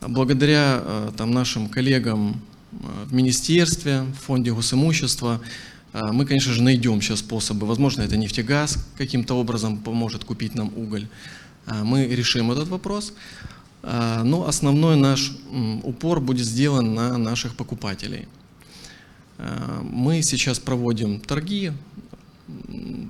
благодаря 0.01 0.81
э, 0.83 1.11
там, 1.17 1.31
нашим 1.31 1.67
коллегам 1.67 2.39
э, 2.71 2.75
в 3.05 3.13
министерстве, 3.13 4.01
в 4.01 4.13
фонде 4.13 4.53
госимущества, 4.53 5.41
мы, 5.91 6.27
конечно 6.27 6.53
же, 6.53 6.61
найдем 6.61 7.01
сейчас 7.01 7.19
способы. 7.19 7.65
Возможно, 7.65 8.03
это 8.03 8.17
нефтегаз 8.17 8.85
каким-то 8.99 9.33
образом 9.33 9.79
поможет 9.79 10.23
купить 10.23 10.53
нам 10.53 10.71
уголь. 10.75 11.07
Мы 11.65 12.05
решим 12.05 12.51
этот 12.51 12.67
вопрос. 12.67 13.13
Но 13.81 14.47
основной 14.47 14.97
наш 14.97 15.35
упор 15.81 16.19
будет 16.19 16.45
сделан 16.45 16.93
на 16.93 17.17
наших 17.17 17.55
покупателей. 17.55 18.27
Э, 19.39 19.81
Мы 19.83 20.21
сейчас 20.21 20.59
проводим 20.59 21.19
торги, 21.19 21.71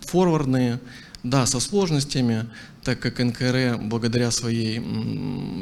форвардные, 0.05 0.79
да, 1.23 1.45
со 1.45 1.59
сложностями, 1.59 2.45
так 2.83 2.99
как 2.99 3.19
НКР 3.19 3.77
благодаря 3.81 4.31
своей 4.31 4.77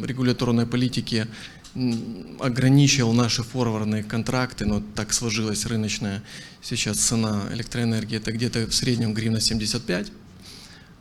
регуляторной 0.06 0.66
политике 0.66 1.28
ограничил 2.40 3.14
наши 3.14 3.44
форвардные 3.44 4.04
контракты, 4.04 4.66
но 4.66 4.82
так 4.96 5.14
сложилась 5.14 5.66
рыночная 5.66 6.24
сейчас 6.62 6.98
цена 6.98 7.44
электроэнергии, 7.54 8.18
это 8.18 8.32
где-то 8.32 8.68
в 8.68 8.74
среднем 8.74 9.14
гривна 9.14 9.40
75. 9.40 10.12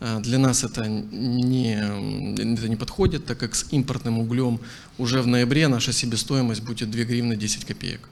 А, 0.00 0.20
Для 0.20 0.38
нас 0.38 0.64
это 0.64 0.86
не, 0.86 1.76
это 1.76 2.68
не 2.68 2.76
подходит, 2.76 3.26
так 3.26 3.38
как 3.38 3.54
с 3.54 3.66
импортным 3.70 4.18
углем 4.18 4.60
уже 4.98 5.22
в 5.22 5.26
ноябре 5.26 5.68
наша 5.68 5.92
себестоимость 5.92 6.62
будет 6.62 6.90
2 6.90 7.04
гривны 7.04 7.36
10 7.36 7.64
копеек. 7.64 8.08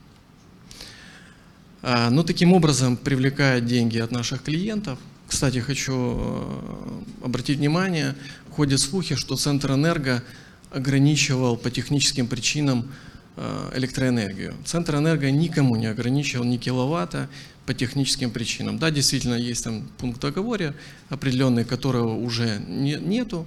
А, 1.86 2.08
Ну, 2.08 2.24
таким 2.24 2.54
образом, 2.54 2.96
привлекая 2.96 3.60
деньги 3.60 3.98
от 3.98 4.10
наших 4.10 4.42
клиентов. 4.42 4.98
Кстати, 5.28 5.58
хочу 5.58 5.92
э, 5.92 7.24
обратить 7.24 7.58
внимание, 7.58 8.14
ходят 8.50 8.80
слухи, 8.80 9.16
что 9.16 9.36
Центр 9.36 9.72
Энерго 9.72 10.22
ограничивал 10.70 11.58
по 11.58 11.70
техническим 11.70 12.26
причинам 12.26 12.90
э, 13.36 13.72
электроэнергию. 13.76 14.54
Центр 14.64 14.96
Энерго 14.96 15.30
никому 15.30 15.76
не 15.76 15.84
ограничивал 15.84 16.46
ни 16.46 16.56
киловатта 16.56 17.28
по 17.66 17.74
техническим 17.74 18.30
причинам. 18.30 18.78
Да, 18.78 18.90
действительно, 18.90 19.34
есть 19.34 19.64
там 19.64 19.86
пункт 19.98 20.16
в 20.18 20.20
договоре 20.22 20.72
определенный, 21.10 21.66
которого 21.66 22.14
уже 22.16 22.62
не- 22.66 22.96
нету. 22.96 23.46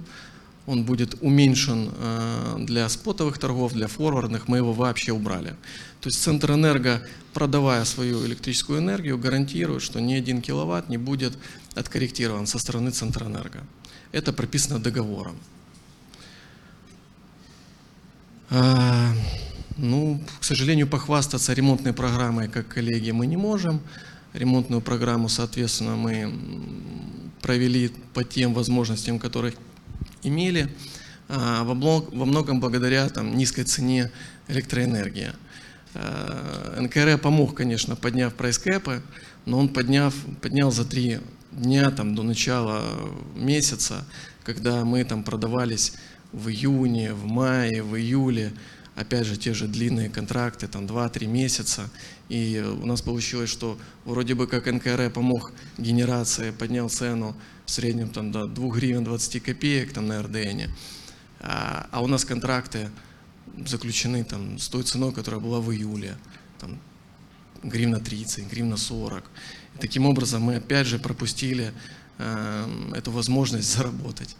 Он 0.68 0.84
будет 0.84 1.16
уменьшен 1.22 1.90
э, 1.96 2.56
для 2.58 2.86
спотовых 2.90 3.38
торгов, 3.38 3.72
для 3.72 3.86
форвардных, 3.86 4.48
мы 4.48 4.58
его 4.58 4.74
вообще 4.74 5.12
убрали. 5.12 5.56
То 6.02 6.08
есть 6.08 6.22
Центр 6.22 6.52
Энерго, 6.52 7.02
продавая 7.32 7.84
свою 7.86 8.26
электрическую 8.26 8.80
энергию, 8.80 9.16
гарантирует, 9.16 9.80
что 9.80 9.98
ни 9.98 10.12
один 10.12 10.42
киловатт 10.42 10.90
не 10.90 10.98
будет 10.98 11.38
откорректирован 11.74 12.46
со 12.46 12.58
стороны 12.58 12.90
Центрэнерго. 12.90 13.64
Это 14.12 14.34
прописано 14.34 14.78
договором. 14.78 15.36
А, 18.50 19.14
Ну, 19.78 20.20
к 20.40 20.44
сожалению, 20.44 20.86
похвастаться 20.86 21.54
ремонтной 21.54 21.94
программой, 21.94 22.48
как 22.48 22.68
коллеги, 22.68 23.12
мы 23.12 23.26
не 23.26 23.36
можем. 23.36 23.80
Ремонтную 24.34 24.82
программу, 24.82 25.28
соответственно, 25.28 25.96
мы 25.96 26.34
провели 27.40 27.90
по 28.12 28.24
тем 28.24 28.52
возможностям, 28.54 29.18
которые 29.18 29.54
имели, 30.22 30.68
а, 31.28 31.64
во 31.64 31.74
мно- 31.74 32.08
во 32.12 32.24
многом 32.24 32.60
благодаря 32.60 33.08
там, 33.08 33.36
низкой 33.36 33.64
цене 33.64 34.10
электроэнергии. 34.48 35.32
Э, 35.94 36.80
НКР 36.80 37.18
помог, 37.18 37.54
конечно, 37.54 37.96
подняв 37.96 38.34
прайскэпы, 38.34 39.02
но 39.46 39.58
он 39.58 39.68
подняв, 39.68 40.14
поднял 40.40 40.70
за 40.70 40.84
три 40.84 41.20
дня 41.52 41.90
там, 41.90 42.14
до 42.14 42.22
начала 42.22 42.84
месяца, 43.34 44.04
когда 44.44 44.84
мы 44.84 45.04
там 45.04 45.22
продавались 45.22 45.94
в 46.32 46.48
июне, 46.48 47.14
в 47.14 47.24
мае, 47.24 47.82
в 47.82 47.96
июле, 47.96 48.52
опять 48.96 49.26
же, 49.26 49.36
те 49.36 49.54
же 49.54 49.66
длинные 49.66 50.10
контракты, 50.10 50.68
там 50.68 50.86
2-3 50.86 51.26
месяца. 51.26 51.90
И 52.28 52.62
у 52.82 52.84
нас 52.84 53.00
получилось, 53.00 53.50
что 53.50 53.78
вроде 54.04 54.34
бы 54.34 54.46
как 54.46 54.66
НКР 54.66 55.10
помог 55.10 55.52
генерации, 55.78 56.50
поднял 56.50 56.90
цену 56.90 57.34
в 57.68 57.70
среднем 57.70 58.08
там, 58.08 58.32
до 58.32 58.46
2 58.46 58.68
гривен 58.70 59.04
20 59.04 59.42
копеек 59.42 59.92
там, 59.92 60.06
на 60.06 60.22
РДН. 60.22 60.72
А, 61.40 61.86
а 61.90 62.00
у 62.00 62.06
нас 62.06 62.24
контракты 62.24 62.88
заключены 63.66 64.24
там, 64.24 64.58
с 64.58 64.68
той 64.68 64.84
ценой, 64.84 65.12
которая 65.12 65.38
была 65.38 65.60
в 65.60 65.70
июле. 65.70 66.16
Там, 66.58 66.78
гривна 67.62 68.00
30, 68.00 68.50
гривна 68.50 68.78
40. 68.78 69.22
И 69.74 69.78
таким 69.80 70.06
образом 70.06 70.44
мы 70.44 70.56
опять 70.56 70.86
же 70.86 70.98
пропустили 70.98 71.74
э, 72.16 72.92
эту 72.96 73.10
возможность 73.10 73.70
заработать. 73.76 74.34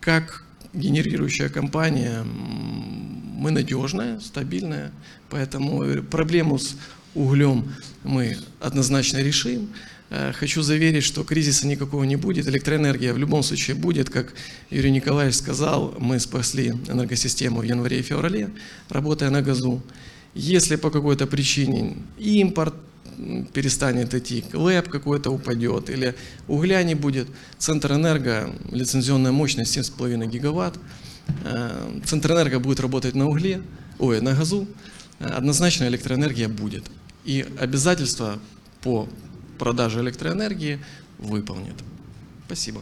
Как 0.00 0.42
генерирующая 0.72 1.50
компания, 1.50 2.22
мы 2.22 3.50
надежная, 3.50 4.20
стабильная, 4.20 4.90
поэтому 5.28 6.02
проблему 6.02 6.58
с 6.58 6.78
углем 7.14 7.72
мы 8.04 8.36
однозначно 8.60 9.18
решим. 9.18 9.68
Э, 10.10 10.32
Хочу 10.32 10.62
заверить, 10.62 11.04
что 11.04 11.24
кризиса 11.24 11.66
никакого 11.66 12.04
не 12.04 12.16
будет, 12.16 12.46
электроэнергия 12.48 13.12
в 13.14 13.18
любом 13.18 13.42
случае 13.42 13.76
будет, 13.76 14.10
как 14.10 14.34
Юрий 14.70 14.90
Николаевич 14.90 15.36
сказал, 15.36 15.94
мы 15.98 16.20
спасли 16.20 16.68
энергосистему 16.88 17.60
в 17.60 17.64
январе 17.64 18.00
и 18.00 18.02
феврале, 18.02 18.50
работая 18.88 19.30
на 19.30 19.42
газу. 19.42 19.82
Если 20.34 20.76
по 20.76 20.90
какой-то 20.90 21.26
причине 21.26 21.96
импорт 22.18 22.74
перестанет 23.52 24.14
идти, 24.14 24.44
лэп 24.52 24.88
какой-то 24.88 25.30
упадет 25.30 25.90
или 25.90 26.14
угля 26.48 26.82
не 26.82 26.94
будет, 26.94 27.28
Центр 27.58 27.92
Энерго, 27.92 28.50
лицензионная 28.70 29.32
мощность 29.32 29.76
7,5 29.76 30.26
гигаватт, 30.26 30.78
э, 31.44 32.00
Центр 32.04 32.32
Энерго 32.32 32.58
будет 32.58 32.80
работать 32.80 33.14
на 33.14 33.28
угле, 33.28 33.62
ой, 33.98 34.20
на 34.20 34.34
газу, 34.34 34.66
однозначно 35.36 35.84
электроэнергия 35.84 36.48
будет. 36.48 36.84
И 37.24 37.46
обязательства 37.60 38.38
по 38.80 39.06
продаже 39.58 39.98
електроенергії 39.98 40.78
виповнять. 41.18 41.84
Спасибо. 42.46 42.80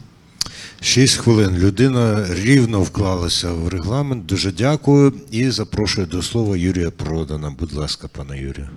Шість 0.81 1.17
хвилин. 1.17 1.59
Людина 1.59 2.27
рівно 2.35 2.83
вклалася 2.83 3.53
в 3.53 3.69
регламент. 3.69 4.27
Дуже 4.27 4.53
дякую. 4.53 5.13
І 5.31 5.51
запрошую 5.51 6.07
до 6.07 6.23
слова 6.23 6.57
Юрія 6.57 6.91
Продана. 6.91 7.51
Будь 7.51 7.73
ласка, 7.73 8.09
пане 8.09 8.39
Юрію. 8.39 8.69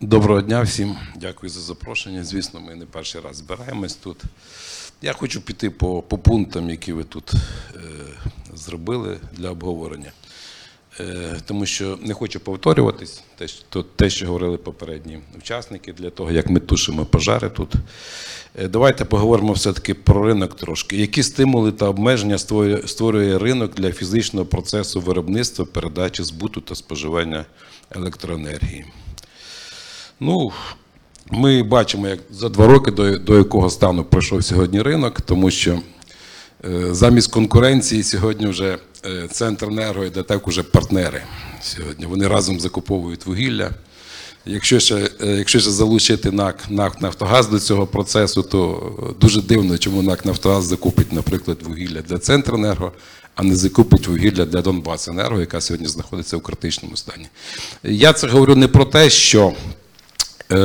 Доброго 0.00 0.40
дня 0.40 0.62
всім. 0.62 0.96
Дякую 1.16 1.50
за 1.50 1.60
запрошення. 1.60 2.24
Звісно, 2.24 2.60
ми 2.60 2.74
не 2.74 2.86
перший 2.86 3.20
раз 3.20 3.36
збираємось 3.36 3.94
тут. 3.94 4.22
Я 5.02 5.12
хочу 5.12 5.40
піти 5.40 5.70
по, 5.70 6.02
по 6.02 6.18
пунктам, 6.18 6.70
які 6.70 6.92
ви 6.92 7.04
тут 7.04 7.32
е, 7.34 7.78
зробили 8.54 9.18
для 9.32 9.50
обговорення. 9.50 10.12
Е, 11.00 11.36
тому 11.46 11.66
що 11.66 11.98
не 12.02 12.14
хочу 12.14 12.40
повторюватись, 12.40 13.22
те, 13.96 14.10
що, 14.10 14.26
говорили 14.26 14.56
попередні 14.56 15.18
учасники, 15.38 15.92
для 15.92 16.10
того, 16.10 16.30
як 16.30 16.50
ми 16.50 16.60
тушимо 16.60 17.04
пожари 17.04 17.48
тут. 17.48 17.72
Е, 18.58 18.68
Давайте 18.68 19.04
поговоримо 19.04 19.52
все-таки 19.52 19.94
про 19.94 20.26
ринок 20.26 20.54
трошки. 20.54 20.96
Які 20.96 21.22
стимули 21.22 21.72
та 21.72 21.88
обмеження 21.88 22.38
створює, 22.86 23.38
ринок 23.38 23.74
для 23.74 23.92
фізичного 23.92 24.46
процесу 24.46 25.00
виробництва, 25.00 25.64
передачі, 25.64 26.22
збуту 26.22 26.60
та 26.60 26.74
споживання 26.74 27.44
електроенергії? 27.90 28.84
Ну, 30.20 30.52
ми 31.30 31.62
бачимо, 31.62 32.08
як 32.08 32.20
за 32.30 32.48
два 32.48 32.66
роки 32.66 32.90
до, 32.90 33.38
якого 33.38 33.70
стану 33.70 34.04
пройшов 34.04 34.44
сьогодні 34.44 34.82
ринок, 34.82 35.20
тому 35.20 35.50
що 35.50 35.78
замість 36.90 37.30
конкуренції 37.30 38.02
сьогодні 38.02 38.46
вже 38.46 38.78
е, 39.06 39.28
Центренерго 39.30 40.04
і 40.04 40.10
ДТЕК 40.10 40.46
вже 40.46 40.62
партнери. 40.62 41.22
Сьогодні 41.62 42.06
вони 42.06 42.28
разом 42.28 42.60
закуповують 42.60 43.26
вугілля. 43.26 43.70
Якщо 44.46 44.80
ще, 44.80 45.10
е, 45.20 45.26
якщо 45.26 45.60
ще 45.60 45.70
залучити 45.70 46.30
НАК, 46.30 46.70
НАК 46.70 47.02
Нафтогаз 47.02 47.48
до 47.48 47.60
цього 47.60 47.86
процесу, 47.86 48.42
то 48.42 49.14
дуже 49.20 49.42
дивно, 49.42 49.78
чому 49.78 50.02
НАК 50.02 50.24
Нафтогаз 50.24 50.64
закупить, 50.64 51.12
наприклад, 51.12 51.58
вугілля 51.62 52.02
для 52.02 52.18
Центренерго, 52.18 52.92
а 53.34 53.42
не 53.42 53.56
закупить 53.56 54.06
вугілля 54.06 54.44
для 54.44 54.62
Донбасенерго, 54.62 55.40
яка 55.40 55.60
сьогодні 55.60 55.88
знаходиться 55.88 56.36
в 56.36 56.42
критичному 56.42 56.96
стані. 56.96 57.26
Я 57.82 58.12
це 58.12 58.28
говорю 58.28 58.56
не 58.56 58.68
про 58.68 58.84
те, 58.84 59.10
що 59.10 59.52
Е, 60.52 60.56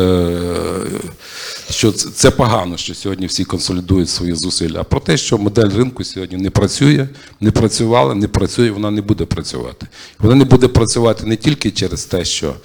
що 1.69 1.91
це 1.91 2.31
погано, 2.31 2.77
що 2.77 2.95
сьогодні 2.95 3.27
всі 3.27 3.45
консолідують 3.45 4.09
свої 4.09 4.33
зусилля, 4.33 4.79
а 4.79 4.83
про 4.83 4.99
те, 4.99 5.17
що 5.17 5.37
модель 5.37 5.69
ринку 5.69 6.03
сьогодні 6.03 6.37
не 6.37 6.49
працює, 6.49 7.07
не 7.39 7.51
працювала, 7.51 8.15
не 8.15 8.27
працює, 8.27 8.71
вона 8.71 8.91
не 8.91 9.01
буде 9.01 9.25
працювати. 9.25 9.87
Вона 10.19 10.35
не 10.35 10.45
буде 10.45 10.67
працювати 10.67 11.25
не 11.25 11.35
тільки 11.35 11.71
через 11.71 12.05
те, 12.05 12.25
що 12.25 12.55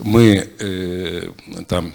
ми 0.00 0.46
е, 0.60 1.28
там, 1.66 1.92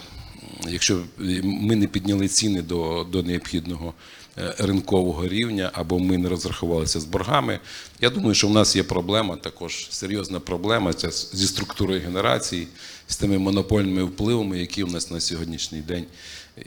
якщо 0.69 0.99
ми 1.43 1.75
не 1.75 1.87
підняли 1.87 2.27
ціни 2.27 2.61
до, 2.61 3.07
до 3.11 3.23
необхідного 3.23 3.93
е, 4.37 4.55
ринкового 4.57 5.27
рівня, 5.27 5.71
або 5.73 5.99
ми 5.99 6.17
не 6.17 6.29
розрахувалися 6.29 6.99
з 6.99 7.05
боргами. 7.05 7.59
Я 8.01 8.09
думаю, 8.09 8.33
що 8.33 8.47
в 8.47 8.51
нас 8.51 8.75
є 8.75 8.83
проблема, 8.83 9.35
також 9.35 9.87
серйозна 9.89 10.39
проблема 10.39 10.93
це 10.93 11.11
зі 11.11 11.47
структурою 11.47 12.01
генерації, 12.01 12.67
з 13.07 13.17
тими 13.17 13.37
монопольними 13.37 14.03
впливами, 14.03 14.59
які 14.59 14.83
у 14.83 14.87
нас 14.87 15.11
на 15.11 15.19
сьогоднішній 15.19 15.81
день 15.81 16.05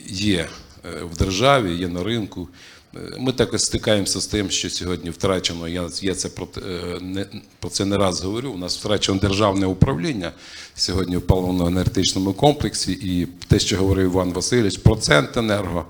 є 0.08 0.48
е, 0.84 1.04
в 1.04 1.16
державі, 1.16 1.74
є 1.74 1.88
на 1.88 2.02
ринку. 2.02 2.48
Е, 2.96 2.98
Ми 3.18 3.32
також 3.32 3.60
стикаємося 3.60 4.20
з 4.20 4.26
тим, 4.26 4.50
що 4.50 4.70
сьогодні 4.70 5.10
втрачено. 5.10 5.68
Я, 5.68 5.88
я 6.02 6.14
це 6.14 6.28
про, 6.28 6.48
е, 6.56 6.98
не, 7.00 7.26
про 7.58 7.70
це 7.70 7.84
не 7.84 7.96
раз 7.96 8.20
говорю. 8.20 8.50
У 8.50 8.58
нас 8.58 8.78
втрачено 8.78 9.18
державне 9.18 9.66
управління 9.66 10.32
сьогодні 10.74 11.16
в 11.16 11.20
паливно-енергетичному 11.20 12.34
комплексі. 12.34 12.92
І 12.92 13.28
те, 13.48 13.58
що 13.58 13.76
говорив 13.76 14.04
Іван 14.04 14.32
Васильович, 14.32 14.76
про 14.78 14.96
Центенерго, 14.96 15.84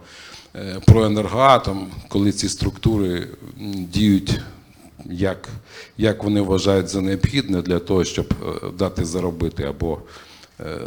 е, 0.57 0.81
про 0.87 1.05
енергоатом, 1.05 1.91
коли 2.09 2.33
ці 2.33 2.49
структури 2.49 3.29
діють 3.93 4.41
як, 5.11 5.49
як 5.99 6.25
вони 6.25 6.41
вважають 6.41 6.89
за 6.89 7.01
необхідне 7.01 7.63
для 7.63 7.79
того, 7.79 8.05
щоб 8.05 8.35
дати 8.79 9.05
заробити 9.05 9.63
або 9.63 9.99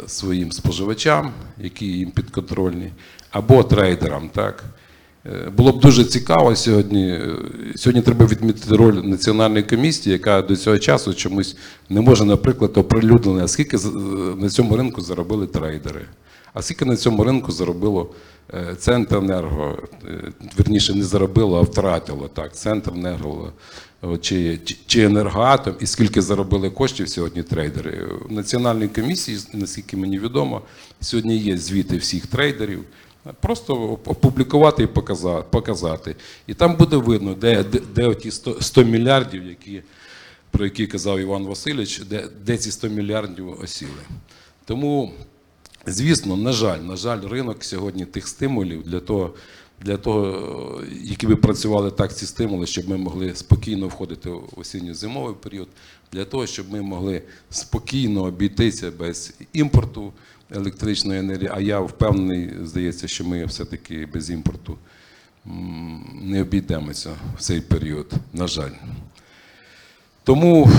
своїм 0.06 0.52
споживачам, 0.52 1.32
які 1.58 1.86
їм 1.86 2.10
підконтрольні, 2.10 2.92
або 3.30 3.62
трейдерам. 3.62 4.28
Так? 4.28 4.64
Е, 5.26 5.50
Було 5.56 5.72
б 5.72 5.80
дуже 5.80 6.04
цікаво 6.04 6.56
сьогодні. 6.56 7.08
е, 7.08 7.36
Сьогодні 7.76 8.02
треба 8.02 8.26
відмітити 8.26 8.76
роль 8.76 8.94
національної 8.94 9.62
комісії, 9.62 10.12
яка 10.12 10.42
до 10.42 10.56
цього 10.56 10.78
часу 10.78 11.14
чомусь 11.14 11.56
не 11.88 12.00
може, 12.00 12.24
наприклад, 12.24 12.70
оприлюднити, 12.78 13.48
скільки 13.48 13.76
е, 13.76 13.80
на 14.36 14.48
цьому 14.48 14.76
ринку 14.76 15.00
заробили 15.00 15.46
трейдери. 15.46 16.00
А 16.54 16.62
скільки 16.62 16.84
на 16.84 16.96
цьому 16.96 17.24
ринку 17.24 17.52
заробило 17.52 18.10
е, 18.54 18.74
Центренерго, 18.78 19.78
е, 20.08 20.32
вірніше, 20.60 20.94
не 20.94 21.02
заробило, 21.04 21.58
а 21.58 21.62
втратило 21.62 22.28
так, 22.34 22.54
Центренерго 22.56 23.52
е, 23.52 23.52
чи, 24.20 24.58
чи, 24.86 25.02
енергоатом, 25.02 25.74
і 25.80 25.86
скільки 25.86 26.22
заробили 26.22 26.70
коштів 26.70 27.08
сьогодні 27.08 27.42
трейдери. 27.42 28.06
В 28.28 28.32
Національній 28.32 28.88
комісії, 28.88 29.38
наскільки 29.52 29.96
мені 29.96 30.18
відомо, 30.18 30.62
сьогодні 31.00 31.36
є 31.38 31.56
звіти 31.58 31.96
всіх 31.96 32.26
трейдерів. 32.26 32.84
Просто 33.40 33.74
опублікувати 34.04 34.82
і 34.82 34.86
показа- 34.86 35.42
показати. 35.42 36.16
І 36.46 36.54
там 36.54 36.76
буде 36.76 36.96
видно, 36.96 37.34
де, 37.34 37.64
де, 37.64 37.80
де 37.94 38.06
оті 38.06 38.30
100, 38.30 38.56
100 38.60 38.84
мільярдів, 38.84 39.46
які, 39.46 39.82
про 40.50 40.64
які 40.64 40.86
казав 40.86 41.20
Іван 41.20 41.46
Васильович, 41.46 42.00
де, 42.00 42.28
де 42.46 42.56
ці 42.58 42.70
100 42.70 42.88
мільярдів 42.88 43.60
осіли. 43.60 43.90
Тому, 44.64 45.12
звісно, 45.86 46.36
на 46.36 46.52
жаль, 46.52 46.78
на 46.78 46.96
жаль, 46.96 47.28
ринок 47.28 47.64
сьогодні 47.64 48.04
тих 48.04 48.28
стимулів 48.28 48.82
для 48.82 49.00
того, 49.00 49.34
для 49.84 49.96
того, 49.96 50.82
які 51.02 51.26
би 51.26 51.36
працювали 51.36 51.90
так 51.90 52.16
ці 52.16 52.26
стимули, 52.26 52.66
щоб 52.66 52.88
ми 52.88 52.96
могли 52.96 53.34
спокійно 53.34 53.88
входити 53.88 54.30
в 54.30 54.42
осінньо-зимовий 54.56 55.34
період, 55.34 55.68
для 56.12 56.24
того, 56.24 56.46
щоб 56.46 56.72
ми 56.72 56.82
могли 56.82 57.22
спокійно 57.50 58.22
обійтися 58.22 58.90
без 58.90 59.34
імпорту 59.52 60.12
електричної 60.50 61.20
енергії. 61.20 61.50
А 61.54 61.60
я 61.60 61.80
впевнений, 61.80 62.50
здається, 62.64 63.08
що 63.08 63.24
ми 63.24 63.44
все-таки 63.44 64.08
без 64.14 64.30
імпорту 64.30 64.78
не 66.22 66.42
обійдемося 66.42 67.10
в 67.36 67.40
цей 67.40 67.60
період, 67.60 68.12
на 68.32 68.46
жаль. 68.46 68.72
Тому 70.24 70.70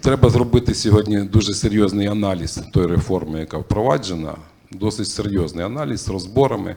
треба 0.00 0.30
зробити 0.30 0.74
сьогодні 0.74 1.20
дуже 1.20 1.54
серйозний 1.54 2.06
аналіз 2.06 2.60
тої 2.72 2.86
реформи, 2.86 3.40
яка 3.40 3.58
впроваджена, 3.58 4.36
досить 4.70 5.08
серйозний 5.08 5.64
аналіз 5.64 6.00
з 6.00 6.08
розборами, 6.08 6.76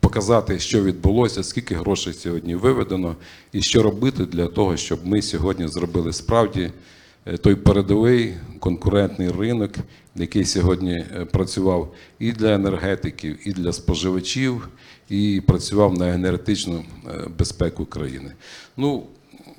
показати, 0.00 0.58
що 0.58 0.82
відбулося, 0.82 1.42
скільки 1.42 1.74
грошей 1.74 2.12
сьогодні 2.12 2.54
виведено, 2.54 3.16
і 3.52 3.62
що 3.62 3.82
робити 3.82 4.24
для 4.24 4.46
того, 4.46 4.76
щоб 4.76 5.06
ми 5.06 5.22
сьогодні 5.22 5.68
зробили 5.68 6.12
справді 6.12 6.70
е, 7.26 7.36
той 7.36 7.54
передовий 7.54 8.34
конкурентний 8.60 9.30
ринок, 9.30 9.70
який 10.16 10.44
сьогодні 10.44 10.92
е, 10.92 11.24
працював 11.24 11.94
і 12.18 12.32
для 12.32 12.54
енергетиків, 12.54 13.48
і 13.48 13.52
для 13.52 13.72
споживачів, 13.72 14.68
і 15.08 15.42
працював 15.46 15.98
на 15.98 16.14
енергетичну 16.14 16.84
е, 17.06 17.28
безпеку 17.38 17.86
країни. 17.86 18.32
Ну, 18.76 19.06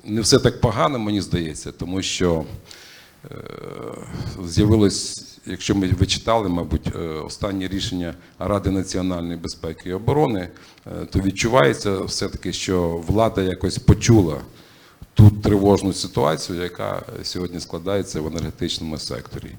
не 0.04 0.20
все 0.20 0.38
так 0.38 0.60
погано, 0.60 0.98
мені 0.98 1.20
здається, 1.20 1.72
тому 1.72 2.02
що 2.02 2.44
з'явилось, 4.44 5.27
якщо 5.46 5.74
ми 5.74 5.88
ви 5.88 6.06
читали, 6.06 6.48
мабуть, 6.48 6.86
е, 6.96 6.98
останнє 6.98 7.68
рішення 7.68 8.14
Ради 8.38 8.70
національної 8.70 9.36
безпеки 9.36 9.90
і 9.90 9.92
оборони, 9.92 10.48
е, 10.86 10.90
то 11.12 11.18
відчувається 11.18 12.00
все-таки, 12.00 12.52
що 12.52 13.04
влада 13.06 13.42
якось 13.42 13.78
почула 13.78 14.40
ту 15.14 15.30
тривожну 15.30 15.92
ситуацію, 15.92 16.62
яка 16.62 17.02
сьогодні 17.22 17.60
складається 17.60 18.20
в 18.20 18.26
енергетичному 18.26 18.98
секторі. 18.98 19.50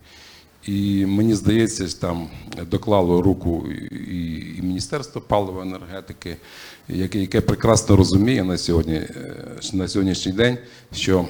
І 0.66 1.06
мені 1.06 1.36
здається, 1.36 2.00
там 2.00 2.28
доклало 2.72 3.22
руку 3.22 3.68
і, 3.92 4.56
і 4.58 4.62
Міністерство 4.62 5.22
палива 5.22 5.62
енергетики, 5.62 6.38
яке, 6.90 7.20
яке 7.20 7.42
прекрасно 7.42 7.96
розуміє 7.96 8.44
на 8.44 8.58
сьогодні, 8.58 8.94
е, 8.94 9.36
на 9.74 9.88
сьогоднішній 9.88 10.32
день, 10.32 10.58
що 10.94 11.28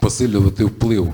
посилювати 0.00 0.64
вплив 0.64 1.06
е, 1.06 1.12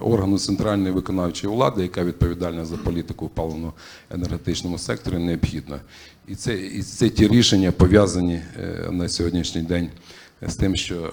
органу 0.00 0.38
центральної 0.38 0.94
виконавчої 0.94 1.54
влади, 1.54 1.82
яка 1.82 2.04
відповідальна 2.04 2.64
за 2.64 2.76
політику 2.76 3.26
в 3.26 3.40
паливно-енергетичному 3.40 4.78
секторі, 4.78 5.18
необхідно. 5.18 5.80
І 6.28 6.34
це, 6.34 6.54
і 6.54 6.82
це 6.82 7.08
ті 7.08 7.28
рішення 7.28 7.72
пов'язані 7.72 8.34
е, 8.34 8.88
на 8.90 9.08
сьогоднішній 9.08 9.62
день 9.62 9.90
з 10.42 10.56
тим, 10.56 10.76
що 10.76 10.94
е, 10.96 11.08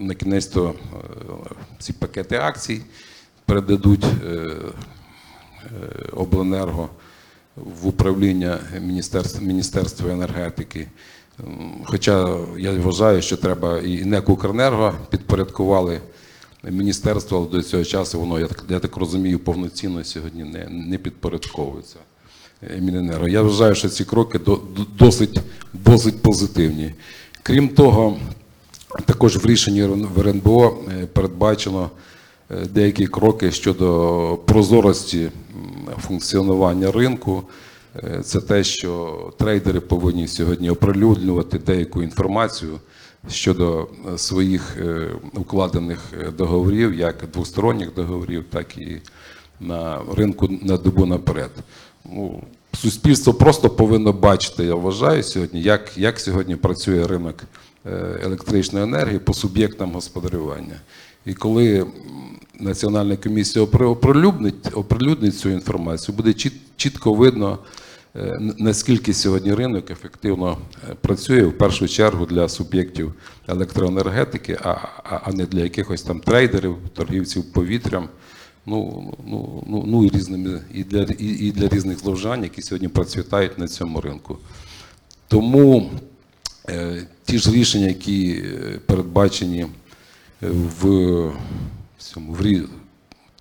на 0.00 0.14
кінець 0.14 0.46
то 0.46 0.74
ці 1.78 1.92
пакети 1.92 2.36
акцій 2.36 2.80
передадуть 3.44 4.04
е, 4.04 4.28
е, 4.28 4.52
обленерго 6.12 6.88
в 7.56 7.86
управління 7.86 8.58
Міністерства, 8.80 9.40
Міністерства 9.46 10.10
енергетики. 10.10 10.88
Хоча 11.84 12.38
я 12.58 12.72
вважаю, 12.72 13.22
що 13.22 13.36
треба 13.36 13.78
і 13.78 14.04
НЕК 14.04 14.28
«Укренерго» 14.28 14.94
підпорядкували 15.10 16.00
міністерство, 16.64 17.48
до 17.52 17.62
цього 17.62 17.84
часу 17.84 18.20
воно, 18.20 18.40
я 18.40 18.46
так, 18.46 18.64
я 18.68 18.78
так 18.78 18.96
розумію, 18.96 19.38
повноцінно 19.38 20.04
сьогодні 20.04 20.44
не, 20.44 20.68
не 20.70 20.98
підпорядковується. 20.98 21.96
е, 22.62 22.80
Міненерго. 22.80 23.28
Я 23.28 23.42
вважаю, 23.42 23.74
що 23.74 23.88
ці 23.88 24.04
кроки 24.04 24.38
до- 24.38 24.60
до- 24.76 24.86
досить, 25.04 25.40
досить 25.72 26.22
позитивні. 26.22 26.94
Крім 27.42 27.68
того, 27.68 28.16
також 29.04 29.36
в 29.36 29.46
рішенні 29.46 29.82
в 29.84 30.18
РНБО 30.20 30.78
е, 30.88 31.06
передбачено 31.06 31.90
е, 32.50 32.66
деякі 32.74 33.06
кроки 33.06 33.50
щодо 33.52 34.38
прозорості 34.46 35.30
функціонування 36.06 36.92
ринку. 36.92 37.42
Це 38.24 38.40
те, 38.40 38.64
що 38.64 39.16
трейдери 39.38 39.80
повинні 39.80 40.28
сьогодні 40.28 40.70
оприлюднювати 40.70 41.58
деяку 41.58 42.02
інформацію 42.02 42.78
щодо 43.30 43.88
е, 44.14 44.18
своїх 44.18 44.76
е, 44.80 45.08
укладених 45.34 45.98
е, 46.20 46.30
договорів, 46.30 46.94
як 46.94 47.24
двосторонніх 47.32 47.94
договорів, 47.94 48.44
так 48.50 48.78
і 48.78 49.00
на 49.60 50.00
ринку 50.16 50.48
на 50.62 50.76
добу 50.76 51.06
наперед. 51.06 51.50
Ну, 52.04 52.42
суспільство 52.72 53.34
просто 53.34 53.70
повинно 53.70 54.12
бачити, 54.12 54.64
я 54.64 54.74
вважаю 54.74 55.22
сьогодні, 55.22 55.62
як, 55.62 55.98
як 55.98 56.20
сьогодні 56.20 56.56
працює 56.56 57.06
ринок 57.06 57.34
електричної 58.22 58.84
енергії 58.84 59.18
по 59.18 59.34
суб'єктам 59.34 59.92
господарювання. 59.92 60.80
І 61.26 61.34
коли 61.34 61.86
Національна 62.60 63.16
комісія 63.16 63.64
опри- 63.64 63.88
оприлюднить, 63.88 64.54
оприлюднить 64.72 65.38
цю 65.38 65.48
інформацію, 65.48 66.16
буде 66.16 66.30
чіт- 66.30 66.60
чітко 66.76 67.14
видно, 67.14 67.58
наскільки 68.58 69.14
сьогодні 69.14 69.54
ринок 69.54 69.90
ефективно 69.90 70.58
е, 70.90 70.94
працює 71.00 71.42
в 71.42 71.58
першу 71.58 71.88
чергу 71.88 72.26
для 72.26 72.48
суб'єктів 72.48 73.14
електроенергетики, 73.48 74.58
а, 74.62 74.76
а 75.04 75.32
не 75.32 75.46
для 75.46 75.60
якихось 75.60 76.02
там 76.02 76.20
трейдерів, 76.20 76.76
торгівців 76.94 77.52
повітрям. 77.52 78.08
Ну, 78.66 79.14
ну, 79.26 79.64
ну, 79.66 79.84
ну 79.86 80.04
і 80.04 80.08
різними 80.08 80.60
і 80.74 80.84
для, 80.84 81.02
і, 81.02 81.26
і 81.26 81.52
для 81.52 81.68
різних 81.68 81.98
зловживань, 81.98 82.42
які 82.42 82.62
сьогодні 82.62 82.88
процвітають 82.88 83.58
на 83.58 83.68
цьому 83.68 84.00
ринку. 84.00 84.38
Тому 85.28 85.90
е, 86.68 87.06
ті 87.24 87.38
ж 87.38 87.52
рішення, 87.52 87.86
які 87.86 88.30
е, 88.30 88.80
передбачені 88.86 89.60
е, 89.62 89.68
в, 90.40 91.32
цьому, 91.98 92.32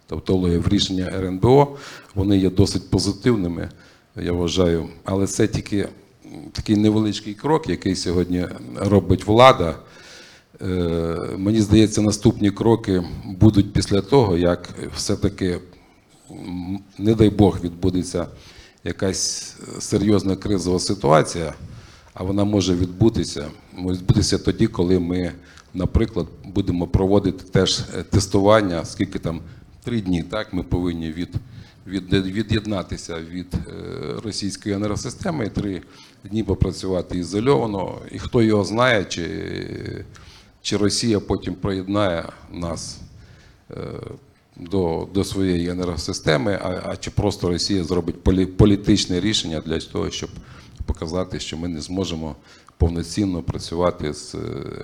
в, 0.10 0.58
в 0.58 0.68
рішення 0.68 1.12
РНБО, 1.16 1.78
вони 2.16 2.38
є 2.38 2.50
досить 2.50 2.90
позитивними, 2.90 3.70
я 4.18 4.32
вважаю. 4.32 4.90
Але 5.04 5.28
це 5.28 5.48
тільки 5.48 5.88
такий 6.52 6.76
невеличкий 6.76 7.34
крок, 7.34 7.70
який 7.70 7.96
сьогодні 7.96 8.48
робить 8.76 9.28
влада. 9.28 9.76
Е, 10.62 10.66
Мені 11.38 11.62
здається, 11.62 12.02
наступні 12.02 12.52
кроки 12.52 13.04
будуть 13.26 13.74
після 13.74 14.02
того, 14.02 14.38
як 14.38 14.70
все-таки, 14.96 15.60
не 16.98 17.16
дай 17.16 17.30
Бог, 17.30 17.60
відбудеться 17.64 18.28
якась 18.84 19.56
е, 19.78 19.82
серйозна 19.82 20.36
кризова 20.36 20.80
ситуація, 20.80 21.54
а 22.14 22.24
вона 22.24 22.44
може 22.44 22.76
відбутися. 22.76 23.48
Може 23.74 24.00
відбутися 24.00 24.38
тоді, 24.38 24.68
коли 24.68 25.00
ми, 25.00 25.32
наприклад, 25.74 26.28
будемо 26.46 26.88
проводити 26.88 27.44
теж 27.44 27.80
е, 27.80 28.04
тестування, 28.04 28.86
скільки 28.86 29.20
там 29.20 29.42
три 29.84 30.02
дні, 30.02 30.24
так 30.24 30.54
ми 30.54 30.64
повинні 30.64 31.12
від, 31.12 31.30
від, 31.30 31.36
від'єднатися 31.88 33.20
від 33.20 33.54
е, 33.54 33.72
російської 34.24 34.76
енергосистеми 34.76 35.46
і 35.46 35.50
три 35.50 35.82
дні 36.24 36.44
попрацювати 36.44 37.18
ізольовано. 37.18 38.02
І 38.12 38.20
хто 38.20 38.42
його 38.42 38.64
знає, 38.64 39.06
чи, 39.06 40.06
чи 40.62 40.78
Росія 40.78 41.20
потім 41.20 41.56
приєднає 41.56 42.30
нас 42.52 43.00
е, 43.72 43.76
до, 44.56 45.08
до 45.14 45.24
своєї 45.24 45.70
енергосистеми, 45.70 46.60
а, 46.64 46.82
а 46.86 46.98
чи 46.98 47.12
просто 47.12 47.50
Росія 47.50 47.84
зробить 47.84 48.24
полі, 48.24 48.46
політичне 48.46 49.20
рішення 49.20 49.62
для 49.66 49.80
того, 49.80 50.12
щоб 50.12 50.30
показати, 50.86 51.40
що 51.40 51.58
ми 51.58 51.68
не 51.68 51.82
зможемо 51.82 52.36
повноцінно 52.78 53.42
працювати 53.42 54.14
з 54.14 54.36
е, 54.36 54.40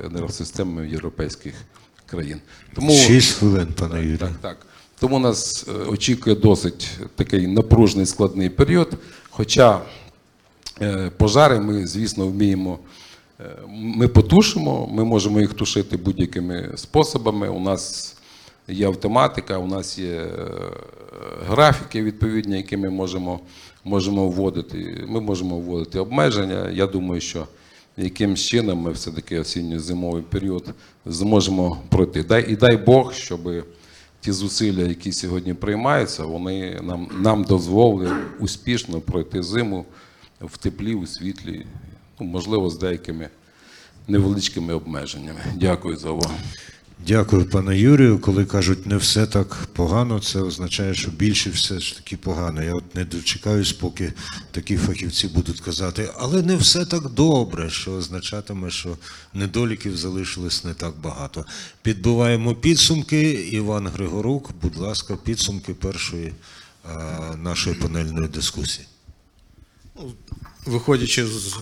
енергосистемами 0.06 0.90
європейських 0.90 1.54
країн. 2.06 2.42
Тому 2.76 2.92
Шість 2.92 3.32
хвилин, 3.32 3.68
пане 3.80 4.00
Юрію. 4.02 4.18
так, 4.18 4.32
так. 4.42 4.66
Тому 5.02 5.20
нас 5.20 5.66
е, 5.68 5.72
очікує 5.72 6.36
досить 6.36 6.90
такий 7.16 7.48
напружений 7.48 8.06
складний 8.06 8.50
період. 8.50 8.94
Хоча 9.30 9.82
е, 10.82 11.12
пожари 11.18 11.60
ми, 11.60 11.88
звісно, 11.88 12.28
вміємо. 12.28 12.80
е, 13.40 13.44
Ми 13.70 14.08
потушимо, 14.08 14.90
ми 14.94 15.04
можемо 15.04 15.40
їх 15.40 15.54
тушити 15.54 15.98
будь-якими 15.98 16.72
способами. 16.76 17.50
У 17.50 17.60
нас 17.60 18.16
є 18.68 18.88
автоматика, 18.88 19.58
у 19.58 19.68
нас 19.68 19.98
є 20.00 20.26
графіки 21.48 22.04
відповідні, 22.04 22.58
які 22.58 22.78
ми 22.78 22.90
можемо, 22.90 23.40
можемо 23.84 24.28
вводити. 24.28 25.06
Ми 25.08 25.22
можемо 25.22 25.58
вводити 25.60 26.00
обмеження. 26.00 26.70
Я 26.70 26.88
думаю, 26.88 27.22
що 27.22 27.48
яким 27.98 28.36
чином 28.36 28.80
ми 28.80 28.92
все-таки 28.92 29.40
осінньо-зимовий 29.40 30.24
період 30.24 30.66
зможемо 31.06 31.78
пройти. 31.90 32.46
І 32.48 32.56
дай 32.56 32.78
Бог, 32.78 33.14
щоб 33.14 33.40
ті 34.22 34.32
зусилля, 34.32 34.84
які 34.84 35.12
сьогодні 35.12 35.54
приймаються, 35.54 36.26
вони 36.26 36.80
нам, 36.82 37.08
нам 37.20 37.44
дозволили 37.44 38.16
успішно 38.40 39.02
пройти 39.02 39.44
зиму 39.44 39.86
в 40.42 40.58
теплі, 40.58 40.96
у 40.96 41.08
світлі, 41.08 41.66
ну, 42.20 42.26
можливо, 42.28 42.70
з 42.70 42.78
деякими 42.78 43.30
невеличкими 44.08 44.74
обмеженнями. 44.74 45.40
Дякую 45.56 45.98
за 45.98 46.10
увагу. 46.10 46.36
Дякую, 47.08 47.46
пане 47.46 47.80
Юрію. 47.80 48.20
Коли 48.20 48.46
кажуть, 48.46 48.86
не 48.86 48.98
все 48.98 49.26
так 49.26 49.68
погано, 49.74 50.20
це 50.20 50.42
означає, 50.42 50.94
що 50.94 51.12
більше 51.12 51.50
все 51.50 51.80
ж 51.80 51.96
таки 51.96 52.18
погано. 52.18 52.64
Я 52.64 52.74
от 52.74 52.96
не 52.96 53.06
дочекаюсь, 53.06 53.74
поки 53.74 54.14
такі 54.52 54.78
фахівці 54.78 55.28
будуть 55.28 55.62
казати, 55.62 56.12
але 56.18 56.42
не 56.42 56.56
все 56.56 56.86
так 56.86 57.10
добре, 57.10 57.70
що 57.70 57.92
означатиме, 57.92 58.72
що 58.72 58.98
недоліків 59.34 59.98
залишилось 59.98 60.64
не 60.64 60.74
так 60.74 60.94
багато. 61.04 61.46
Підбиваємо 61.82 62.56
підсумки. 62.56 63.32
Іван 63.32 63.88
Григорук, 63.88 64.52
будь 64.62 64.78
ласка, 64.78 65.16
підсумки 65.16 65.74
першої 65.74 66.34
а, 66.84 67.36
нашої 67.36 67.76
панельної 67.76 68.28
дискусії. 68.28 68.88
Виходячи 70.66 71.28
з, 71.28 71.56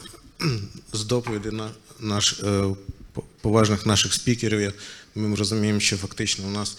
з 0.93 1.03
доповіді 1.03 1.49
на 1.51 1.69
наш, 1.99 2.39
е, 2.43 2.63
поважних 3.41 3.85
наших 3.85 4.13
спікерів, 4.13 4.73
ми 5.15 5.35
розуміємо, 5.35 5.79
що 5.79 5.97
фактично 5.97 6.45
у 6.47 6.49
нас 6.49 6.77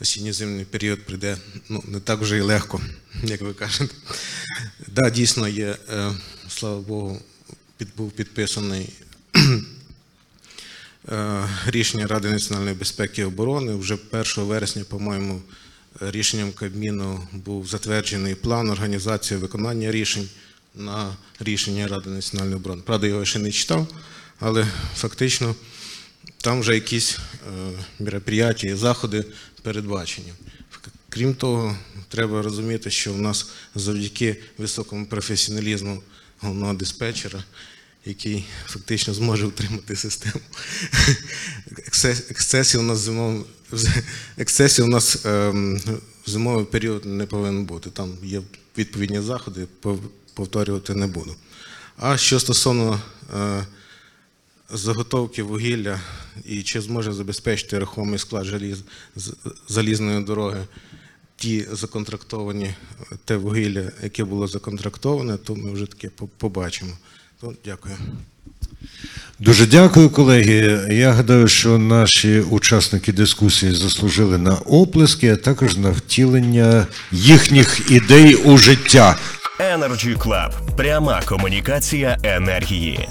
осінньо-зимний 0.00 0.64
період 0.64 1.02
прийде 1.02 1.36
ну, 1.68 1.84
не 1.88 2.00
так 2.00 2.20
вже 2.20 2.38
і 2.38 2.40
легко, 2.40 2.80
як 3.22 3.40
ви 3.40 3.54
кажете. 3.54 3.94
Да, 4.88 5.10
дійсно 5.10 5.48
є, 5.48 5.76
е, 5.92 6.12
слава 6.48 6.80
Богу, 6.80 7.20
був 7.96 8.12
підписаний 8.12 8.88
е, 11.12 11.48
рішення 11.66 12.06
Ради 12.06 12.30
національної 12.30 12.76
безпеки 12.76 13.22
і 13.22 13.24
оборони. 13.24 13.74
Вже 13.74 13.98
1 14.12 14.24
вересня, 14.36 14.84
по-моєму, 14.84 15.42
рішенням 16.00 16.52
Кабміну 16.52 17.28
був 17.32 17.66
затверджений 17.66 18.34
план 18.34 18.70
організації 18.70 19.40
виконання 19.40 19.92
рішень 19.92 20.28
на 20.74 21.16
рішення 21.40 21.88
Ради 21.88 22.10
національної 22.10 22.56
оборони. 22.56 22.82
Правда, 22.86 23.06
його 23.06 23.24
ще 23.24 23.38
не 23.38 23.52
читав, 23.52 23.86
але 24.40 24.66
фактично 24.96 25.54
там 26.42 26.60
вже 26.60 26.74
якісь 26.74 27.18
е, 27.18 27.20
мероприятия, 27.98 28.76
заходи 28.76 29.24
передбачені. 29.62 30.32
Крім 31.08 31.34
того, 31.34 31.76
треба 32.08 32.42
розуміти, 32.42 32.90
що 32.90 33.12
в 33.12 33.20
нас 33.20 33.46
завдяки 33.74 34.36
високому 34.58 35.06
професіоналізму 35.06 36.02
головного 36.40 36.74
диспетчера, 36.74 37.44
який 38.04 38.44
фактично 38.66 39.14
зможе 39.14 39.46
утримати 39.46 39.96
систему. 39.96 40.40
Ексцес- 41.88 42.30
Ексцесів 42.30 42.80
у 42.80 42.82
нас 42.82 42.98
зимов... 42.98 43.46
ексцесів 44.38 44.84
у 44.84 44.88
нас 44.88 45.26
ем, 45.26 45.80
в 46.26 46.30
зимовий 46.30 46.64
період 46.64 47.04
не 47.04 47.26
повинен 47.26 47.64
бути. 47.64 47.90
Там 47.90 48.16
є 48.22 48.42
відповідні 48.78 49.20
заходи, 49.20 49.66
повторювати 50.34 50.94
не 50.94 51.06
буду. 51.06 51.36
А 51.96 52.16
що 52.16 52.40
стосовно 52.40 53.00
е, 53.36 53.66
заготовки 54.72 55.42
вугілля 55.42 56.00
і 56.44 56.62
чи 56.62 56.80
зможе 56.80 57.12
забезпечити 57.12 57.78
рухомий 57.78 58.18
склад 58.18 58.44
желіз, 58.44 58.78
з- 59.16 59.32
залізної 59.68 60.24
дороги 60.24 60.60
ті 61.36 61.66
законтрактовані, 61.72 62.64
е, 62.64 62.74
те 63.24 63.36
вугілля, 63.36 63.90
яке 64.02 64.24
було 64.24 64.46
законтрактоване, 64.46 65.36
то 65.36 65.54
ми 65.54 65.72
вже 65.72 65.86
таке 65.86 66.08
побачимо. 66.38 66.92
То 67.40 67.52
дякую. 67.64 67.94
Дуже 69.38 69.66
дякую, 69.66 70.10
колеги. 70.10 70.86
Я 70.90 71.12
гадаю, 71.12 71.48
що 71.48 71.78
наші 71.78 72.40
учасники 72.40 73.12
дискусії 73.12 73.72
заслужили 73.74 74.38
на 74.38 74.54
оплески, 74.54 75.32
а 75.32 75.36
також 75.36 75.76
на 75.76 75.90
втілення 75.90 76.86
їхніх 77.12 77.90
ідей 77.90 78.34
у 78.34 78.58
життя. 78.58 79.16
Energy 79.60 80.18
Club. 80.18 80.76
Пряма 80.76 81.22
комунікація 81.22 82.18
енергії. 82.22 83.08